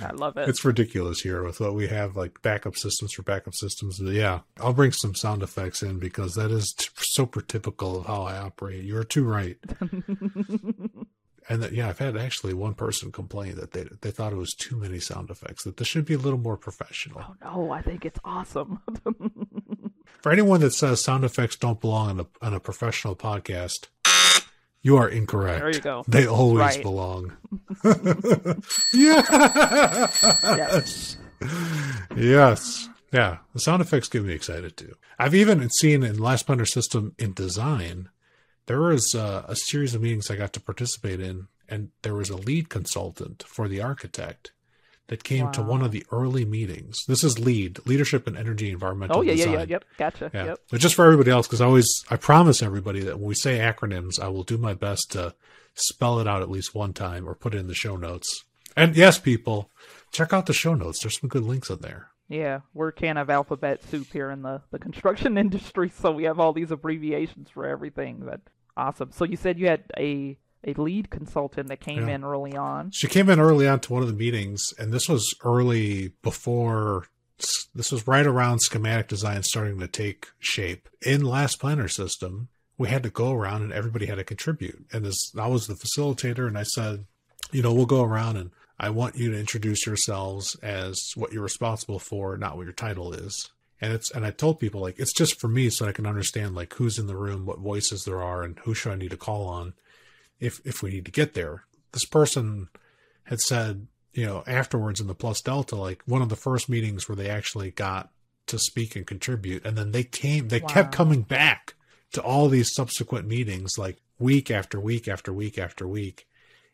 I 0.00 0.12
love 0.14 0.38
it. 0.38 0.48
It's 0.48 0.64
ridiculous 0.64 1.20
here 1.20 1.42
with 1.42 1.60
what 1.60 1.74
we 1.74 1.88
have, 1.88 2.16
like 2.16 2.40
backup 2.40 2.74
systems 2.74 3.12
for 3.12 3.22
backup 3.22 3.54
systems. 3.54 4.00
Yeah, 4.00 4.40
I'll 4.58 4.72
bring 4.72 4.92
some 4.92 5.14
sound 5.14 5.42
effects 5.42 5.82
in 5.82 5.98
because 5.98 6.34
that 6.36 6.50
is 6.50 6.72
t- 6.72 6.88
super 6.96 7.42
typical 7.42 7.98
of 8.00 8.06
how 8.06 8.22
I 8.22 8.38
operate. 8.38 8.82
You're 8.82 9.04
too 9.04 9.24
right. 9.24 9.58
and 11.50 11.62
that, 11.62 11.72
yeah, 11.72 11.90
I've 11.90 11.98
had 11.98 12.16
actually 12.16 12.54
one 12.54 12.72
person 12.72 13.12
complain 13.12 13.56
that 13.56 13.72
they 13.72 13.88
they 14.00 14.10
thought 14.10 14.32
it 14.32 14.36
was 14.36 14.54
too 14.54 14.76
many 14.76 15.00
sound 15.00 15.28
effects. 15.28 15.64
That 15.64 15.76
this 15.76 15.86
should 15.86 16.06
be 16.06 16.14
a 16.14 16.18
little 16.18 16.38
more 16.38 16.56
professional. 16.56 17.22
Oh 17.44 17.66
no, 17.66 17.70
I 17.72 17.82
think 17.82 18.06
it's 18.06 18.20
awesome. 18.24 18.80
for 20.22 20.32
anyone 20.32 20.60
that 20.60 20.72
says 20.72 21.02
sound 21.02 21.24
effects 21.24 21.56
don't 21.56 21.80
belong 21.80 22.10
on 22.10 22.20
a 22.20 22.26
on 22.40 22.54
a 22.54 22.60
professional 22.60 23.16
podcast, 23.16 23.88
you 24.80 24.96
are 24.96 25.08
incorrect. 25.08 25.60
There 25.60 25.74
you 25.74 25.80
go. 25.80 26.04
They 26.06 26.26
always 26.26 26.58
right. 26.58 26.82
belong. 26.82 27.36
yes. 28.94 30.26
Yes. 32.16 32.88
Yeah. 33.12 33.38
The 33.52 33.60
sound 33.60 33.82
effects 33.82 34.08
get 34.08 34.24
me 34.24 34.32
excited 34.32 34.76
too. 34.76 34.94
I've 35.18 35.34
even 35.34 35.68
seen 35.70 36.04
in 36.04 36.18
Last 36.18 36.46
Planner 36.46 36.66
System 36.66 37.14
in 37.18 37.32
design, 37.32 38.08
there 38.66 38.80
was 38.80 39.14
a, 39.14 39.44
a 39.48 39.56
series 39.56 39.94
of 39.94 40.02
meetings 40.02 40.30
I 40.30 40.36
got 40.36 40.52
to 40.52 40.60
participate 40.60 41.20
in, 41.20 41.48
and 41.68 41.90
there 42.02 42.14
was 42.14 42.30
a 42.30 42.36
LEED 42.36 42.68
consultant 42.68 43.42
for 43.46 43.66
the 43.68 43.80
architect 43.80 44.52
that 45.12 45.24
came 45.24 45.44
wow. 45.44 45.50
to 45.50 45.60
one 45.60 45.82
of 45.82 45.90
the 45.90 46.06
early 46.10 46.46
meetings. 46.46 47.04
This 47.06 47.22
is 47.22 47.38
LEED, 47.38 47.80
Leadership 47.84 48.26
and 48.26 48.34
Energy 48.34 48.70
Environmental 48.70 49.18
Oh 49.18 49.20
yeah, 49.20 49.34
Design. 49.34 49.52
yeah, 49.52 49.58
yeah, 49.58 49.66
yep, 49.68 49.84
gotcha. 49.98 50.30
Yeah. 50.32 50.44
Yep. 50.46 50.60
But 50.70 50.80
just 50.80 50.94
for 50.94 51.04
everybody 51.04 51.30
else, 51.30 51.46
because 51.46 51.60
I 51.60 51.66
always 51.66 52.02
I 52.08 52.16
promise 52.16 52.62
everybody 52.62 53.00
that 53.00 53.18
when 53.18 53.28
we 53.28 53.34
say 53.34 53.58
acronyms, 53.58 54.18
I 54.18 54.28
will 54.28 54.42
do 54.42 54.56
my 54.56 54.72
best 54.72 55.12
to 55.12 55.34
spell 55.74 56.18
it 56.18 56.26
out 56.26 56.40
at 56.40 56.50
least 56.50 56.74
one 56.74 56.94
time 56.94 57.28
or 57.28 57.34
put 57.34 57.54
it 57.54 57.58
in 57.58 57.66
the 57.66 57.74
show 57.74 57.98
notes. 57.98 58.46
And 58.74 58.96
yes, 58.96 59.18
people, 59.18 59.70
check 60.12 60.32
out 60.32 60.46
the 60.46 60.54
show 60.54 60.72
notes. 60.72 61.02
There's 61.02 61.20
some 61.20 61.28
good 61.28 61.44
links 61.44 61.68
in 61.68 61.80
there. 61.80 62.08
Yeah, 62.30 62.60
we're 62.72 62.92
kind 62.92 63.18
of 63.18 63.28
alphabet 63.28 63.84
soup 63.90 64.06
here 64.14 64.30
in 64.30 64.40
the, 64.40 64.62
the 64.70 64.78
construction 64.86 65.36
industry, 65.36 65.90
so 65.90 66.10
we 66.12 66.24
have 66.24 66.40
all 66.40 66.54
these 66.54 66.70
abbreviations 66.70 67.50
for 67.50 67.66
everything. 67.66 68.22
But 68.24 68.40
awesome. 68.78 69.12
So 69.12 69.26
you 69.26 69.36
said 69.36 69.58
you 69.58 69.66
had 69.66 69.84
a 69.98 70.38
a 70.64 70.74
LEED 70.74 71.10
consultant 71.10 71.68
that 71.68 71.80
came 71.80 72.08
yeah. 72.08 72.14
in 72.14 72.24
early 72.24 72.56
on. 72.56 72.90
She 72.90 73.08
came 73.08 73.28
in 73.28 73.40
early 73.40 73.66
on 73.66 73.80
to 73.80 73.92
one 73.92 74.02
of 74.02 74.08
the 74.08 74.14
meetings, 74.14 74.72
and 74.78 74.92
this 74.92 75.08
was 75.08 75.34
early 75.44 76.12
before. 76.22 77.06
This 77.74 77.90
was 77.90 78.06
right 78.06 78.26
around 78.26 78.60
schematic 78.60 79.08
design 79.08 79.42
starting 79.42 79.80
to 79.80 79.88
take 79.88 80.28
shape. 80.38 80.88
In 81.04 81.24
Last 81.24 81.58
Planner 81.58 81.88
System, 81.88 82.48
we 82.78 82.88
had 82.88 83.02
to 83.02 83.10
go 83.10 83.32
around 83.32 83.62
and 83.62 83.72
everybody 83.72 84.06
had 84.06 84.16
to 84.16 84.24
contribute. 84.24 84.84
And 84.92 85.04
as 85.06 85.32
I 85.36 85.48
was 85.48 85.66
the 85.66 85.74
facilitator, 85.74 86.46
and 86.46 86.56
I 86.56 86.62
said, 86.62 87.06
you 87.50 87.62
know, 87.62 87.72
we'll 87.72 87.86
go 87.86 88.04
around 88.04 88.36
and 88.36 88.50
I 88.78 88.90
want 88.90 89.16
you 89.16 89.30
to 89.30 89.38
introduce 89.38 89.86
yourselves 89.86 90.56
as 90.62 91.12
what 91.14 91.32
you're 91.32 91.42
responsible 91.42 91.98
for, 91.98 92.36
not 92.36 92.56
what 92.56 92.64
your 92.64 92.72
title 92.72 93.12
is. 93.12 93.50
And 93.80 93.92
it's 93.92 94.10
and 94.12 94.24
I 94.24 94.30
told 94.30 94.60
people 94.60 94.80
like 94.80 94.98
it's 94.98 95.12
just 95.12 95.40
for 95.40 95.48
me 95.48 95.68
so 95.68 95.86
I 95.86 95.92
can 95.92 96.06
understand 96.06 96.54
like 96.54 96.74
who's 96.74 96.98
in 96.98 97.08
the 97.08 97.16
room, 97.16 97.46
what 97.46 97.58
voices 97.58 98.04
there 98.04 98.22
are, 98.22 98.44
and 98.44 98.58
who 98.60 98.74
should 98.74 98.92
I 98.92 98.96
need 98.96 99.10
to 99.10 99.16
call 99.16 99.46
on 99.46 99.74
if 100.42 100.60
if 100.64 100.82
we 100.82 100.90
need 100.90 101.06
to 101.06 101.10
get 101.10 101.34
there. 101.34 101.64
This 101.92 102.04
person 102.04 102.68
had 103.24 103.40
said, 103.40 103.86
you 104.12 104.26
know, 104.26 104.42
afterwards 104.46 105.00
in 105.00 105.06
the 105.06 105.14
Plus 105.14 105.40
Delta, 105.40 105.76
like 105.76 106.02
one 106.04 106.20
of 106.20 106.28
the 106.28 106.36
first 106.36 106.68
meetings 106.68 107.08
where 107.08 107.16
they 107.16 107.30
actually 107.30 107.70
got 107.70 108.10
to 108.48 108.58
speak 108.58 108.96
and 108.96 109.06
contribute, 109.06 109.64
and 109.64 109.78
then 109.78 109.92
they 109.92 110.02
came, 110.02 110.48
they 110.48 110.60
wow. 110.60 110.68
kept 110.68 110.92
coming 110.92 111.22
back 111.22 111.74
to 112.12 112.20
all 112.20 112.48
these 112.48 112.74
subsequent 112.74 113.26
meetings, 113.26 113.78
like 113.78 114.02
week 114.18 114.50
after 114.50 114.80
week 114.80 115.06
after 115.06 115.32
week 115.32 115.58
after 115.58 115.86
week, 115.86 116.26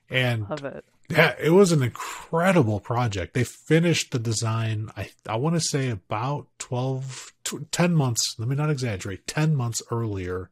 and 0.09 0.49
Love 0.49 0.65
it. 0.65 0.85
Yeah, 1.11 1.35
it 1.41 1.51
was 1.51 1.73
an 1.73 1.83
incredible 1.83 2.81
project. 2.81 3.33
They 3.33 3.45
finished 3.45 4.13
the 4.13 4.19
design, 4.19 4.91
I 4.97 5.11
I 5.27 5.37
want 5.37 5.57
to 5.57 5.61
say 5.61 5.91
about 5.91 6.49
12, 6.59 7.33
10 7.71 7.95
months, 7.95 8.35
let 8.39 8.49
me 8.49 8.57
not 8.57 8.71
exaggerate, 8.71 9.27
10 9.27 9.55
months 9.55 9.83
earlier 9.91 10.51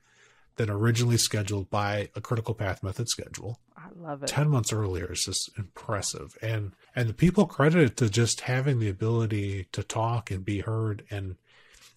than 0.57 0.71
originally 0.71 1.17
scheduled 1.17 1.71
by 1.71 2.09
a 2.15 2.21
critical 2.21 2.55
path 2.55 2.83
method 2.83 3.09
schedule. 3.09 3.59
I 3.77 3.89
love 3.95 4.23
it. 4.23 4.29
10 4.29 4.49
months 4.49 4.73
earlier 4.73 5.13
is 5.13 5.23
just 5.25 5.51
impressive. 5.59 6.37
And 6.43 6.73
and 6.95 7.09
the 7.09 7.15
people 7.15 7.47
credit 7.47 7.83
it 7.83 7.97
to 7.99 8.11
just 8.11 8.43
having 8.43 8.79
the 8.79 8.89
ability 8.89 9.69
to 9.73 9.83
talk 9.83 10.31
and 10.31 10.45
be 10.45 10.61
heard 10.61 11.05
and 11.11 11.37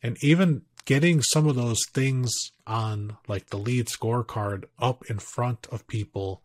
and 0.03 0.17
even 0.21 0.63
getting 0.85 1.21
some 1.21 1.47
of 1.47 1.55
those 1.55 1.79
things 1.93 2.33
on 2.65 3.17
like 3.27 3.47
the 3.47 3.57
LEED 3.57 3.87
scorecard 3.87 4.65
up 4.79 5.03
in 5.09 5.19
front 5.19 5.67
of 5.71 5.87
people 5.87 6.41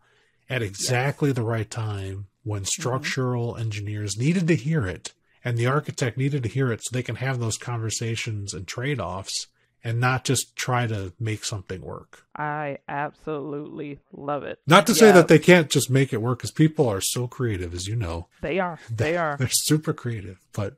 at 0.49 0.61
exactly 0.61 1.29
yes. 1.29 1.35
the 1.35 1.43
right 1.43 1.69
time 1.69 2.27
when 2.43 2.61
mm-hmm. 2.61 2.81
structural 2.81 3.53
mm-hmm. 3.53 3.61
engineers 3.61 4.17
needed 4.17 4.47
to 4.47 4.55
hear 4.55 4.85
it 4.87 5.13
and 5.43 5.57
the 5.57 5.67
architect 5.67 6.17
needed 6.17 6.43
to 6.43 6.49
hear 6.49 6.71
it 6.71 6.81
so 6.83 6.89
they 6.91 7.03
can 7.03 7.15
have 7.15 7.39
those 7.39 7.57
conversations 7.57 8.53
and 8.53 8.67
trade-offs 8.67 9.47
and 9.85 9.99
not 9.99 10.25
just 10.25 10.55
try 10.55 10.87
to 10.87 11.13
make 11.19 11.45
something 11.45 11.79
work. 11.81 12.25
I 12.35 12.79
absolutely 12.89 13.99
love 14.11 14.43
it. 14.43 14.59
Not 14.65 14.87
to 14.87 14.93
yeah. 14.93 14.99
say 14.99 15.11
that 15.11 15.27
they 15.27 15.37
can't 15.37 15.69
just 15.69 15.91
make 15.91 16.11
it 16.11 16.23
work 16.23 16.39
because 16.39 16.51
people 16.51 16.89
are 16.89 16.99
so 16.99 17.27
creative, 17.27 17.71
as 17.73 17.87
you 17.87 17.95
know. 17.95 18.27
They 18.41 18.59
are. 18.59 18.79
They 18.89 19.15
are. 19.15 19.37
They're 19.37 19.47
super 19.49 19.93
creative, 19.93 20.39
but 20.53 20.77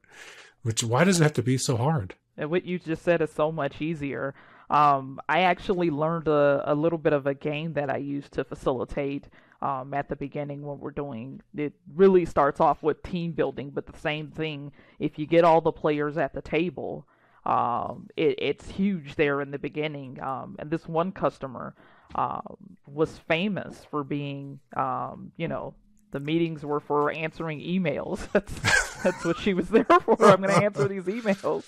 which 0.61 0.83
why 0.83 1.05
does 1.05 1.21
it 1.21 1.23
have 1.23 1.33
to 1.33 1.43
be 1.43 1.57
so 1.57 1.77
hard? 1.77 2.15
And 2.35 2.49
what 2.49 2.65
you 2.65 2.77
just 2.77 3.03
said 3.03 3.21
is 3.21 3.31
so 3.31 3.51
much 3.51 3.81
easier. 3.81 4.35
Um, 4.69 5.21
I 5.29 5.41
actually 5.41 5.89
learned 5.89 6.27
a, 6.27 6.63
a 6.65 6.75
little 6.75 6.97
bit 6.97 7.13
of 7.13 7.25
a 7.25 7.33
game 7.33 7.73
that 7.73 7.89
I 7.89 7.97
use 7.97 8.27
to 8.31 8.43
facilitate 8.43 9.29
um, 9.61 9.93
at 9.93 10.09
the 10.09 10.15
beginning 10.15 10.63
when 10.63 10.79
we're 10.79 10.91
doing 10.91 11.41
it 11.55 11.73
really 11.95 12.25
starts 12.25 12.59
off 12.59 12.83
with 12.83 13.01
team 13.01 13.31
building 13.31 13.71
but 13.71 13.87
the 13.87 13.97
same 13.97 14.29
thing 14.29 14.71
if 14.99 15.17
you 15.17 15.25
get 15.25 15.43
all 15.43 15.61
the 15.61 15.71
players 15.71 16.15
at 16.15 16.33
the 16.35 16.43
table 16.43 17.07
um, 17.47 18.09
it, 18.17 18.35
it's 18.39 18.69
huge 18.69 19.15
there 19.15 19.41
in 19.41 19.51
the 19.51 19.57
beginning. 19.57 20.21
Um, 20.21 20.57
and 20.59 20.69
this 20.69 20.85
one 20.85 21.13
customer 21.13 21.73
um, 22.13 22.57
was 22.85 23.17
famous 23.17 23.85
for 23.89 24.03
being, 24.03 24.59
um, 24.75 25.31
you 25.37 25.47
know, 25.47 25.73
the 26.11 26.19
meetings 26.19 26.65
were 26.65 26.81
for 26.81 27.09
answering 27.11 27.61
emails. 27.61 28.29
That's 28.33 29.03
that's 29.03 29.23
what 29.23 29.37
she 29.37 29.53
was 29.53 29.69
there 29.69 29.85
for. 29.85 30.17
I'm 30.25 30.41
going 30.41 30.53
to 30.53 30.63
answer 30.63 30.87
these 30.87 31.03
emails. 31.03 31.65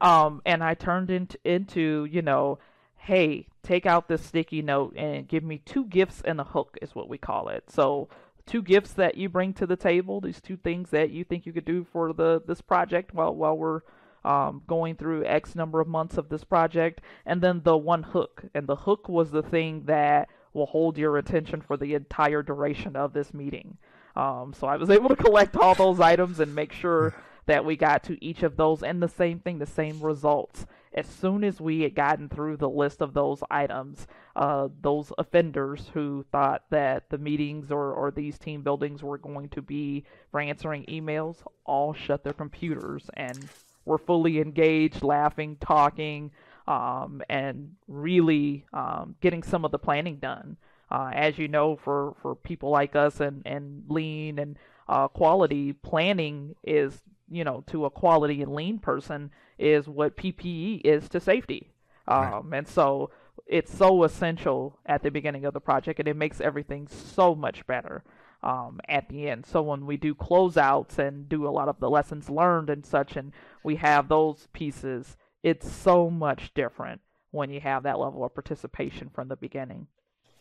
Um, 0.00 0.40
and 0.44 0.64
I 0.64 0.74
turned 0.74 1.10
into 1.10 1.38
into 1.44 2.08
you 2.10 2.22
know, 2.22 2.58
hey, 2.96 3.46
take 3.62 3.86
out 3.86 4.08
this 4.08 4.24
sticky 4.24 4.62
note 4.62 4.94
and 4.96 5.28
give 5.28 5.44
me 5.44 5.58
two 5.58 5.84
gifts 5.84 6.22
and 6.24 6.40
a 6.40 6.44
hook 6.44 6.78
is 6.80 6.94
what 6.94 7.08
we 7.08 7.18
call 7.18 7.48
it. 7.48 7.64
So 7.70 8.08
two 8.46 8.62
gifts 8.62 8.92
that 8.94 9.16
you 9.16 9.28
bring 9.28 9.52
to 9.54 9.66
the 9.66 9.76
table. 9.76 10.20
These 10.20 10.40
two 10.40 10.56
things 10.56 10.90
that 10.90 11.10
you 11.10 11.22
think 11.22 11.44
you 11.44 11.52
could 11.52 11.64
do 11.64 11.84
for 11.92 12.12
the 12.12 12.42
this 12.44 12.60
project 12.60 13.12
while 13.14 13.34
while 13.34 13.56
we're 13.56 13.82
um, 14.24 14.62
going 14.66 14.96
through 14.96 15.24
X 15.24 15.54
number 15.54 15.80
of 15.80 15.88
months 15.88 16.16
of 16.16 16.28
this 16.28 16.44
project, 16.44 17.00
and 17.26 17.40
then 17.40 17.62
the 17.64 17.76
one 17.76 18.02
hook. 18.02 18.44
And 18.54 18.66
the 18.66 18.76
hook 18.76 19.08
was 19.08 19.30
the 19.30 19.42
thing 19.42 19.84
that 19.86 20.28
will 20.52 20.66
hold 20.66 20.98
your 20.98 21.16
attention 21.16 21.60
for 21.60 21.76
the 21.76 21.94
entire 21.94 22.42
duration 22.42 22.96
of 22.96 23.12
this 23.12 23.32
meeting. 23.32 23.78
Um, 24.14 24.52
so 24.58 24.66
I 24.66 24.76
was 24.76 24.90
able 24.90 25.08
to 25.08 25.16
collect 25.16 25.56
all 25.56 25.74
those 25.74 26.00
items 26.00 26.40
and 26.40 26.54
make 26.54 26.72
sure 26.72 27.14
that 27.46 27.64
we 27.64 27.76
got 27.76 28.04
to 28.04 28.24
each 28.24 28.42
of 28.42 28.56
those 28.56 28.82
and 28.82 29.02
the 29.02 29.08
same 29.08 29.40
thing, 29.40 29.58
the 29.58 29.66
same 29.66 30.00
results. 30.00 30.66
As 30.94 31.06
soon 31.06 31.42
as 31.42 31.60
we 31.60 31.80
had 31.80 31.94
gotten 31.94 32.28
through 32.28 32.58
the 32.58 32.68
list 32.68 33.00
of 33.00 33.14
those 33.14 33.42
items, 33.50 34.06
uh, 34.36 34.68
those 34.82 35.10
offenders 35.16 35.90
who 35.94 36.24
thought 36.30 36.64
that 36.70 37.08
the 37.08 37.18
meetings 37.18 37.70
or, 37.70 37.92
or 37.92 38.10
these 38.10 38.38
team 38.38 38.62
buildings 38.62 39.02
were 39.02 39.18
going 39.18 39.48
to 39.50 39.62
be 39.62 40.04
for 40.30 40.38
answering 40.40 40.84
emails 40.84 41.38
all 41.64 41.94
shut 41.94 42.22
their 42.22 42.34
computers 42.34 43.08
and 43.14 43.48
were 43.84 43.98
fully 43.98 44.40
engaged, 44.40 45.02
laughing, 45.02 45.56
talking, 45.60 46.30
um, 46.66 47.22
and 47.28 47.74
really 47.88 48.64
um, 48.72 49.16
getting 49.20 49.42
some 49.42 49.64
of 49.64 49.70
the 49.70 49.78
planning 49.78 50.16
done. 50.16 50.56
Uh, 50.90 51.10
as 51.14 51.38
you 51.38 51.48
know, 51.48 51.76
for, 51.76 52.14
for 52.20 52.34
people 52.34 52.70
like 52.70 52.94
us 52.94 53.20
and, 53.20 53.42
and 53.46 53.84
lean 53.88 54.38
and 54.38 54.58
uh, 54.88 55.08
quality, 55.08 55.72
planning 55.72 56.54
is, 56.62 57.00
you 57.30 57.44
know, 57.44 57.64
to 57.66 57.86
a 57.86 57.90
quality 57.90 58.42
and 58.42 58.54
lean 58.54 58.78
person 58.78 59.30
is 59.58 59.88
what 59.88 60.16
PPE 60.16 60.82
is 60.84 61.08
to 61.08 61.18
safety. 61.18 61.72
Um, 62.06 62.50
right. 62.50 62.58
And 62.58 62.68
so 62.68 63.10
it's 63.46 63.74
so 63.74 64.04
essential 64.04 64.78
at 64.84 65.02
the 65.02 65.10
beginning 65.10 65.44
of 65.46 65.54
the 65.54 65.60
project 65.60 65.98
and 65.98 66.08
it 66.08 66.16
makes 66.16 66.40
everything 66.40 66.86
so 66.88 67.34
much 67.34 67.66
better 67.66 68.04
um, 68.42 68.80
at 68.88 69.08
the 69.08 69.28
end. 69.28 69.46
So 69.46 69.62
when 69.62 69.86
we 69.86 69.96
do 69.96 70.14
closeouts 70.14 70.98
and 70.98 71.28
do 71.28 71.46
a 71.46 71.50
lot 71.50 71.68
of 71.68 71.78
the 71.80 71.90
lessons 71.90 72.28
learned 72.28 72.70
and 72.70 72.84
such, 72.84 73.16
and 73.16 73.32
we 73.62 73.76
have 73.76 74.08
those 74.08 74.48
pieces, 74.52 75.16
it's 75.42 75.70
so 75.70 76.10
much 76.10 76.52
different 76.54 77.00
when 77.30 77.50
you 77.50 77.60
have 77.60 77.82
that 77.84 77.98
level 77.98 78.24
of 78.24 78.34
participation 78.34 79.10
from 79.12 79.28
the 79.28 79.36
beginning. 79.36 79.86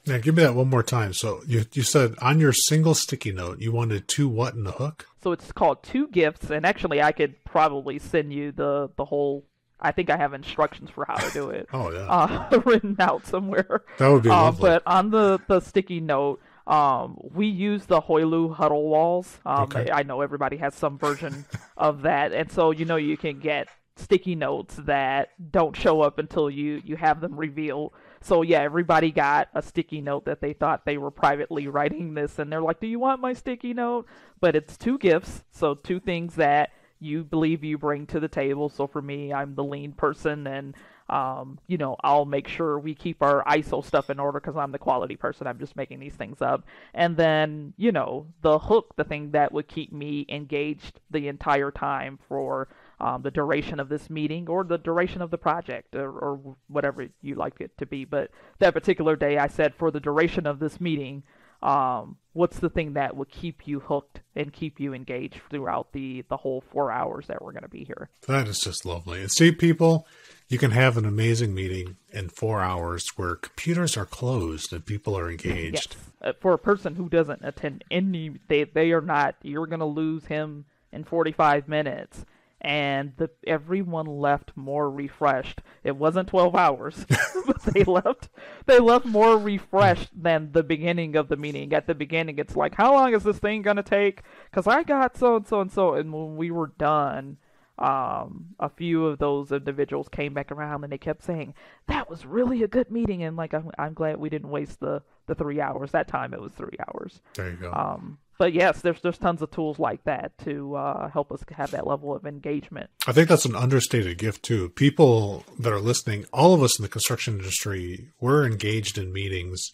Now, 0.05 0.17
give 0.17 0.35
me 0.35 0.43
that 0.43 0.55
one 0.55 0.69
more 0.69 0.83
time. 0.83 1.13
So 1.13 1.41
you 1.45 1.65
you 1.73 1.83
said 1.83 2.15
on 2.21 2.39
your 2.39 2.53
single 2.53 2.95
sticky 2.95 3.31
note 3.31 3.61
you 3.61 3.71
wanted 3.71 4.07
two 4.07 4.27
what 4.27 4.55
in 4.55 4.63
the 4.63 4.71
hook? 4.71 5.05
So 5.21 5.31
it's 5.31 5.51
called 5.51 5.83
two 5.83 6.07
gifts, 6.07 6.49
and 6.49 6.65
actually 6.65 7.01
I 7.01 7.11
could 7.11 7.43
probably 7.45 7.99
send 7.99 8.33
you 8.33 8.51
the 8.51 8.89
the 8.95 9.05
whole. 9.05 9.45
I 9.79 9.91
think 9.91 10.09
I 10.11 10.17
have 10.17 10.33
instructions 10.33 10.89
for 10.91 11.05
how 11.07 11.15
to 11.15 11.31
do 11.31 11.49
it. 11.49 11.67
oh 11.73 11.91
yeah, 11.91 12.07
uh, 12.07 12.61
written 12.65 12.95
out 12.99 13.27
somewhere. 13.27 13.83
That 13.99 14.07
would 14.09 14.23
be 14.23 14.29
uh, 14.29 14.43
lovely. 14.43 14.69
But 14.69 14.83
on 14.87 15.11
the 15.11 15.39
the 15.47 15.59
sticky 15.59 15.99
note, 15.99 16.41
um, 16.71 17.17
we 17.21 17.47
use 17.47 17.85
the 17.85 18.01
Hoylu 18.01 18.55
huddle 18.55 18.87
walls. 18.87 19.39
Um, 19.45 19.63
okay. 19.63 19.91
I 19.91 20.03
know 20.03 20.21
everybody 20.21 20.55
has 20.57 20.73
some 20.73 20.97
version 20.97 21.45
of 21.77 22.03
that, 22.03 22.31
and 22.31 22.49
so 22.49 22.71
you 22.71 22.85
know 22.85 22.95
you 22.95 23.17
can 23.17 23.39
get 23.39 23.67
sticky 23.97 24.35
notes 24.35 24.75
that 24.85 25.29
don't 25.51 25.75
show 25.75 26.01
up 26.01 26.17
until 26.17 26.49
you 26.49 26.81
you 26.85 26.95
have 26.95 27.19
them 27.19 27.35
revealed. 27.35 27.91
So 28.21 28.41
yeah, 28.41 28.61
everybody 28.61 29.11
got 29.11 29.49
a 29.53 29.61
sticky 29.61 29.99
note 29.99 30.23
that 30.25 30.39
they 30.39 30.53
thought 30.53 30.85
they 30.85 30.97
were 30.97 31.11
privately 31.11 31.67
writing 31.67 32.13
this, 32.13 32.39
and 32.39 32.49
they're 32.49 32.61
like, 32.61 32.79
"Do 32.79 32.87
you 32.87 32.99
want 32.99 33.19
my 33.19 33.33
sticky 33.33 33.73
note?" 33.73 34.07
But 34.39 34.55
it's 34.55 34.77
two 34.77 34.97
gifts, 34.97 35.43
so 35.51 35.75
two 35.75 35.99
things 35.99 36.35
that 36.35 36.69
you 37.01 37.25
believe 37.25 37.65
you 37.65 37.77
bring 37.77 38.07
to 38.07 38.21
the 38.21 38.29
table. 38.29 38.69
So 38.69 38.87
for 38.87 39.01
me, 39.01 39.33
I'm 39.33 39.55
the 39.55 39.63
lean 39.65 39.91
person, 39.91 40.47
and 40.47 40.73
um, 41.11 41.59
you 41.67 41.77
know, 41.77 41.97
I'll 42.03 42.25
make 42.25 42.47
sure 42.47 42.79
we 42.79 42.95
keep 42.95 43.21
our 43.21 43.43
ISO 43.43 43.85
stuff 43.85 44.09
in 44.09 44.17
order 44.17 44.39
because 44.39 44.55
I'm 44.55 44.71
the 44.71 44.79
quality 44.79 45.17
person. 45.17 45.45
I'm 45.45 45.59
just 45.59 45.75
making 45.75 45.99
these 45.99 46.15
things 46.15 46.41
up. 46.41 46.63
And 46.93 47.17
then, 47.17 47.73
you 47.75 47.91
know, 47.91 48.27
the 48.41 48.57
hook, 48.57 48.95
the 48.95 49.03
thing 49.03 49.31
that 49.31 49.51
would 49.51 49.67
keep 49.67 49.91
me 49.91 50.25
engaged 50.29 51.01
the 51.11 51.27
entire 51.27 51.69
time 51.69 52.17
for 52.29 52.69
um, 53.01 53.23
the 53.23 53.31
duration 53.31 53.81
of 53.81 53.89
this 53.89 54.09
meeting 54.09 54.47
or 54.47 54.63
the 54.63 54.77
duration 54.77 55.21
of 55.21 55.31
the 55.31 55.37
project 55.37 55.95
or, 55.95 56.09
or 56.09 56.55
whatever 56.67 57.07
you 57.21 57.35
like 57.35 57.59
it 57.59 57.77
to 57.79 57.85
be. 57.85 58.05
But 58.05 58.31
that 58.59 58.73
particular 58.73 59.17
day, 59.17 59.37
I 59.37 59.47
said 59.47 59.75
for 59.75 59.91
the 59.91 59.99
duration 59.99 60.47
of 60.47 60.59
this 60.59 60.79
meeting, 60.79 61.23
um, 61.61 62.17
what's 62.33 62.59
the 62.59 62.69
thing 62.69 62.93
that 62.93 63.15
would 63.15 63.29
keep 63.29 63.67
you 63.67 63.79
hooked 63.81 64.21
and 64.35 64.51
keep 64.51 64.79
you 64.79 64.93
engaged 64.93 65.41
throughout 65.49 65.91
the 65.93 66.23
the 66.29 66.37
whole 66.37 66.63
four 66.71 66.91
hours 66.91 67.27
that 67.27 67.41
we're 67.41 67.51
going 67.51 67.61
to 67.61 67.69
be 67.69 67.83
here 67.83 68.09
that 68.27 68.47
is 68.47 68.59
just 68.59 68.85
lovely 68.85 69.21
and 69.21 69.31
see 69.31 69.51
people 69.51 70.07
you 70.51 70.57
can 70.57 70.71
have 70.71 70.97
an 70.97 71.05
amazing 71.05 71.53
meeting 71.53 71.95
in 72.11 72.27
four 72.27 72.61
hours 72.61 73.07
where 73.15 73.35
computers 73.35 73.95
are 73.95 74.05
closed 74.05 74.73
and 74.73 74.85
people 74.85 75.17
are 75.17 75.31
engaged 75.31 75.95
yes. 75.95 76.07
Uh, 76.21 76.33
for 76.39 76.53
a 76.53 76.59
person 76.59 76.95
who 76.95 77.07
doesn't 77.07 77.43
attend 77.43 77.83
any 77.89 78.37
they, 78.47 78.65
they 78.65 78.91
are 78.91 79.01
not 79.01 79.35
you're 79.41 79.65
going 79.65 79.79
to 79.79 79.85
lose 79.85 80.25
him 80.25 80.65
in 80.91 81.05
45 81.05 81.69
minutes 81.69 82.25
and 82.61 83.13
the, 83.17 83.29
everyone 83.47 84.05
left 84.05 84.51
more 84.55 84.87
refreshed. 84.89 85.61
It 85.83 85.95
wasn't 85.95 86.29
12 86.29 86.55
hours, 86.55 87.05
but 87.47 87.59
they 87.63 87.83
left 87.83 88.29
they 88.67 88.79
left 88.79 89.05
more 89.05 89.35
refreshed 89.37 90.09
than 90.13 90.51
the 90.51 90.61
beginning 90.61 91.15
of 91.15 91.27
the 91.27 91.37
meeting. 91.37 91.73
At 91.73 91.87
the 91.87 91.95
beginning, 91.95 92.37
it's 92.37 92.55
like, 92.55 92.75
how 92.75 92.93
long 92.93 93.15
is 93.15 93.23
this 93.23 93.39
thing 93.39 93.63
gonna 93.63 93.81
take? 93.81 94.21
Because 94.49 94.67
I 94.67 94.83
got 94.83 95.17
so 95.17 95.37
and 95.37 95.47
so 95.47 95.59
and 95.59 95.71
so, 95.71 95.95
and 95.95 96.13
when 96.13 96.35
we 96.37 96.51
were 96.51 96.71
done, 96.77 97.37
um, 97.81 98.47
a 98.59 98.69
few 98.69 99.07
of 99.07 99.19
those 99.19 99.51
individuals 99.51 100.07
came 100.09 100.33
back 100.33 100.51
around 100.51 100.83
and 100.83 100.93
they 100.93 100.97
kept 100.97 101.23
saying 101.23 101.53
that 101.87 102.09
was 102.09 102.25
really 102.25 102.63
a 102.63 102.67
good 102.67 102.91
meeting, 102.91 103.23
and 103.23 103.35
like 103.35 103.53
I'm, 103.53 103.71
I'm 103.77 103.93
glad 103.93 104.17
we 104.17 104.29
didn't 104.29 104.49
waste 104.49 104.79
the 104.79 105.01
the 105.27 105.35
three 105.35 105.59
hours. 105.59 105.91
That 105.91 106.07
time 106.07 106.33
it 106.33 106.41
was 106.41 106.53
three 106.53 106.77
hours. 106.87 107.21
There 107.35 107.49
you 107.49 107.57
go. 107.57 107.71
Um, 107.71 108.17
but 108.37 108.53
yes, 108.53 108.81
there's 108.81 109.01
there's 109.01 109.17
tons 109.17 109.41
of 109.41 109.51
tools 109.51 109.79
like 109.79 110.03
that 110.03 110.37
to 110.39 110.75
uh, 110.75 111.09
help 111.09 111.31
us 111.31 111.43
have 111.51 111.71
that 111.71 111.87
level 111.87 112.15
of 112.15 112.25
engagement. 112.25 112.89
I 113.07 113.11
think 113.11 113.29
that's 113.29 113.45
an 113.45 113.55
understated 113.55 114.17
gift 114.17 114.43
too. 114.43 114.69
People 114.69 115.43
that 115.59 115.73
are 115.73 115.79
listening, 115.79 116.25
all 116.31 116.53
of 116.53 116.61
us 116.61 116.77
in 116.77 116.83
the 116.83 116.89
construction 116.89 117.37
industry, 117.37 118.09
we're 118.19 118.45
engaged 118.45 118.97
in 118.97 119.11
meetings 119.11 119.71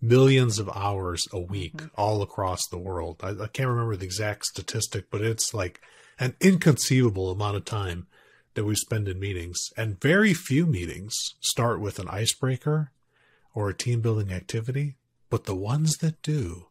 millions 0.00 0.58
of 0.58 0.68
hours 0.76 1.26
a 1.32 1.40
week 1.40 1.76
mm-hmm. 1.76 2.00
all 2.00 2.22
across 2.22 2.66
the 2.68 2.78
world. 2.78 3.20
I, 3.22 3.30
I 3.30 3.48
can't 3.48 3.68
remember 3.68 3.96
the 3.96 4.04
exact 4.04 4.46
statistic, 4.46 5.06
but 5.10 5.22
it's 5.22 5.52
like 5.52 5.80
an 6.18 6.34
inconceivable 6.40 7.30
amount 7.30 7.56
of 7.56 7.64
time 7.64 8.06
that 8.54 8.64
we 8.64 8.74
spend 8.74 9.08
in 9.08 9.20
meetings. 9.20 9.70
And 9.76 10.00
very 10.00 10.34
few 10.34 10.66
meetings 10.66 11.14
start 11.40 11.80
with 11.80 11.98
an 11.98 12.08
icebreaker 12.08 12.90
or 13.54 13.68
a 13.68 13.74
team 13.74 14.00
building 14.00 14.32
activity, 14.32 14.96
but 15.30 15.44
the 15.44 15.54
ones 15.54 15.98
that 15.98 16.22
do 16.22 16.68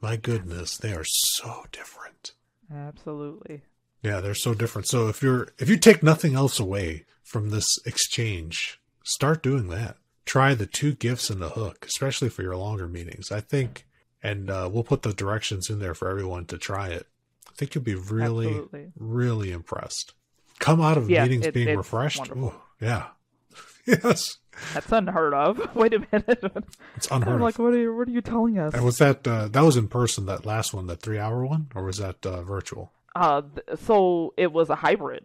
my 0.00 0.16
goodness, 0.16 0.76
they 0.76 0.92
are 0.92 1.04
so 1.04 1.64
different. 1.72 2.32
Absolutely. 2.72 3.62
Yeah, 4.02 4.20
they're 4.20 4.34
so 4.34 4.54
different. 4.54 4.86
So 4.86 5.08
if 5.08 5.22
you're 5.22 5.48
if 5.58 5.68
you 5.68 5.76
take 5.76 6.02
nothing 6.02 6.34
else 6.34 6.60
away 6.60 7.04
from 7.24 7.50
this 7.50 7.78
exchange, 7.84 8.80
start 9.02 9.42
doing 9.42 9.68
that. 9.68 9.96
Try 10.24 10.54
the 10.54 10.66
two 10.66 10.94
gifts 10.94 11.30
and 11.30 11.40
the 11.40 11.50
hook, 11.50 11.86
especially 11.88 12.28
for 12.28 12.42
your 12.42 12.56
longer 12.56 12.86
meetings. 12.86 13.32
I 13.32 13.40
think, 13.40 13.86
and 14.22 14.50
uh, 14.50 14.68
we'll 14.72 14.84
put 14.84 15.02
the 15.02 15.12
directions 15.12 15.68
in 15.68 15.78
there 15.80 15.94
for 15.94 16.08
everyone 16.08 16.44
to 16.46 16.58
try 16.58 16.88
it. 16.88 17.06
I 17.48 17.52
think 17.54 17.74
you'll 17.74 17.84
be 17.84 17.94
really, 17.94 18.48
Absolutely. 18.48 18.92
really 18.98 19.52
impressed. 19.52 20.14
Come 20.58 20.80
out 20.80 20.98
of 20.98 21.08
yeah, 21.08 21.22
meetings 21.22 21.46
it, 21.46 21.54
being 21.54 21.76
refreshed. 21.76 22.30
Ooh, 22.30 22.52
yeah. 22.80 23.08
yes. 23.86 24.38
That's 24.74 24.90
unheard 24.90 25.34
of. 25.34 25.60
Wait 25.74 25.94
a 25.94 26.00
minute. 26.10 26.64
It's 26.96 27.08
unheard 27.10 27.36
I'm 27.36 27.40
like, 27.40 27.58
what 27.58 27.74
are 27.74 27.78
you, 27.78 27.96
what 27.96 28.08
are 28.08 28.10
you 28.10 28.20
telling 28.20 28.58
us? 28.58 28.74
And 28.74 28.84
was 28.84 28.98
that 28.98 29.26
uh, 29.26 29.48
that 29.48 29.60
was 29.60 29.76
in 29.76 29.88
person? 29.88 30.26
That 30.26 30.44
last 30.44 30.74
one, 30.74 30.86
that 30.88 31.00
three 31.00 31.18
hour 31.18 31.44
one, 31.44 31.68
or 31.74 31.84
was 31.84 31.98
that 31.98 32.24
uh, 32.26 32.42
virtual? 32.42 32.92
Uh, 33.14 33.42
so 33.76 34.34
it 34.36 34.52
was 34.52 34.68
a 34.70 34.74
hybrid. 34.74 35.24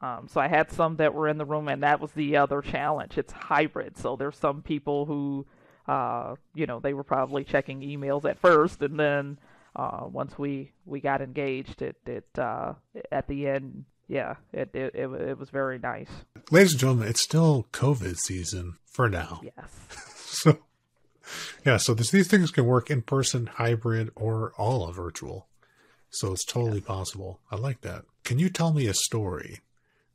Um, 0.00 0.28
so 0.28 0.40
I 0.40 0.48
had 0.48 0.70
some 0.70 0.96
that 0.96 1.14
were 1.14 1.28
in 1.28 1.38
the 1.38 1.44
room, 1.44 1.68
and 1.68 1.82
that 1.82 2.00
was 2.00 2.12
the 2.12 2.36
other 2.36 2.62
challenge. 2.62 3.18
It's 3.18 3.32
hybrid. 3.32 3.98
So 3.98 4.16
there's 4.16 4.36
some 4.36 4.62
people 4.62 5.04
who, 5.04 5.46
uh, 5.86 6.36
you 6.54 6.66
know, 6.66 6.80
they 6.80 6.94
were 6.94 7.04
probably 7.04 7.44
checking 7.44 7.80
emails 7.80 8.24
at 8.24 8.38
first, 8.38 8.82
and 8.82 8.98
then 8.98 9.38
uh, 9.76 10.06
once 10.10 10.38
we 10.38 10.72
we 10.84 11.00
got 11.00 11.20
engaged, 11.20 11.82
it 11.82 11.96
it 12.06 12.26
uh, 12.38 12.74
at 13.10 13.26
the 13.28 13.48
end 13.48 13.84
yeah, 14.10 14.34
it, 14.52 14.70
it, 14.74 14.94
it 14.94 15.08
it 15.08 15.38
was 15.38 15.50
very 15.50 15.78
nice. 15.78 16.10
Ladies 16.50 16.72
and 16.72 16.80
gentlemen, 16.80 17.08
it's 17.08 17.22
still 17.22 17.68
COVID 17.72 18.16
season 18.18 18.74
for 18.84 19.08
now. 19.08 19.40
Yes. 19.44 19.70
so, 20.26 20.58
yeah, 21.64 21.76
so 21.76 21.94
this, 21.94 22.10
these 22.10 22.26
things 22.26 22.50
can 22.50 22.66
work 22.66 22.90
in 22.90 23.02
person, 23.02 23.46
hybrid, 23.46 24.10
or 24.16 24.52
all 24.58 24.90
virtual. 24.90 25.46
So 26.10 26.32
it's 26.32 26.44
totally 26.44 26.78
yes. 26.78 26.86
possible. 26.86 27.38
I 27.52 27.56
like 27.56 27.82
that. 27.82 28.04
Can 28.24 28.40
you 28.40 28.48
tell 28.48 28.72
me 28.72 28.88
a 28.88 28.94
story 28.94 29.60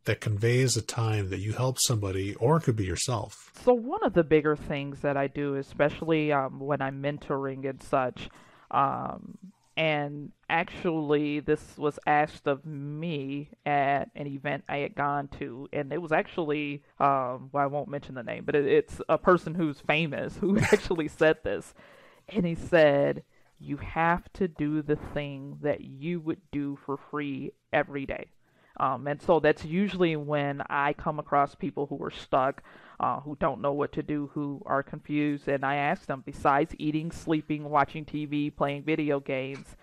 that 0.03 0.19
conveys 0.19 0.75
a 0.75 0.81
time 0.81 1.29
that 1.29 1.39
you 1.39 1.53
helped 1.53 1.79
somebody, 1.81 2.35
or 2.35 2.57
it 2.57 2.63
could 2.63 2.75
be 2.75 2.83
yourself? 2.83 3.51
So 3.63 3.73
one 3.73 4.03
of 4.03 4.13
the 4.13 4.25
bigger 4.25 4.57
things 4.57 4.99
that 4.99 5.15
I 5.15 5.27
do, 5.27 5.55
especially 5.55 6.33
um, 6.33 6.59
when 6.59 6.81
I'm 6.81 7.01
mentoring 7.01 7.67
and 7.67 7.81
such, 7.81 8.29
um, 8.71 9.37
and 9.77 10.31
actually 10.49 11.41
this 11.41 11.77
was 11.77 11.99
asked 12.07 12.47
of 12.47 12.65
me 12.65 13.49
at 13.65 14.09
an 14.15 14.27
event 14.27 14.63
I 14.69 14.77
had 14.77 14.95
gone 14.95 15.27
to, 15.39 15.67
and 15.73 15.91
it 15.91 16.01
was 16.01 16.11
actually 16.11 16.83
um, 16.99 17.49
well 17.51 17.63
I 17.63 17.67
won't 17.67 17.89
mention 17.89 18.15
the 18.15 18.23
name, 18.23 18.43
but 18.45 18.55
it, 18.55 18.65
it's 18.65 19.01
a 19.09 19.17
person 19.17 19.55
who's 19.55 19.79
famous 19.81 20.37
who 20.37 20.59
actually 20.71 21.07
said 21.07 21.37
this, 21.43 21.73
and 22.29 22.45
he 22.45 22.55
said, 22.55 23.23
you 23.59 23.77
have 23.77 24.31
to 24.33 24.47
do 24.47 24.81
the 24.81 24.97
thing 25.13 25.57
that 25.61 25.81
you 25.81 26.19
would 26.19 26.41
do 26.51 26.77
for 26.85 26.97
free 26.97 27.51
every 27.71 28.05
day. 28.05 28.27
Um, 28.77 29.07
and 29.07 29.21
so 29.21 29.39
that's 29.39 29.63
usually 29.63 30.15
when 30.15 30.61
I 30.69 30.93
come 30.93 31.19
across 31.19 31.55
people 31.55 31.85
who 31.87 32.03
are 32.03 32.11
stuck, 32.11 32.61
uh, 32.99 33.19
who 33.21 33.37
don't 33.39 33.61
know 33.61 33.73
what 33.73 33.93
to 33.93 34.03
do, 34.03 34.29
who 34.33 34.61
are 34.65 34.83
confused, 34.83 35.47
and 35.47 35.65
I 35.65 35.75
ask 35.75 36.05
them, 36.05 36.23
besides 36.25 36.75
eating, 36.77 37.11
sleeping, 37.11 37.69
watching 37.69 38.05
TV, 38.05 38.55
playing 38.55 38.83
video 38.83 39.19
games, 39.19 39.75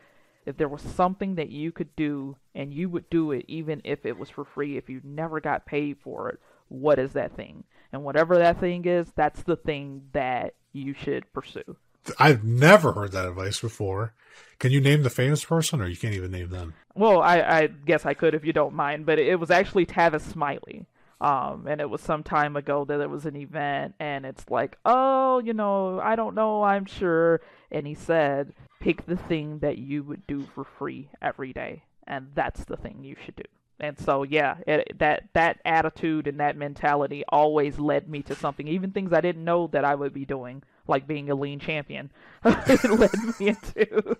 if 0.44 0.56
there 0.56 0.68
was 0.68 0.82
something 0.82 1.36
that 1.36 1.50
you 1.50 1.72
could 1.72 1.94
do 1.96 2.36
and 2.54 2.72
you 2.72 2.88
would 2.88 3.08
do 3.10 3.32
it 3.32 3.44
even 3.48 3.80
if 3.84 4.04
it 4.04 4.18
was 4.18 4.28
for 4.28 4.44
free, 4.44 4.76
if 4.76 4.88
you 4.88 5.00
never 5.04 5.40
got 5.40 5.66
paid 5.66 5.98
for 6.02 6.30
it, 6.30 6.40
what 6.68 6.98
is 6.98 7.12
that 7.12 7.36
thing? 7.36 7.64
And 7.92 8.02
whatever 8.02 8.36
that 8.38 8.58
thing 8.58 8.84
is, 8.86 9.12
that's 9.14 9.42
the 9.42 9.56
thing 9.56 10.08
that 10.12 10.54
you 10.72 10.94
should 10.94 11.30
pursue. 11.32 11.76
I've 12.18 12.42
never 12.42 12.92
heard 12.92 13.12
that 13.12 13.28
advice 13.28 13.60
before. 13.60 14.14
Can 14.62 14.70
you 14.70 14.80
name 14.80 15.02
the 15.02 15.10
famous 15.10 15.44
person, 15.44 15.80
or 15.80 15.88
you 15.88 15.96
can't 15.96 16.14
even 16.14 16.30
name 16.30 16.48
them? 16.48 16.74
Well, 16.94 17.20
I, 17.20 17.40
I 17.40 17.66
guess 17.66 18.06
I 18.06 18.14
could 18.14 18.32
if 18.32 18.44
you 18.44 18.52
don't 18.52 18.74
mind, 18.74 19.06
but 19.06 19.18
it 19.18 19.40
was 19.40 19.50
actually 19.50 19.86
Tavis 19.86 20.20
Smiley. 20.20 20.86
Um, 21.20 21.66
and 21.68 21.80
it 21.80 21.90
was 21.90 22.00
some 22.00 22.22
time 22.22 22.54
ago 22.54 22.84
that 22.84 22.98
there 22.98 23.08
was 23.08 23.26
an 23.26 23.34
event, 23.34 23.96
and 23.98 24.24
it's 24.24 24.44
like, 24.48 24.78
oh, 24.84 25.40
you 25.40 25.52
know, 25.52 25.98
I 26.00 26.14
don't 26.14 26.36
know, 26.36 26.62
I'm 26.62 26.84
sure. 26.84 27.40
And 27.72 27.88
he 27.88 27.94
said, 27.94 28.52
pick 28.80 29.04
the 29.06 29.16
thing 29.16 29.58
that 29.58 29.78
you 29.78 30.04
would 30.04 30.28
do 30.28 30.46
for 30.54 30.62
free 30.62 31.08
every 31.20 31.52
day, 31.52 31.82
and 32.06 32.28
that's 32.36 32.64
the 32.64 32.76
thing 32.76 33.02
you 33.02 33.16
should 33.24 33.34
do. 33.34 33.42
And 33.80 33.98
so, 33.98 34.22
yeah, 34.22 34.58
it, 34.64 34.96
that 35.00 35.24
that 35.32 35.58
attitude 35.64 36.28
and 36.28 36.38
that 36.38 36.56
mentality 36.56 37.24
always 37.28 37.80
led 37.80 38.08
me 38.08 38.22
to 38.22 38.36
something, 38.36 38.68
even 38.68 38.92
things 38.92 39.12
I 39.12 39.22
didn't 39.22 39.44
know 39.44 39.66
that 39.72 39.84
I 39.84 39.96
would 39.96 40.14
be 40.14 40.24
doing 40.24 40.62
like 40.88 41.06
being 41.06 41.30
a 41.30 41.34
lean 41.34 41.58
champion. 41.58 42.10
it 42.44 42.84
led 42.84 43.10
me 43.38 43.48
into 43.48 44.16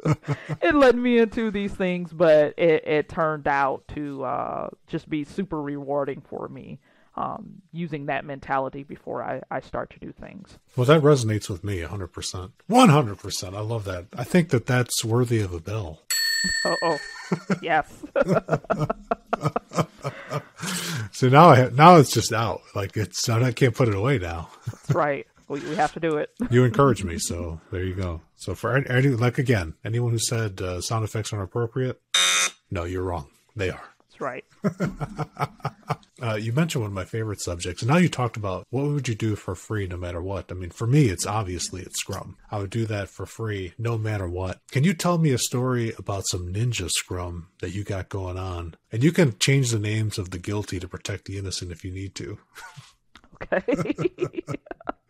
it 0.61 0.75
led 0.75 0.97
me 0.97 1.19
into 1.19 1.51
these 1.51 1.73
things, 1.73 2.13
but 2.13 2.55
it, 2.57 2.87
it 2.87 3.09
turned 3.09 3.49
out 3.49 3.83
to 3.89 4.25
uh, 4.25 4.69
just 4.87 5.09
be 5.09 5.25
super 5.25 5.61
rewarding 5.61 6.21
for 6.21 6.49
me. 6.49 6.79
Um, 7.15 7.61
using 7.73 8.07
that 8.07 8.25
mentality 8.25 8.85
before 8.85 9.23
I, 9.23 9.43
I 9.51 9.61
start 9.61 9.91
to 9.91 9.99
do 9.99 10.13
things. 10.13 10.57
Well, 10.77 10.87
that 10.87 11.03
resonates 11.03 11.51
with 11.51 11.63
me 11.63 11.81
100%. 11.81 12.53
100%. 12.71 13.55
I 13.55 13.61
love 13.61 13.85
that. 13.85 14.07
I 14.17 14.25
think 14.25 14.49
that 14.49 14.65
that's 14.65 15.05
worthy 15.05 15.41
of 15.41 15.53
a 15.53 15.61
bell. 15.61 16.01
Oh, 16.65 16.77
oh. 16.83 16.99
yes. 17.63 17.87
so 21.13 21.29
now 21.29 21.51
I 21.51 21.69
now 21.69 21.99
it's 21.99 22.11
just 22.11 22.33
out. 22.33 22.63
Like 22.75 22.97
it's 22.97 23.29
I 23.29 23.53
can't 23.53 23.77
put 23.77 23.87
it 23.87 23.95
away 23.95 24.19
now. 24.19 24.51
That's 24.67 24.91
right 24.91 25.25
we, 25.53 25.61
we 25.61 25.77
have 25.77 25.93
to 25.93 26.01
do 26.01 26.17
it. 26.17 26.31
you 26.51 26.65
encourage 26.65 27.05
me, 27.05 27.19
so 27.19 27.61
there 27.71 27.85
you 27.85 27.95
go. 27.95 28.23
So 28.37 28.55
for 28.55 28.75
any, 28.75 29.09
like 29.09 29.37
again, 29.37 29.75
anyone 29.85 30.11
who 30.11 30.19
said 30.19 30.61
uh, 30.63 30.81
sound 30.81 31.05
effects 31.05 31.33
aren't 31.33 31.45
appropriate, 31.45 32.01
no, 32.71 32.85
you're 32.85 33.03
wrong. 33.03 33.29
They 33.55 33.69
are. 33.69 33.85
That's 33.99 34.21
right. 34.21 34.45
uh, 36.23 36.35
you 36.37 36.55
mentioned 36.55 36.81
one 36.81 36.91
of 36.91 36.95
my 36.95 37.05
favorite 37.05 37.43
subjects, 37.43 37.83
and 37.83 37.91
now 37.91 37.99
you 37.99 38.09
talked 38.09 38.39
about 38.39 38.67
what 38.71 38.85
would 38.85 39.09
you 39.09 39.15
do 39.15 39.37
for 39.37 39.55
free 39.55 39.87
no 39.87 39.99
matter 39.99 40.23
what. 40.23 40.51
I 40.51 40.55
mean, 40.55 40.71
for 40.71 40.87
me, 40.87 41.07
it's 41.07 41.27
obviously 41.27 41.83
it's 41.83 42.01
Scrum. 42.01 42.39
I 42.51 42.59
would 42.59 42.71
do 42.71 42.87
that 42.87 43.11
for 43.11 43.27
free 43.27 43.75
no 43.77 43.99
matter 43.99 44.27
what. 44.27 44.59
Can 44.71 44.85
you 44.85 44.95
tell 44.95 45.19
me 45.19 45.33
a 45.33 45.39
story 45.39 45.93
about 45.99 46.27
some 46.27 46.51
ninja 46.51 46.91
Scrum 46.91 47.49
that 47.61 47.75
you 47.75 47.85
got 47.85 48.09
going 48.09 48.39
on? 48.39 48.75
And 48.91 49.05
you 49.05 49.13
can 49.13 49.39
change 49.39 49.71
the 49.71 49.79
names 49.79 50.17
of 50.17 50.31
the 50.31 50.39
guilty 50.39 50.81
to 50.81 50.89
protect 50.89 51.27
the 51.27 51.37
innocent 51.37 51.73
if 51.73 51.85
you 51.85 51.93
need 51.93 52.15
to. 52.15 52.39
okay. 53.43 54.15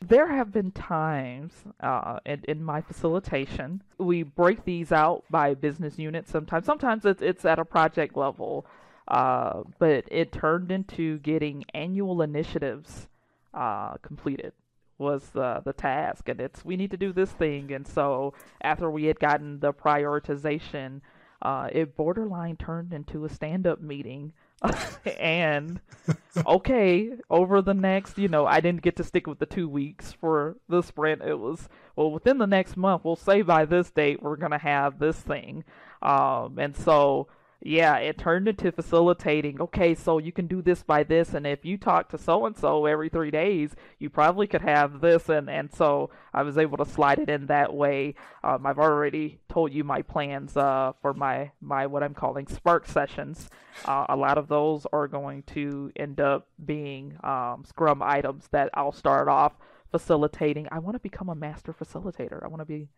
There 0.00 0.28
have 0.28 0.52
been 0.52 0.70
times 0.70 1.52
uh, 1.80 2.20
in, 2.24 2.42
in 2.46 2.62
my 2.62 2.80
facilitation, 2.80 3.82
we 3.98 4.22
break 4.22 4.64
these 4.64 4.92
out 4.92 5.24
by 5.30 5.54
business 5.54 5.98
unit 5.98 6.28
sometimes. 6.28 6.66
Sometimes 6.66 7.04
it's, 7.04 7.22
it's 7.22 7.44
at 7.44 7.58
a 7.58 7.64
project 7.64 8.16
level, 8.16 8.66
uh, 9.08 9.62
but 9.78 10.04
it 10.10 10.32
turned 10.32 10.70
into 10.70 11.18
getting 11.18 11.64
annual 11.74 12.22
initiatives 12.22 13.08
uh, 13.54 13.94
completed 13.96 14.52
was 14.98 15.30
the 15.30 15.60
the 15.64 15.72
task 15.72 16.28
and 16.28 16.40
it's 16.40 16.64
we 16.64 16.76
need 16.76 16.90
to 16.90 16.96
do 16.96 17.12
this 17.12 17.30
thing 17.32 17.70
and 17.72 17.86
so 17.86 18.32
after 18.62 18.90
we 18.90 19.04
had 19.04 19.18
gotten 19.20 19.60
the 19.60 19.72
prioritization 19.72 21.00
uh, 21.42 21.68
it 21.70 21.96
borderline 21.96 22.56
turned 22.56 22.92
into 22.92 23.24
a 23.24 23.28
stand-up 23.28 23.80
meeting 23.80 24.32
and 25.18 25.80
okay, 26.46 27.12
over 27.30 27.62
the 27.62 27.74
next, 27.74 28.18
you 28.18 28.28
know, 28.28 28.46
I 28.46 28.60
didn't 28.60 28.82
get 28.82 28.96
to 28.96 29.04
stick 29.04 29.26
with 29.26 29.38
the 29.38 29.46
two 29.46 29.68
weeks 29.68 30.12
for 30.12 30.56
the 30.68 30.82
sprint. 30.82 31.22
It 31.22 31.38
was 31.38 31.68
well 31.94 32.10
within 32.10 32.38
the 32.38 32.46
next 32.46 32.76
month. 32.76 33.04
We'll 33.04 33.16
say 33.16 33.42
by 33.42 33.64
this 33.64 33.90
date 33.90 34.22
we're 34.22 34.36
gonna 34.36 34.58
have 34.58 34.98
this 34.98 35.18
thing, 35.18 35.64
um, 36.02 36.58
and 36.58 36.76
so 36.76 37.28
yeah, 37.66 37.96
it 37.96 38.16
turned 38.16 38.46
into 38.46 38.70
facilitating. 38.70 39.60
Okay, 39.60 39.94
so 39.94 40.18
you 40.18 40.30
can 40.30 40.46
do 40.46 40.62
this 40.62 40.82
by 40.82 41.02
this, 41.02 41.34
and 41.34 41.46
if 41.46 41.64
you 41.64 41.76
talk 41.76 42.08
to 42.10 42.18
so 42.18 42.46
and 42.46 42.56
so 42.56 42.86
every 42.86 43.08
three 43.08 43.30
days, 43.30 43.74
you 43.98 44.08
probably 44.08 44.46
could 44.46 44.62
have 44.62 45.00
this, 45.00 45.28
and 45.28 45.50
and 45.50 45.72
so 45.74 46.10
I 46.32 46.42
was 46.42 46.58
able 46.58 46.76
to 46.78 46.84
slide 46.84 47.18
it 47.18 47.28
in 47.28 47.46
that 47.46 47.74
way. 47.74 48.14
Um, 48.44 48.66
I've 48.66 48.78
already 48.78 49.40
told 49.48 49.72
you 49.72 49.82
my 49.82 50.02
plans 50.02 50.56
uh, 50.56 50.92
for 51.02 51.12
my 51.12 51.50
my 51.60 51.86
what 51.86 52.02
I'm 52.04 52.14
calling 52.14 52.46
Spark 52.46 52.86
sessions. 52.86 53.50
Uh, 53.84 54.06
a 54.08 54.16
lot 54.16 54.38
of 54.38 54.46
those 54.48 54.86
are 54.92 55.08
going 55.08 55.42
to 55.54 55.90
end 55.96 56.20
up 56.20 56.46
being 56.64 57.18
um, 57.24 57.64
Scrum 57.66 58.00
items 58.00 58.48
that 58.52 58.70
I'll 58.74 58.92
start 58.92 59.28
off 59.28 59.54
facilitating. 59.90 60.68
I 60.70 60.78
want 60.78 60.94
to 60.94 61.00
become 61.00 61.28
a 61.28 61.34
master 61.34 61.72
facilitator. 61.72 62.44
I 62.44 62.48
want 62.48 62.60
to 62.60 62.66
be 62.66 62.88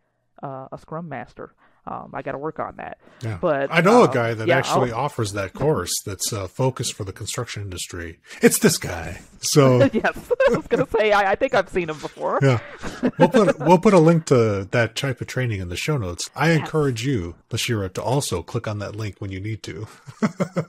uh, 0.42 0.68
a 0.70 0.78
Scrum 0.78 1.08
master. 1.08 1.54
Um, 1.88 2.10
I 2.12 2.20
got 2.20 2.32
to 2.32 2.38
work 2.38 2.58
on 2.58 2.76
that. 2.76 2.98
Yeah. 3.22 3.38
But 3.40 3.72
I 3.72 3.80
know 3.80 4.02
uh, 4.02 4.10
a 4.10 4.14
guy 4.14 4.34
that 4.34 4.46
yeah, 4.46 4.58
actually 4.58 4.92
I'll... 4.92 5.06
offers 5.06 5.32
that 5.32 5.54
course 5.54 5.92
that's 6.04 6.34
uh, 6.34 6.46
focused 6.46 6.92
for 6.92 7.04
the 7.04 7.12
construction 7.12 7.62
industry. 7.62 8.18
It's 8.42 8.58
this 8.58 8.76
guy. 8.76 9.20
So 9.40 9.78
yes, 9.92 10.30
I 10.50 10.56
was 10.56 10.66
going 10.66 10.84
to 10.84 10.90
say 10.90 11.12
I, 11.12 11.32
I, 11.32 11.34
think 11.34 11.54
I've 11.54 11.70
seen 11.70 11.88
him 11.88 11.98
before. 11.98 12.40
Yeah, 12.42 12.58
we'll 13.18 13.30
put 13.30 13.58
we'll 13.58 13.78
put 13.78 13.94
a 13.94 13.98
link 13.98 14.26
to 14.26 14.68
that 14.70 14.96
type 14.96 15.22
of 15.22 15.28
training 15.28 15.60
in 15.60 15.70
the 15.70 15.76
show 15.76 15.96
notes. 15.96 16.28
I 16.36 16.50
yes. 16.50 16.60
encourage 16.60 17.06
you, 17.06 17.36
LaShira, 17.48 17.90
to 17.94 18.02
also 18.02 18.42
click 18.42 18.68
on 18.68 18.80
that 18.80 18.94
link 18.94 19.16
when 19.18 19.32
you 19.32 19.40
need 19.40 19.62
to. 19.62 19.86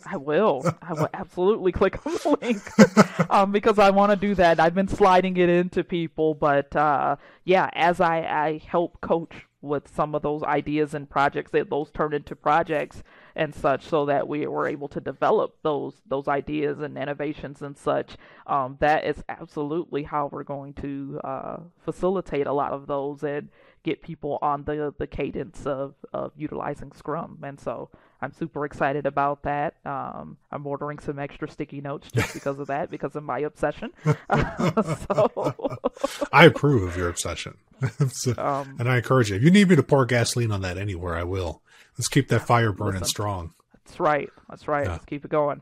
I 0.06 0.16
will. 0.16 0.64
I 0.82 0.94
will 0.94 1.10
absolutely 1.14 1.74
click 1.74 2.06
on 2.06 2.14
the 2.14 2.38
link 2.42 3.30
um, 3.30 3.52
because 3.52 3.78
I 3.78 3.90
want 3.90 4.12
to 4.12 4.16
do 4.16 4.36
that. 4.36 4.60
I've 4.62 4.76
been 4.76 4.88
sliding 4.88 5.36
it 5.36 5.50
into 5.50 5.84
people, 5.84 6.34
but 6.34 6.74
uh, 6.78 7.18
yeah, 7.44 7.70
as 7.74 8.00
I, 8.00 8.20
I 8.20 8.62
help 8.66 9.02
coach 9.02 9.34
with 9.62 9.94
some 9.94 10.16
of 10.16 10.22
those 10.22 10.42
ideas 10.44 10.94
and 10.94 11.10
projects 11.10 11.52
that 11.52 11.70
those 11.70 11.92
turned 11.92 12.14
into 12.14 12.36
projects 12.36 13.04
and 13.36 13.54
such 13.54 13.86
so 13.86 14.06
that 14.06 14.28
we 14.28 14.48
were 14.48 14.68
able 14.68 14.88
to 14.88 15.02
develop 15.02 15.58
those 15.64 16.02
those 16.08 16.28
ideas 16.28 16.80
and 16.80 16.98
innovations 16.98 17.62
and 17.62 17.78
such. 17.78 18.16
Um, 18.48 18.78
that 18.80 19.06
is 19.06 19.24
absolutely 19.28 20.04
how 20.04 20.30
we're 20.32 20.44
going 20.44 20.74
to 20.76 21.20
uh, 21.24 21.58
facilitate 21.84 22.48
a 22.48 22.54
lot 22.54 22.72
of 22.72 22.88
those 22.88 23.24
and 23.24 23.50
get 23.84 24.02
people 24.02 24.40
on 24.42 24.64
the 24.64 24.94
the 24.98 25.08
cadence 25.08 25.66
of, 25.66 25.96
of 26.14 26.32
utilizing 26.38 26.92
scrum. 26.92 27.40
And 27.44 27.60
so 27.60 27.90
I'm 28.22 28.34
super 28.34 28.66
excited 28.66 29.06
about 29.06 29.44
that. 29.44 29.76
Um, 29.86 30.38
I'm 30.52 30.68
ordering 30.68 31.00
some 31.00 31.20
extra 31.20 31.50
sticky 31.50 31.80
notes 31.80 32.12
just 32.12 32.34
because 32.34 32.60
of 32.60 32.68
that, 32.68 32.92
because 32.92 33.16
of 33.16 33.24
my 33.24 33.40
obsession. 33.40 33.92
so... 34.04 35.56
I 36.34 36.46
approve 36.46 36.84
of 36.84 36.98
your 36.98 37.08
obsession. 37.08 37.58
so, 38.10 38.34
um, 38.38 38.76
and 38.78 38.90
I 38.90 38.98
encourage 38.98 39.30
you. 39.30 39.38
If 39.38 39.44
you 39.44 39.52
need 39.52 39.70
me 39.70 39.78
to 39.78 39.84
pour 39.84 40.06
gasoline 40.06 40.52
on 40.52 40.62
that 40.62 40.78
anywhere, 40.78 41.16
I 41.16 41.24
will. 41.24 41.62
Let's 41.98 42.10
keep 42.10 42.28
that 42.30 42.46
fire 42.46 42.74
burning 42.74 43.02
listen, 43.02 43.08
strong. 43.08 43.54
That's 43.86 44.00
right. 44.00 44.30
That's 44.50 44.68
right. 44.68 44.86
Yeah. 44.86 44.92
Let's 44.94 45.06
keep 45.06 45.24
it 45.24 45.32
going. 45.32 45.62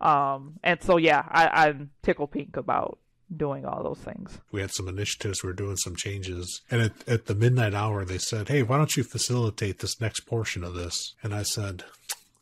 um, 0.00 0.60
and 0.62 0.80
so, 0.80 0.96
yeah, 0.96 1.24
I, 1.28 1.66
I'm 1.66 1.90
tickle 2.02 2.28
pink 2.28 2.56
about 2.56 2.98
doing 3.34 3.64
all 3.64 3.82
those 3.82 3.98
things. 3.98 4.38
We 4.52 4.60
had 4.60 4.72
some 4.72 4.88
initiatives, 4.88 5.42
we 5.42 5.48
were 5.48 5.54
doing 5.54 5.76
some 5.76 5.96
changes. 5.96 6.60
And 6.70 6.82
at, 6.82 7.08
at 7.08 7.26
the 7.26 7.34
midnight 7.34 7.74
hour, 7.74 8.04
they 8.04 8.18
said, 8.18 8.48
Hey, 8.48 8.62
why 8.62 8.78
don't 8.78 8.96
you 8.96 9.04
facilitate 9.04 9.80
this 9.80 10.00
next 10.00 10.20
portion 10.20 10.64
of 10.64 10.74
this? 10.74 11.14
And 11.22 11.34
I 11.34 11.42
said, 11.42 11.84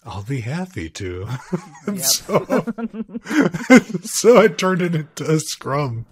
I'll 0.05 0.25
be 0.25 0.41
happy 0.41 0.91
to. 0.91 1.29
so, 1.97 2.45
so 4.03 4.41
I 4.41 4.49
turned 4.49 4.83
it 4.83 4.95
into 4.95 5.31
a 5.31 5.39
scrum. 5.39 6.07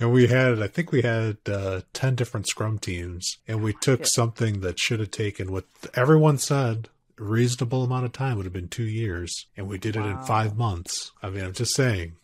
And 0.00 0.10
we 0.10 0.28
had, 0.28 0.62
I 0.62 0.68
think 0.68 0.90
we 0.90 1.02
had 1.02 1.36
uh, 1.46 1.82
10 1.92 2.14
different 2.14 2.48
scrum 2.48 2.78
teams. 2.78 3.36
And 3.46 3.62
we 3.62 3.74
took 3.74 4.00
yeah. 4.00 4.06
something 4.06 4.60
that 4.60 4.78
should 4.78 5.00
have 5.00 5.10
taken 5.10 5.52
what 5.52 5.64
everyone 5.94 6.38
said 6.38 6.88
a 7.18 7.24
reasonable 7.24 7.82
amount 7.82 8.04
of 8.04 8.12
time 8.12 8.36
would 8.36 8.44
have 8.44 8.52
been 8.52 8.68
two 8.68 8.84
years. 8.84 9.46
And 9.56 9.68
we 9.68 9.78
did 9.78 9.96
wow. 9.96 10.04
it 10.04 10.10
in 10.10 10.22
five 10.22 10.56
months. 10.56 11.12
I 11.22 11.30
mean, 11.30 11.44
I'm 11.44 11.52
just 11.52 11.74
saying 11.74 12.16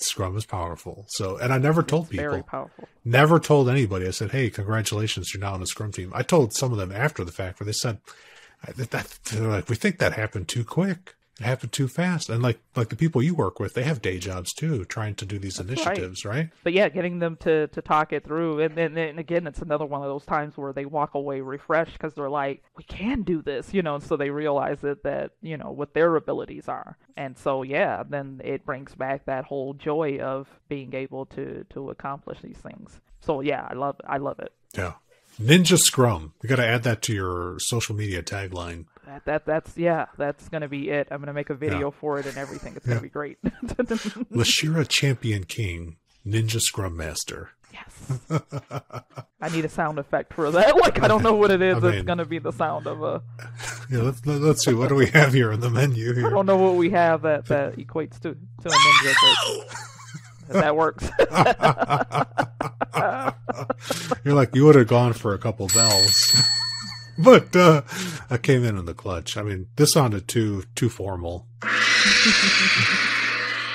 Scrum 0.00 0.36
is 0.36 0.46
powerful. 0.46 1.04
So, 1.08 1.36
and 1.36 1.52
I 1.52 1.58
never 1.58 1.82
told 1.82 2.10
people. 2.10 2.30
Very 2.30 2.42
powerful. 2.42 2.88
Never 3.04 3.38
told 3.38 3.68
anybody. 3.68 4.06
I 4.06 4.10
said, 4.12 4.30
"Hey, 4.30 4.50
congratulations, 4.50 5.32
you're 5.32 5.40
now 5.40 5.54
on 5.54 5.62
a 5.62 5.66
Scrum 5.66 5.92
team." 5.92 6.12
I 6.14 6.22
told 6.22 6.52
some 6.52 6.72
of 6.72 6.78
them 6.78 6.92
after 6.92 7.24
the 7.24 7.32
fact, 7.32 7.60
where 7.60 7.66
they 7.66 7.72
said, 7.72 7.98
"That, 8.76 8.90
that 8.90 9.40
like, 9.40 9.68
we 9.68 9.76
think 9.76 9.98
that 9.98 10.12
happened 10.12 10.48
too 10.48 10.64
quick." 10.64 11.14
It 11.38 11.44
happened 11.44 11.72
too 11.72 11.86
fast. 11.86 12.28
And 12.28 12.42
like 12.42 12.58
like 12.74 12.88
the 12.88 12.96
people 12.96 13.22
you 13.22 13.34
work 13.34 13.60
with, 13.60 13.74
they 13.74 13.84
have 13.84 14.02
day 14.02 14.18
jobs 14.18 14.52
too, 14.52 14.84
trying 14.84 15.14
to 15.16 15.26
do 15.26 15.38
these 15.38 15.56
That's 15.56 15.68
initiatives, 15.68 16.24
right. 16.24 16.50
But 16.64 16.72
yeah, 16.72 16.88
getting 16.88 17.20
them 17.20 17.36
to, 17.40 17.68
to 17.68 17.80
talk 17.80 18.12
it 18.12 18.24
through, 18.24 18.60
and 18.60 18.76
then 18.76 18.96
and 18.98 19.20
again, 19.20 19.46
it's 19.46 19.60
another 19.60 19.86
one 19.86 20.02
of 20.02 20.08
those 20.08 20.24
times 20.24 20.56
where 20.56 20.72
they 20.72 20.84
walk 20.84 21.14
away 21.14 21.40
refreshed 21.40 21.92
because 21.92 22.14
they're 22.14 22.28
like, 22.28 22.62
we 22.76 22.82
can 22.84 23.22
do 23.22 23.40
this, 23.40 23.72
you 23.72 23.82
know, 23.82 23.94
and 23.94 24.04
so 24.04 24.16
they 24.16 24.30
realize 24.30 24.80
that 24.80 25.04
that 25.04 25.32
you 25.40 25.56
know 25.56 25.70
what 25.70 25.94
their 25.94 26.16
abilities 26.16 26.66
are, 26.68 26.96
and 27.16 27.38
so 27.38 27.62
yeah, 27.62 28.02
then 28.08 28.40
it 28.42 28.66
brings 28.66 28.94
back 28.96 29.26
that 29.26 29.44
whole 29.44 29.74
joy 29.74 30.18
of 30.18 30.48
being 30.68 30.92
able 30.94 31.26
to 31.26 31.64
to 31.70 31.90
accomplish 31.90 32.40
these 32.42 32.58
things. 32.58 33.00
So 33.20 33.42
yeah, 33.42 33.66
I 33.70 33.74
love 33.74 33.96
I 34.04 34.16
love 34.16 34.40
it. 34.40 34.52
Yeah. 34.76 34.94
Ninja 35.40 35.78
Scrum. 35.78 36.32
We 36.42 36.48
got 36.48 36.56
to 36.56 36.66
add 36.66 36.82
that 36.82 37.00
to 37.02 37.14
your 37.14 37.58
social 37.60 37.94
media 37.94 38.22
tagline. 38.22 38.86
That, 39.08 39.24
that 39.24 39.46
that's 39.46 39.76
yeah, 39.78 40.04
that's 40.18 40.50
gonna 40.50 40.68
be 40.68 40.90
it. 40.90 41.08
I'm 41.10 41.20
gonna 41.20 41.32
make 41.32 41.48
a 41.48 41.54
video 41.54 41.90
for 41.90 42.18
it 42.20 42.26
and 42.26 42.36
everything. 42.36 42.74
It's 42.76 42.86
Yeah. 42.86 42.94
gonna 42.94 43.02
be 43.02 43.08
great. 43.08 43.38
LaShira 43.44 44.86
Champion 44.86 45.44
King, 45.44 45.96
Ninja 46.26 46.60
Scrum 46.60 46.94
Master. 46.94 47.50
yes. 47.72 48.28
I 49.40 49.48
need 49.48 49.64
a 49.64 49.68
sound 49.70 49.98
effect 49.98 50.34
for 50.34 50.50
that. 50.50 50.76
Like 50.88 51.02
I 51.02 51.08
don't 51.08 51.22
know 51.22 51.34
what 51.34 51.50
it 51.50 51.62
is. 51.62 51.78
I 51.78 51.80
mean- 51.80 51.94
it's 51.94 52.06
gonna 52.06 52.26
be 52.26 52.38
the 52.38 52.52
sound 52.52 52.86
of 52.86 53.02
a. 53.02 53.22
Yeah, 53.90 54.00
let's, 54.02 54.24
let- 54.26 54.42
let's 54.42 54.62
see. 54.62 54.74
What 54.74 54.90
do 54.90 54.94
we 54.94 55.06
have 55.06 55.32
here 55.32 55.50
in 55.52 55.60
the 55.60 55.70
menu 55.70 56.12
Here? 56.12 56.26
I 56.26 56.30
don't 56.30 56.44
know 56.44 56.58
what 56.58 56.74
we 56.74 56.90
have 56.90 57.22
that 57.22 57.46
that 57.46 57.76
equates 57.76 58.20
to 58.20 58.34
to 58.34 58.68
a 58.68 58.70
ninja, 58.70 59.14
but 60.48 60.52
that 60.60 60.76
works. 60.76 61.08
You're 64.24 64.34
like, 64.34 64.54
you 64.54 64.66
would 64.66 64.74
have 64.74 64.88
gone 64.88 65.14
for 65.14 65.32
a 65.32 65.38
couple 65.38 65.66
bells. 65.68 66.42
but 67.24 67.54
uh, 67.56 67.82
I 68.30 68.36
came 68.38 68.64
in 68.64 68.76
in 68.78 68.84
the 68.86 68.94
clutch. 68.94 69.36
I 69.36 69.42
mean, 69.42 69.66
this 69.76 69.92
sounded 69.92 70.28
too 70.28 70.64
too 70.74 70.88
formal. 70.88 71.46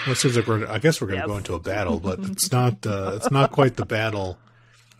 Well, 0.05 0.11
it 0.11 0.17
seems 0.17 0.35
like 0.35 0.47
we're. 0.47 0.67
I 0.67 0.79
guess 0.79 0.99
we're 0.99 1.07
going 1.07 1.21
to 1.21 1.27
Yes. 1.27 1.31
go 1.31 1.37
into 1.37 1.53
a 1.53 1.59
battle, 1.61 1.97
but 1.97 2.19
it's 2.23 2.51
not. 2.51 2.85
Uh, 2.85 3.13
it's 3.15 3.31
not 3.31 3.53
quite 3.53 3.77
the 3.77 3.85
battle. 3.85 4.37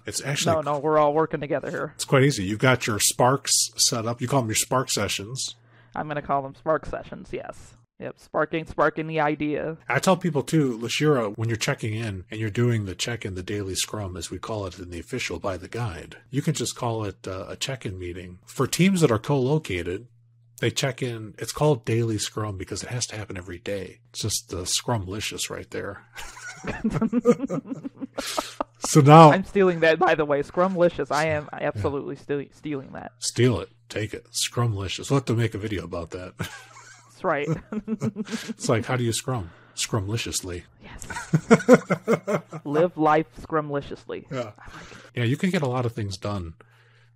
It's 0.06 0.22
actually 0.24 0.56
no, 0.56 0.62
no, 0.62 0.80
we're 0.80 0.98
all 0.98 1.14
working 1.14 1.42
together 1.42 1.70
here. 1.70 1.92
it's 1.96 2.06
quite 2.06 2.24
easy. 2.24 2.46
You've 2.46 2.60
got 2.60 2.88
your 2.88 3.00
Sparks 3.00 3.52
set 3.76 4.06
up. 4.06 4.22
You 4.22 4.30
call 4.30 4.40
them 4.42 4.50
your 4.50 4.56
Spark 4.56 4.90
sessions. 4.90 5.56
I'm 5.94 6.08
gonna 6.08 6.22
call 6.22 6.42
them 6.42 6.56
spark 6.56 6.86
sessions. 6.86 7.30
Yes. 7.34 7.74
Yep. 8.00 8.20
Sparking, 8.20 8.66
sparking 8.66 9.08
the 9.08 9.20
idea. 9.20 9.78
I 9.88 10.00
tell 10.00 10.18
people 10.18 10.44
too, 10.44 10.78
LaShira, 10.80 11.38
when 11.38 11.48
you're 11.48 11.56
checking 11.56 11.94
in 11.94 12.26
and 12.30 12.40
you're 12.40 12.50
doing 12.50 12.86
the 12.86 12.96
check 12.96 13.24
in, 13.24 13.36
the 13.36 13.44
daily 13.44 13.76
scrum, 13.76 14.18
as 14.18 14.30
we 14.30 14.40
call 14.40 14.66
it 14.66 14.78
in 14.80 14.90
the 14.90 15.00
official 15.00 15.40
by 15.40 15.58
the 15.58 15.70
guide, 15.70 16.18
you 16.30 16.42
can 16.42 16.54
just 16.54 16.76
call 16.76 17.06
it 17.06 17.28
uh, 17.28 17.46
a 17.48 17.56
check 17.56 17.86
in 17.86 17.98
meeting. 17.98 18.40
For 18.46 18.68
teams 18.68 19.02
that 19.02 19.12
are 19.12 19.20
co 19.20 19.40
located, 19.40 20.08
they 20.60 20.72
check 20.72 21.02
in. 21.02 21.36
It's 21.38 21.52
called 21.52 21.86
daily 21.86 22.18
scrum 22.18 22.58
because 22.58 22.84
it 22.84 22.90
has 22.90 23.06
to 23.08 23.16
happen 23.16 23.38
every 23.38 23.60
day. 23.60 24.00
It's 24.10 24.22
just 24.22 24.50
the 24.50 24.64
scrumlicious 24.64 25.50
right 25.50 25.70
there. 25.72 26.04
so 28.80 29.02
now, 29.02 29.32
I'm 29.32 29.44
stealing 29.44 29.82
that, 29.82 30.00
by 30.00 30.16
the 30.16 30.26
way. 30.26 30.42
Scrumlicious. 30.42 31.12
I 31.12 31.28
am 31.28 31.50
absolutely 31.52 32.16
still 32.16 32.44
stealing 32.52 32.92
that. 32.94 33.12
steal 33.20 33.60
it, 33.60 33.70
take 33.90 34.14
it. 34.14 34.28
Scrumlicious. 34.32 35.10
We'll 35.10 35.20
have 35.20 35.26
to 35.26 35.36
make 35.36 35.54
a 35.54 35.58
video 35.58 35.84
about 35.84 36.12
that. 36.12 36.34
That's 37.24 37.48
right. 37.48 37.48
it's 38.50 38.70
like, 38.70 38.86
how 38.86 38.96
do 38.96 39.04
you 39.04 39.14
scrum? 39.14 39.50
Scrumliciously. 39.76 40.64
yes. 40.84 41.08
Live 42.66 42.98
life 42.98 43.28
scrumliciously. 43.42 44.26
Yeah. 44.32 44.52
Yeah, 45.16 45.24
you 45.24 45.38
can 45.38 45.50
get 45.50 45.62
a 45.64 45.68
lot 45.68 45.86
of 45.86 45.94
things 45.94 46.18
done 46.18 46.54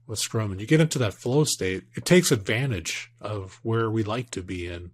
with 0.08 0.20
Scrum, 0.20 0.52
and 0.52 0.62
you 0.62 0.66
get 0.68 0.80
into 0.82 0.98
that 1.00 1.14
flow 1.14 1.44
state. 1.44 1.84
It 1.96 2.06
takes 2.06 2.32
advantage 2.32 3.12
of 3.22 3.60
where 3.62 3.90
we 3.92 4.04
like 4.04 4.32
to 4.32 4.42
be 4.42 4.66
in 4.68 4.92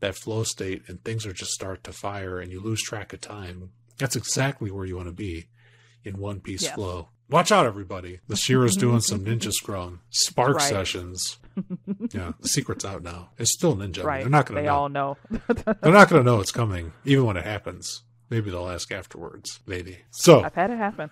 that 0.00 0.14
flow 0.16 0.42
state, 0.44 0.82
and 0.88 1.02
things 1.04 1.26
are 1.26 1.32
just 1.32 1.52
start 1.52 1.84
to 1.84 1.92
fire, 1.92 2.38
and 2.40 2.50
you 2.50 2.60
lose 2.60 2.80
track 2.82 3.12
of 3.12 3.20
time. 3.20 3.70
That's 3.98 4.16
exactly 4.16 4.70
where 4.70 4.86
you 4.86 4.96
want 4.96 5.08
to 5.08 5.14
be 5.14 5.48
in 6.04 6.18
one 6.18 6.40
piece 6.40 6.62
Yes. 6.62 6.74
flow. 6.74 7.08
Watch 7.32 7.50
out, 7.50 7.64
everybody! 7.66 8.20
LaShira's 8.28 8.76
doing 8.76 9.00
some 9.00 9.20
Ninja 9.24 9.52
Scrum 9.52 10.00
Spark 10.10 10.56
Right. 10.58 10.68
sessions. 10.68 11.38
Yeah, 12.12 12.32
the 12.40 12.48
secret's 12.48 12.84
out 12.84 13.02
now. 13.02 13.28
It's 13.38 13.50
still 13.50 13.76
Ninja. 13.76 14.00
I 14.00 14.04
Right. 14.04 14.20
they're 14.22 14.30
not 14.30 14.46
going 14.46 14.56
they 14.56 14.62
to 14.62 14.66
know. 14.68 14.74
all 14.74 14.88
know. 14.88 15.16
They're 15.82 15.92
not 15.92 16.08
going 16.08 16.22
to 16.22 16.24
know 16.24 16.40
it's 16.40 16.50
coming, 16.52 16.92
even 17.04 17.26
when 17.26 17.36
it 17.36 17.44
happens. 17.44 18.02
Maybe 18.30 18.50
they'll 18.50 18.68
ask 18.70 18.90
afterwards. 18.90 19.60
Maybe. 19.66 19.98
So 20.10 20.42
I've 20.42 20.54
had 20.54 20.70
it 20.70 20.78
happen. 20.78 21.10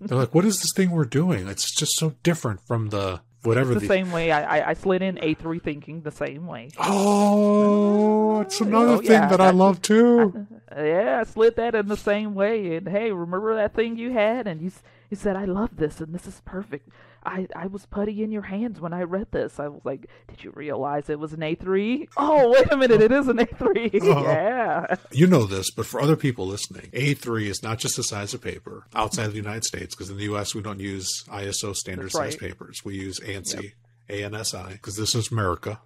they're 0.00 0.16
like, 0.18 0.34
"What 0.34 0.44
is 0.46 0.60
this 0.60 0.72
thing 0.74 0.90
we're 0.90 1.04
doing? 1.04 1.46
It's 1.48 1.74
just 1.74 1.92
so 1.98 2.14
different 2.22 2.60
from 2.66 2.88
the 2.88 3.20
whatever 3.42 3.74
the 3.74 3.80
the." 3.80 3.86
same 3.86 4.10
way 4.12 4.30
I, 4.32 4.58
I, 4.60 4.68
I 4.70 4.72
slid 4.74 5.02
in 5.02 5.16
A3 5.16 5.62
thinking 5.62 6.00
the 6.02 6.10
same 6.10 6.46
way. 6.46 6.70
Oh, 6.78 8.40
it's 8.40 8.60
oh, 8.62 8.64
another 8.64 8.92
Oh, 8.94 8.98
thing 8.98 9.10
yeah, 9.10 9.28
that 9.28 9.40
I 9.42 9.46
that- 9.48 9.54
love 9.56 9.82
too. 9.82 10.46
Yeah, 10.74 11.18
I 11.20 11.24
slid 11.24 11.56
that 11.56 11.74
in 11.74 11.88
the 11.88 11.96
same 11.98 12.34
way. 12.34 12.76
And 12.76 12.88
hey, 12.88 13.12
remember 13.12 13.54
that 13.56 13.74
thing 13.74 13.96
you 13.98 14.12
had? 14.12 14.46
And 14.46 14.62
you 14.62 14.72
you 15.14 15.20
said, 15.20 15.36
"I 15.36 15.44
love 15.44 15.76
this, 15.76 16.00
and 16.00 16.12
this 16.12 16.26
is 16.26 16.42
perfect." 16.44 16.88
I 17.24 17.46
I 17.54 17.68
was 17.68 17.86
putty 17.86 18.22
in 18.24 18.32
your 18.32 18.42
hands 18.42 18.80
when 18.80 18.92
I 18.92 19.02
read 19.02 19.28
this. 19.30 19.60
I 19.60 19.68
was 19.68 19.80
like, 19.84 20.08
"Did 20.26 20.42
you 20.42 20.50
realize 20.54 21.08
it 21.08 21.20
was 21.20 21.32
an 21.32 21.40
A3?" 21.40 22.08
Oh, 22.16 22.50
wait 22.52 22.72
a 22.72 22.76
minute, 22.76 23.00
it 23.00 23.12
is 23.12 23.28
an 23.28 23.36
A3. 23.38 24.00
Oh. 24.02 24.10
Uh-huh. 24.14 24.30
yeah. 24.30 24.96
You 25.12 25.26
know 25.26 25.44
this, 25.44 25.70
but 25.70 25.86
for 25.86 26.00
other 26.00 26.16
people 26.16 26.46
listening, 26.46 26.90
A3 26.92 27.46
is 27.46 27.62
not 27.62 27.78
just 27.78 27.96
the 27.96 28.02
size 28.02 28.34
of 28.34 28.42
paper 28.42 28.86
outside 28.94 29.26
of 29.26 29.32
the 29.32 29.38
United 29.38 29.64
States, 29.64 29.94
because 29.94 30.10
in 30.10 30.16
the 30.16 30.24
U.S. 30.24 30.54
we 30.54 30.62
don't 30.62 30.80
use 30.80 31.24
ISO 31.28 31.74
standard 31.74 32.14
right. 32.14 32.32
size 32.32 32.36
papers. 32.36 32.84
We 32.84 32.96
use 32.96 33.20
ANSI, 33.20 33.72
ANSI, 34.08 34.72
because 34.72 34.96
this 34.96 35.14
is 35.14 35.30
America. 35.30 35.80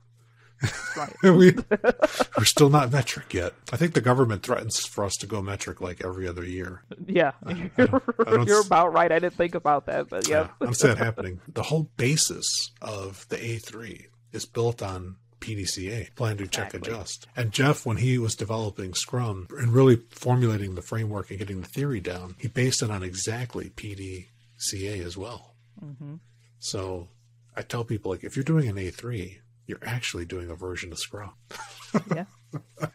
Right. 0.96 1.14
we, 1.22 1.54
we're 2.36 2.44
still 2.44 2.68
not 2.70 2.90
metric 2.90 3.32
yet. 3.34 3.54
I 3.72 3.76
think 3.76 3.94
the 3.94 4.00
government 4.00 4.42
threatens 4.42 4.84
for 4.84 5.04
us 5.04 5.14
to 5.18 5.26
go 5.26 5.40
metric 5.42 5.80
like 5.80 6.04
every 6.04 6.26
other 6.26 6.44
year. 6.44 6.82
Yeah, 7.06 7.32
don't- 7.46 8.02
I 8.26 8.30
don't 8.30 8.46
you're 8.46 8.60
s- 8.60 8.66
about 8.66 8.92
right. 8.92 9.10
I 9.12 9.18
didn't 9.18 9.34
think 9.34 9.54
about 9.54 9.86
that, 9.86 10.08
but 10.08 10.28
Yeah, 10.28 10.48
yeah. 10.60 10.68
I 10.68 10.72
see 10.72 10.88
that 10.88 10.98
happening. 10.98 11.40
The 11.52 11.62
whole 11.64 11.90
basis 11.96 12.70
of 12.82 13.26
the 13.28 13.36
A3 13.36 14.06
is 14.32 14.44
built 14.46 14.82
on 14.82 15.16
PDCA, 15.40 16.14
plan, 16.16 16.36
do, 16.36 16.46
check, 16.46 16.74
Exactly. 16.74 16.92
adjust. 16.92 17.26
And 17.36 17.52
Jeff, 17.52 17.86
when 17.86 17.98
he 17.98 18.18
was 18.18 18.34
developing 18.34 18.92
Scrum 18.94 19.46
and 19.56 19.72
really 19.72 20.00
formulating 20.10 20.74
the 20.74 20.82
framework 20.82 21.30
and 21.30 21.38
getting 21.38 21.60
the 21.60 21.68
theory 21.68 22.00
down, 22.00 22.34
he 22.38 22.48
based 22.48 22.82
it 22.82 22.90
on 22.90 23.04
exactly 23.04 23.70
PDCA 23.70 25.04
as 25.04 25.16
well. 25.16 25.54
hmm 25.78 26.16
So 26.58 27.08
I 27.56 27.62
tell 27.62 27.84
people, 27.84 28.10
like, 28.10 28.24
if 28.24 28.36
you're 28.36 28.44
doing 28.44 28.68
an 28.68 28.76
A3, 28.76 29.36
you're 29.68 29.78
actually 29.84 30.24
doing 30.24 30.50
a 30.50 30.54
version 30.56 30.90
of 30.92 30.98
Scrum. 30.98 31.32
Yeah. 32.14 32.24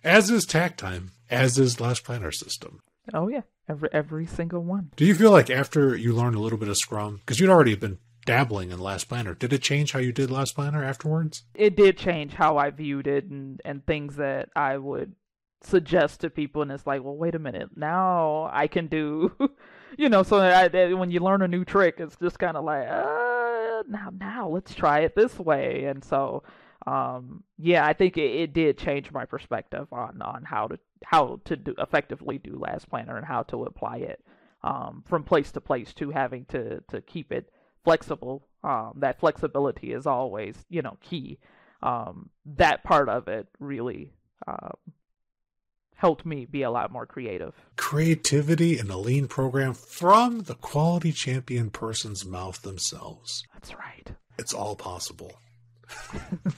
As 0.03 0.30
is 0.30 0.45
Takt 0.45 0.80
Time, 0.80 1.11
as 1.30 1.57
is 1.57 1.80
Last 1.80 2.03
Planner 2.03 2.32
System. 2.32 2.82
Oh 3.11 3.28
yeah, 3.28 3.41
every 3.67 3.89
every 3.91 4.28
single 4.28 4.63
one. 4.63 4.91
Do 4.95 5.03
you 5.03 5.15
feel 5.15 5.32
like 5.32 5.49
after 5.49 5.95
you 5.95 6.13
learned 6.13 6.36
a 6.36 6.39
little 6.39 6.59
bit 6.59 6.67
of 6.69 6.78
Scrum, 6.78 7.17
because 7.17 7.39
you'd 7.39 7.49
already 7.49 7.76
been 7.76 7.97
dabbling 8.26 8.69
in 8.69 8.78
Last 8.80 9.09
Planner, 9.09 9.34
did 9.34 9.51
it 9.51 9.63
change 9.63 9.93
how 9.93 9.99
you 9.99 10.11
did 10.11 10.30
Last 10.30 10.53
Planner 10.53 10.84
afterwards? 10.84 11.41
it 11.55 11.76
did 11.76 11.97
change 11.97 12.34
how 12.36 12.57
I 12.57 12.69
viewed 12.69 13.07
it 13.07 13.26
and 13.26 13.59
and 13.65 13.84
things 13.86 14.15
that 14.17 14.49
I 14.55 14.78
would 14.78 15.15
suggest 15.63 16.21
to 16.21 16.30
people 16.30 16.61
and 16.61 16.71
it's 16.71 16.86
like 16.86 17.03
well 17.03 17.15
wait 17.15 17.34
a 17.36 17.39
minute 17.39 17.69
now 17.76 18.49
I 18.51 18.67
can 18.67 18.88
do 18.88 19.32
you 19.97 20.09
know 20.09 20.21
so 20.21 20.39
I, 20.39 20.67
that 20.67 20.97
when 20.97 21.09
you 21.09 21.19
learn 21.21 21.41
a 21.41 21.47
new 21.47 21.63
trick 21.65 21.95
it's 21.99 22.17
just 22.21 22.38
kind 22.38 22.57
of 22.57 22.63
like 22.65 22.86
uh, 22.88 23.84
now 23.88 24.09
now 24.19 24.49
let's 24.49 24.76
try 24.76 24.99
it 24.99 25.15
this 25.15 25.39
way 25.39 25.86
and 25.86 26.03
so 26.03 26.43
um 26.86 27.43
yeah 27.57 27.86
I 27.86 27.93
think 27.93 28.17
it, 28.17 28.31
it 28.31 28.53
did 28.53 28.77
change 28.77 29.11
my 29.11 29.25
perspective 29.25 29.88
on 29.91 30.21
on 30.21 30.43
how 30.43 30.67
to 30.67 30.79
how 31.05 31.39
to 31.45 31.55
do 31.55 31.73
effectively 31.77 32.38
do 32.38 32.57
last 32.57 32.89
planner 32.89 33.17
and 33.17 33.25
how 33.25 33.43
to 33.43 33.63
apply 33.63 33.97
it 33.97 34.23
um 34.63 35.03
from 35.07 35.23
place 35.23 35.51
to 35.53 35.61
place 35.61 35.93
to 35.95 36.11
having 36.11 36.45
to 36.45 36.81
to 36.89 37.01
keep 37.01 37.31
it 37.31 37.49
flexible 37.84 38.47
um 38.63 38.93
that 38.97 39.19
flexibility 39.19 39.93
is 39.93 40.05
always 40.05 40.65
you 40.69 40.81
know 40.81 40.97
key 41.01 41.39
um, 41.84 42.29
that 42.45 42.84
part 42.84 43.09
of 43.09 43.27
it 43.27 43.47
really 43.59 44.13
um, 44.47 44.77
helped 45.95 46.25
me 46.25 46.45
be 46.45 46.63
a 46.63 46.71
lot 46.71 46.91
more 46.91 47.05
creative. 47.05 47.53
Creativity 47.75 48.79
in 48.79 48.89
a 48.89 48.97
lean 48.97 49.27
program 49.27 49.73
from 49.73 50.41
the 50.41 50.55
quality 50.55 51.11
champion 51.11 51.69
person's 51.69 52.25
mouth 52.25 52.61
themselves. 52.61 53.43
That's 53.53 53.75
right. 53.75 54.11
It's 54.39 54.53
all 54.53 54.75
possible. 54.75 55.34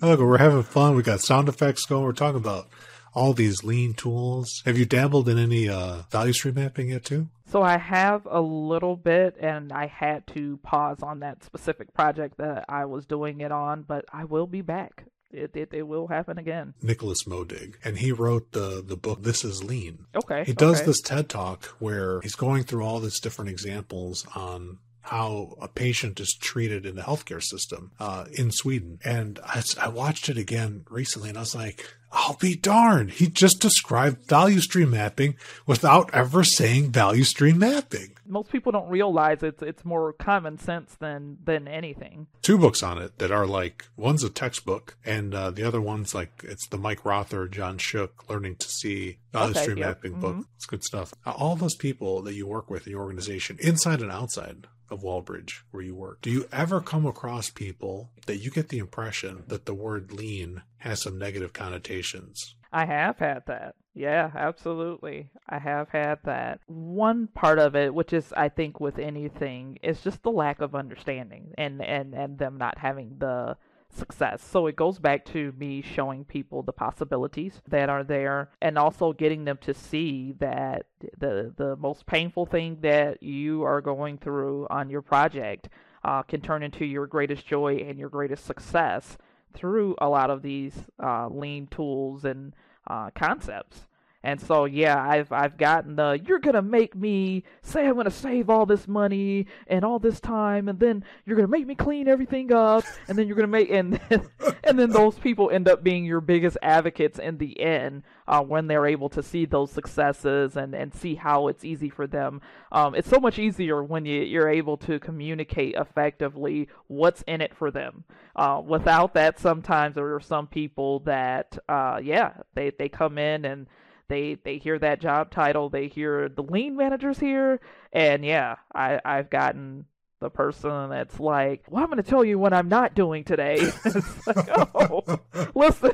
Look, 0.00 0.20
we're 0.20 0.38
having 0.38 0.62
fun. 0.62 0.94
We 0.94 1.02
got 1.02 1.20
sound 1.20 1.48
effects 1.48 1.84
going. 1.86 2.04
We're 2.04 2.12
talking 2.12 2.40
about 2.40 2.68
all 3.14 3.32
these 3.32 3.64
lean 3.64 3.94
tools. 3.94 4.62
Have 4.64 4.78
you 4.78 4.84
dabbled 4.84 5.28
in 5.28 5.38
any 5.38 5.68
uh, 5.68 6.02
value 6.10 6.32
stream 6.32 6.54
mapping 6.54 6.90
yet, 6.90 7.04
too? 7.04 7.28
So 7.50 7.62
I 7.62 7.78
have 7.78 8.26
a 8.30 8.40
little 8.40 8.96
bit, 8.96 9.36
and 9.40 9.72
I 9.72 9.86
had 9.86 10.26
to 10.28 10.58
pause 10.62 11.02
on 11.02 11.20
that 11.20 11.42
specific 11.42 11.92
project 11.92 12.38
that 12.38 12.64
I 12.68 12.84
was 12.84 13.06
doing 13.06 13.40
it 13.40 13.50
on, 13.50 13.82
but 13.82 14.04
I 14.12 14.24
will 14.24 14.46
be 14.46 14.62
back. 14.62 15.04
It 15.32 15.52
it, 15.54 15.72
it 15.72 15.82
will 15.82 16.08
happen 16.08 16.38
again. 16.38 16.74
Niklas 16.82 17.26
Modig, 17.26 17.74
and 17.84 17.98
he 17.98 18.12
wrote 18.12 18.52
the 18.52 18.82
the 18.84 18.96
book 18.96 19.22
This 19.22 19.44
Is 19.44 19.62
Lean. 19.62 20.06
Okay. 20.14 20.44
He 20.44 20.52
does 20.52 20.78
okay. 20.78 20.86
this 20.86 21.00
TED 21.00 21.28
talk 21.28 21.66
where 21.78 22.20
he's 22.20 22.34
going 22.34 22.64
through 22.64 22.84
all 22.84 23.00
these 23.00 23.20
different 23.20 23.50
examples 23.50 24.26
on 24.34 24.78
how 25.02 25.54
a 25.60 25.68
patient 25.68 26.20
is 26.20 26.36
treated 26.40 26.84
in 26.86 26.96
the 26.96 27.02
healthcare 27.02 27.42
system 27.42 27.92
uh, 27.98 28.26
in 28.32 28.50
Sweden. 28.50 28.98
And 29.04 29.38
I, 29.44 29.62
I 29.80 29.88
watched 29.88 30.28
it 30.28 30.36
again 30.36 30.84
recently 30.90 31.28
and 31.30 31.38
I 31.38 31.42
was 31.42 31.54
like, 31.54 31.94
I'll 32.12 32.36
be 32.36 32.56
darned. 32.56 33.12
He 33.12 33.28
just 33.28 33.60
described 33.60 34.26
value 34.28 34.60
stream 34.60 34.90
mapping 34.90 35.36
without 35.64 36.12
ever 36.12 36.42
saying 36.42 36.90
value 36.90 37.22
stream 37.22 37.58
mapping. 37.60 38.16
Most 38.26 38.50
people 38.50 38.72
don't 38.72 38.88
realize 38.88 39.44
it's 39.44 39.62
it's 39.62 39.84
more 39.84 40.12
common 40.12 40.58
sense 40.58 40.96
than 40.96 41.38
than 41.44 41.68
anything. 41.68 42.26
Two 42.42 42.58
books 42.58 42.82
on 42.82 42.98
it 42.98 43.18
that 43.18 43.30
are 43.30 43.46
like 43.46 43.86
one's 43.96 44.24
a 44.24 44.30
textbook 44.30 44.96
and 45.04 45.32
uh, 45.34 45.50
the 45.52 45.62
other 45.62 45.80
one's 45.80 46.12
like 46.12 46.32
it's 46.42 46.66
the 46.68 46.78
Mike 46.78 47.04
Rother, 47.04 47.46
John 47.46 47.78
Shook 47.78 48.28
Learning 48.28 48.56
to 48.56 48.68
See 48.68 49.18
Value 49.32 49.52
Okay, 49.52 49.62
Stream 49.62 49.78
yep, 49.78 49.86
Mapping 49.86 50.20
book. 50.20 50.36
mhm. 50.36 50.44
It's 50.56 50.66
good 50.66 50.82
stuff. 50.82 51.14
All 51.24 51.54
those 51.54 51.76
people 51.76 52.22
that 52.22 52.34
you 52.34 52.46
work 52.48 52.68
with 52.70 52.86
in 52.88 52.90
your 52.92 53.02
organization, 53.02 53.56
inside 53.60 54.00
and 54.00 54.10
outside 54.10 54.66
of 54.90 55.02
Walbridge, 55.02 55.64
where 55.70 55.82
you 55.82 55.94
work, 55.94 56.20
do 56.20 56.30
you 56.30 56.46
ever 56.52 56.80
come 56.80 57.06
across 57.06 57.50
people 57.50 58.10
that 58.26 58.38
you 58.38 58.50
get 58.50 58.68
the 58.68 58.78
impression 58.78 59.44
that 59.48 59.66
the 59.66 59.74
word 59.74 60.12
lean 60.12 60.62
has 60.78 61.02
some 61.02 61.18
negative 61.18 61.52
connotations? 61.52 62.54
I 62.72 62.84
have 62.86 63.18
had 63.18 63.42
that. 63.46 63.74
Yeah, 63.94 64.30
absolutely. 64.34 65.30
I 65.48 65.58
have 65.58 65.88
had 65.88 66.20
that. 66.24 66.60
One 66.66 67.26
part 67.26 67.58
of 67.58 67.74
it, 67.74 67.92
which 67.92 68.12
is 68.12 68.32
I 68.36 68.48
think 68.48 68.78
with 68.78 68.98
anything, 68.98 69.78
is 69.82 70.00
just 70.00 70.22
the 70.22 70.30
lack 70.30 70.60
of 70.60 70.74
understanding 70.74 71.52
and 71.58 71.82
and 71.82 72.14
and 72.14 72.38
them 72.38 72.56
not 72.56 72.78
having 72.78 73.16
the 73.18 73.56
success. 73.92 74.42
So 74.42 74.66
it 74.66 74.76
goes 74.76 74.98
back 74.98 75.24
to 75.26 75.52
me 75.58 75.82
showing 75.82 76.24
people 76.24 76.62
the 76.62 76.72
possibilities 76.72 77.60
that 77.68 77.88
are 77.88 78.04
there 78.04 78.50
and 78.60 78.78
also 78.78 79.12
getting 79.12 79.44
them 79.44 79.58
to 79.62 79.74
see 79.74 80.34
that 80.38 80.86
the 81.18 81.52
the 81.56 81.76
most 81.76 82.06
painful 82.06 82.46
thing 82.46 82.78
that 82.82 83.22
you 83.22 83.62
are 83.64 83.80
going 83.80 84.18
through 84.18 84.66
on 84.70 84.90
your 84.90 85.02
project 85.02 85.68
uh, 86.04 86.22
can 86.22 86.40
turn 86.40 86.62
into 86.62 86.84
your 86.84 87.06
greatest 87.06 87.46
joy 87.46 87.76
and 87.76 87.98
your 87.98 88.08
greatest 88.08 88.44
success 88.44 89.18
through 89.52 89.96
a 89.98 90.08
lot 90.08 90.30
of 90.30 90.42
these 90.42 90.74
uh, 91.02 91.28
lean 91.28 91.66
tools 91.66 92.24
and 92.24 92.54
uh, 92.86 93.10
concepts. 93.14 93.86
And 94.22 94.38
so, 94.38 94.66
yeah, 94.66 95.02
I've 95.02 95.32
I've 95.32 95.56
gotten 95.56 95.96
the 95.96 96.20
you're 96.26 96.40
gonna 96.40 96.60
make 96.60 96.94
me 96.94 97.44
say 97.62 97.86
I'm 97.86 97.96
gonna 97.96 98.10
save 98.10 98.50
all 98.50 98.66
this 98.66 98.86
money 98.86 99.46
and 99.66 99.82
all 99.82 99.98
this 99.98 100.20
time, 100.20 100.68
and 100.68 100.78
then 100.78 101.04
you're 101.24 101.36
gonna 101.36 101.48
make 101.48 101.66
me 101.66 101.74
clean 101.74 102.06
everything 102.06 102.52
up, 102.52 102.84
and 103.08 103.16
then 103.16 103.26
you're 103.26 103.36
gonna 103.36 103.48
make 103.48 103.70
and 103.70 103.98
and 104.64 104.78
then 104.78 104.90
those 104.90 105.18
people 105.18 105.48
end 105.50 105.68
up 105.68 105.82
being 105.82 106.04
your 106.04 106.20
biggest 106.20 106.58
advocates 106.60 107.18
in 107.18 107.38
the 107.38 107.58
end 107.60 108.02
uh, 108.28 108.42
when 108.42 108.66
they're 108.66 108.86
able 108.86 109.08
to 109.08 109.22
see 109.22 109.46
those 109.46 109.70
successes 109.70 110.54
and 110.54 110.74
and 110.74 110.94
see 110.94 111.14
how 111.14 111.48
it's 111.48 111.64
easy 111.64 111.88
for 111.88 112.06
them. 112.06 112.42
Um, 112.72 112.94
it's 112.94 113.08
so 113.08 113.20
much 113.20 113.38
easier 113.38 113.82
when 113.82 114.04
you 114.04 114.20
you're 114.20 114.50
able 114.50 114.76
to 114.78 115.00
communicate 115.00 115.76
effectively 115.76 116.68
what's 116.88 117.22
in 117.22 117.40
it 117.40 117.54
for 117.54 117.70
them. 117.70 118.04
Uh, 118.36 118.60
without 118.64 119.14
that, 119.14 119.38
sometimes 119.38 119.94
there 119.94 120.14
are 120.14 120.20
some 120.20 120.46
people 120.46 121.00
that 121.00 121.56
uh, 121.70 121.98
yeah 122.02 122.34
they 122.54 122.70
they 122.78 122.90
come 122.90 123.16
in 123.16 123.46
and 123.46 123.66
they 124.10 124.34
they 124.34 124.58
hear 124.58 124.78
that 124.78 125.00
job 125.00 125.30
title, 125.30 125.70
they 125.70 125.88
hear 125.88 126.28
the 126.28 126.42
lean 126.42 126.76
managers 126.76 127.18
here, 127.18 127.60
and 127.92 128.24
yeah, 128.24 128.56
I 128.74 129.00
I've 129.04 129.30
gotten 129.30 129.86
the 130.20 130.28
person 130.28 130.90
that's 130.90 131.18
like, 131.18 131.64
well, 131.68 131.82
I'm 131.82 131.88
going 131.88 132.02
to 132.02 132.08
tell 132.08 132.22
you 132.22 132.38
what 132.38 132.52
I'm 132.52 132.68
not 132.68 132.94
doing 132.94 133.24
today. 133.24 133.56
it's 133.84 134.26
like, 134.26 134.48
oh, 134.74 135.18
listen, 135.54 135.92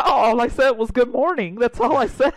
all 0.00 0.40
I 0.40 0.48
said 0.48 0.70
was 0.72 0.90
good 0.90 1.12
morning. 1.12 1.56
That's 1.56 1.78
all 1.78 1.98
I 1.98 2.06
said. 2.06 2.32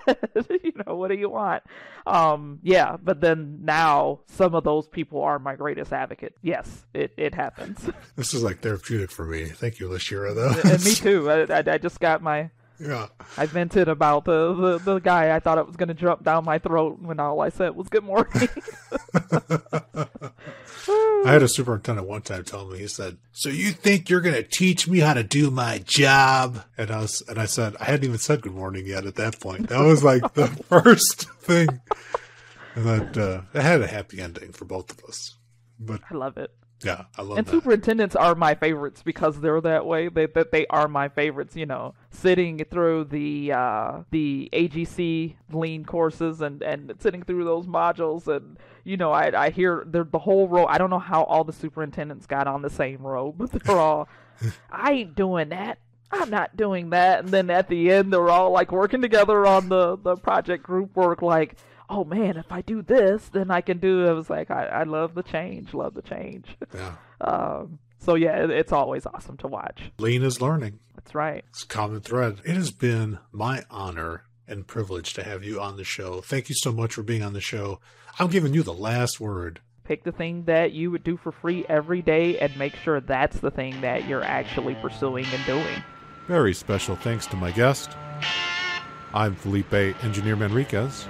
you 0.49 0.73
know, 0.85 0.97
what 0.97 1.07
do 1.07 1.15
you 1.15 1.29
want? 1.29 1.63
Um, 2.05 2.59
yeah, 2.63 2.97
but 3.01 3.21
then 3.21 3.59
now 3.63 4.19
some 4.27 4.53
of 4.55 4.65
those 4.65 4.89
people 4.89 5.21
are 5.21 5.39
my 5.39 5.55
greatest 5.55 5.93
advocate. 5.93 6.35
Yes, 6.41 6.85
it, 6.93 7.13
it 7.15 7.33
happens. 7.33 7.89
This 8.17 8.33
is 8.33 8.43
like 8.43 8.59
therapeutic 8.59 9.09
for 9.09 9.25
me. 9.25 9.45
Thank 9.45 9.79
you, 9.79 9.87
LaShira, 9.87 10.35
though. 10.35 10.69
and 10.69 10.83
me 10.83 10.93
too. 10.93 11.31
I, 11.31 11.59
I, 11.59 11.63
I 11.65 11.77
just 11.77 12.01
got 12.01 12.21
my 12.21 12.49
yeah. 12.81 13.07
I 13.37 13.45
vented 13.45 13.87
about 13.87 14.25
the, 14.25 14.53
the, 14.53 14.77
the 14.79 14.99
guy 14.99 15.35
I 15.35 15.39
thought 15.39 15.57
it 15.57 15.67
was 15.67 15.75
going 15.75 15.89
to 15.89 15.93
jump 15.93 16.23
down 16.23 16.45
my 16.45 16.57
throat 16.59 16.99
when 17.01 17.19
all 17.19 17.39
I 17.41 17.49
said 17.49 17.75
was 17.75 17.89
good 17.89 18.03
morning. 18.03 18.49
I 21.23 21.33
had 21.33 21.43
a 21.43 21.47
superintendent 21.47 22.07
one 22.07 22.23
time 22.23 22.43
tell 22.43 22.67
me, 22.67 22.79
he 22.79 22.87
said, 22.87 23.17
So 23.31 23.49
you 23.49 23.71
think 23.71 24.09
you're 24.09 24.21
gonna 24.21 24.41
teach 24.41 24.87
me 24.87 24.99
how 24.99 25.13
to 25.13 25.23
do 25.23 25.51
my 25.51 25.77
job? 25.79 26.63
And 26.77 26.89
I 26.89 26.99
was 27.01 27.21
and 27.27 27.37
I 27.37 27.45
said, 27.45 27.75
I 27.79 27.85
hadn't 27.85 28.05
even 28.05 28.17
said 28.17 28.41
good 28.41 28.55
morning 28.55 28.87
yet 28.87 29.05
at 29.05 29.15
that 29.15 29.39
point. 29.39 29.69
That 29.69 29.81
was 29.81 30.03
like 30.03 30.33
the 30.33 30.47
first 30.69 31.29
thing. 31.41 31.81
And 32.75 32.85
that 32.85 33.17
uh 33.17 33.41
it 33.53 33.61
had 33.61 33.81
a 33.81 33.87
happy 33.87 34.19
ending 34.21 34.51
for 34.53 34.65
both 34.65 34.91
of 34.91 35.03
us. 35.07 35.37
But 35.79 36.01
I 36.09 36.15
love 36.15 36.37
it. 36.37 36.51
Yeah, 36.83 37.05
I 37.17 37.21
love 37.21 37.31
it. 37.31 37.39
And 37.39 37.47
that. 37.47 37.51
superintendents 37.51 38.15
are 38.15 38.33
my 38.35 38.55
favorites 38.55 39.03
because 39.03 39.39
they're 39.39 39.61
that 39.61 39.85
way. 39.85 40.09
They 40.09 40.25
that 40.27 40.51
they 40.51 40.65
are 40.67 40.87
my 40.87 41.09
favorites. 41.09 41.55
You 41.55 41.65
know, 41.65 41.93
sitting 42.09 42.63
through 42.69 43.05
the 43.05 43.53
uh, 43.53 44.03
the 44.09 44.49
AGC 44.51 45.35
lean 45.51 45.85
courses 45.85 46.41
and, 46.41 46.61
and 46.61 46.93
sitting 46.99 47.23
through 47.23 47.45
those 47.45 47.67
modules, 47.67 48.27
and 48.27 48.57
you 48.83 48.97
know, 48.97 49.11
I 49.11 49.45
I 49.45 49.49
hear 49.51 49.83
they're 49.85 50.03
the 50.03 50.19
whole 50.19 50.47
row. 50.47 50.65
I 50.65 50.77
don't 50.77 50.89
know 50.89 50.99
how 50.99 51.23
all 51.23 51.43
the 51.43 51.53
superintendents 51.53 52.25
got 52.25 52.47
on 52.47 52.61
the 52.61 52.69
same 52.69 53.01
row, 53.01 53.31
but 53.31 53.51
they're 53.51 53.77
all, 53.77 54.09
I 54.71 54.91
ain't 54.93 55.15
doing 55.15 55.49
that. 55.49 55.77
I'm 56.11 56.29
not 56.29 56.57
doing 56.57 56.89
that. 56.89 57.19
And 57.19 57.29
then 57.29 57.49
at 57.49 57.69
the 57.69 57.91
end, 57.91 58.11
they're 58.11 58.29
all 58.29 58.51
like 58.51 58.71
working 58.71 59.01
together 59.01 59.45
on 59.45 59.69
the 59.69 59.97
the 59.97 60.15
project 60.15 60.63
group 60.63 60.95
work, 60.95 61.21
like. 61.21 61.57
Oh 61.93 62.05
man, 62.05 62.37
if 62.37 62.53
I 62.53 62.61
do 62.61 62.81
this, 62.81 63.27
then 63.27 63.51
I 63.51 63.59
can 63.59 63.79
do. 63.79 64.07
I 64.07 64.13
was 64.13 64.29
like, 64.29 64.49
I, 64.49 64.65
I 64.65 64.83
love 64.83 65.13
the 65.13 65.23
change, 65.23 65.73
love 65.73 65.93
the 65.93 66.01
change. 66.01 66.45
yeah. 66.73 66.95
Um, 67.19 67.79
so 67.99 68.15
yeah, 68.15 68.45
it, 68.45 68.49
it's 68.49 68.71
always 68.71 69.05
awesome 69.05 69.35
to 69.37 69.47
watch. 69.47 69.91
Lean 69.99 70.23
is 70.23 70.39
learning. 70.39 70.79
That's 70.95 71.13
right. 71.13 71.43
It's 71.49 71.63
a 71.63 71.67
common 71.67 71.99
thread. 71.99 72.39
It 72.45 72.55
has 72.55 72.71
been 72.71 73.19
my 73.33 73.65
honor 73.69 74.23
and 74.47 74.65
privilege 74.65 75.13
to 75.15 75.23
have 75.23 75.43
you 75.43 75.59
on 75.59 75.75
the 75.75 75.83
show. 75.83 76.21
Thank 76.21 76.47
you 76.47 76.55
so 76.55 76.71
much 76.71 76.93
for 76.93 77.03
being 77.03 77.23
on 77.23 77.33
the 77.33 77.41
show. 77.41 77.81
I'm 78.19 78.29
giving 78.29 78.53
you 78.53 78.63
the 78.63 78.73
last 78.73 79.19
word. 79.19 79.59
Pick 79.83 80.05
the 80.05 80.13
thing 80.13 80.45
that 80.45 80.71
you 80.71 80.91
would 80.91 81.03
do 81.03 81.17
for 81.17 81.33
free 81.33 81.65
every 81.67 82.01
day 82.01 82.39
and 82.39 82.55
make 82.57 82.75
sure 82.77 83.01
that's 83.01 83.39
the 83.41 83.51
thing 83.51 83.81
that 83.81 84.07
you're 84.07 84.23
actually 84.23 84.75
pursuing 84.75 85.25
and 85.25 85.45
doing. 85.45 85.83
Very 86.27 86.53
special 86.53 86.95
thanks 86.95 87.27
to 87.27 87.35
my 87.35 87.51
guest. 87.51 87.91
I'm 89.13 89.35
Felipe 89.35 89.73
Engineer 89.73 90.37
Manriquez. 90.37 91.05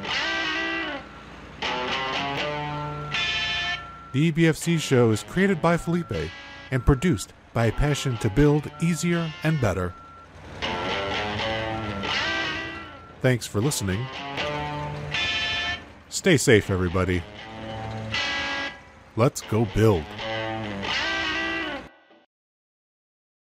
The 4.11 4.31
EBFC 4.31 4.79
show 4.79 5.11
is 5.11 5.23
created 5.23 5.61
by 5.61 5.77
Felipe 5.77 6.29
and 6.69 6.85
produced 6.85 7.31
by 7.53 7.67
a 7.67 7.71
passion 7.71 8.17
to 8.17 8.29
build 8.29 8.69
easier 8.81 9.31
and 9.43 9.59
better. 9.61 9.93
Thanks 13.21 13.47
for 13.47 13.61
listening. 13.61 14.05
Stay 16.09 16.35
safe, 16.37 16.69
everybody. 16.69 17.23
Let's 19.15 19.41
go 19.41 19.65
build. 19.73 20.03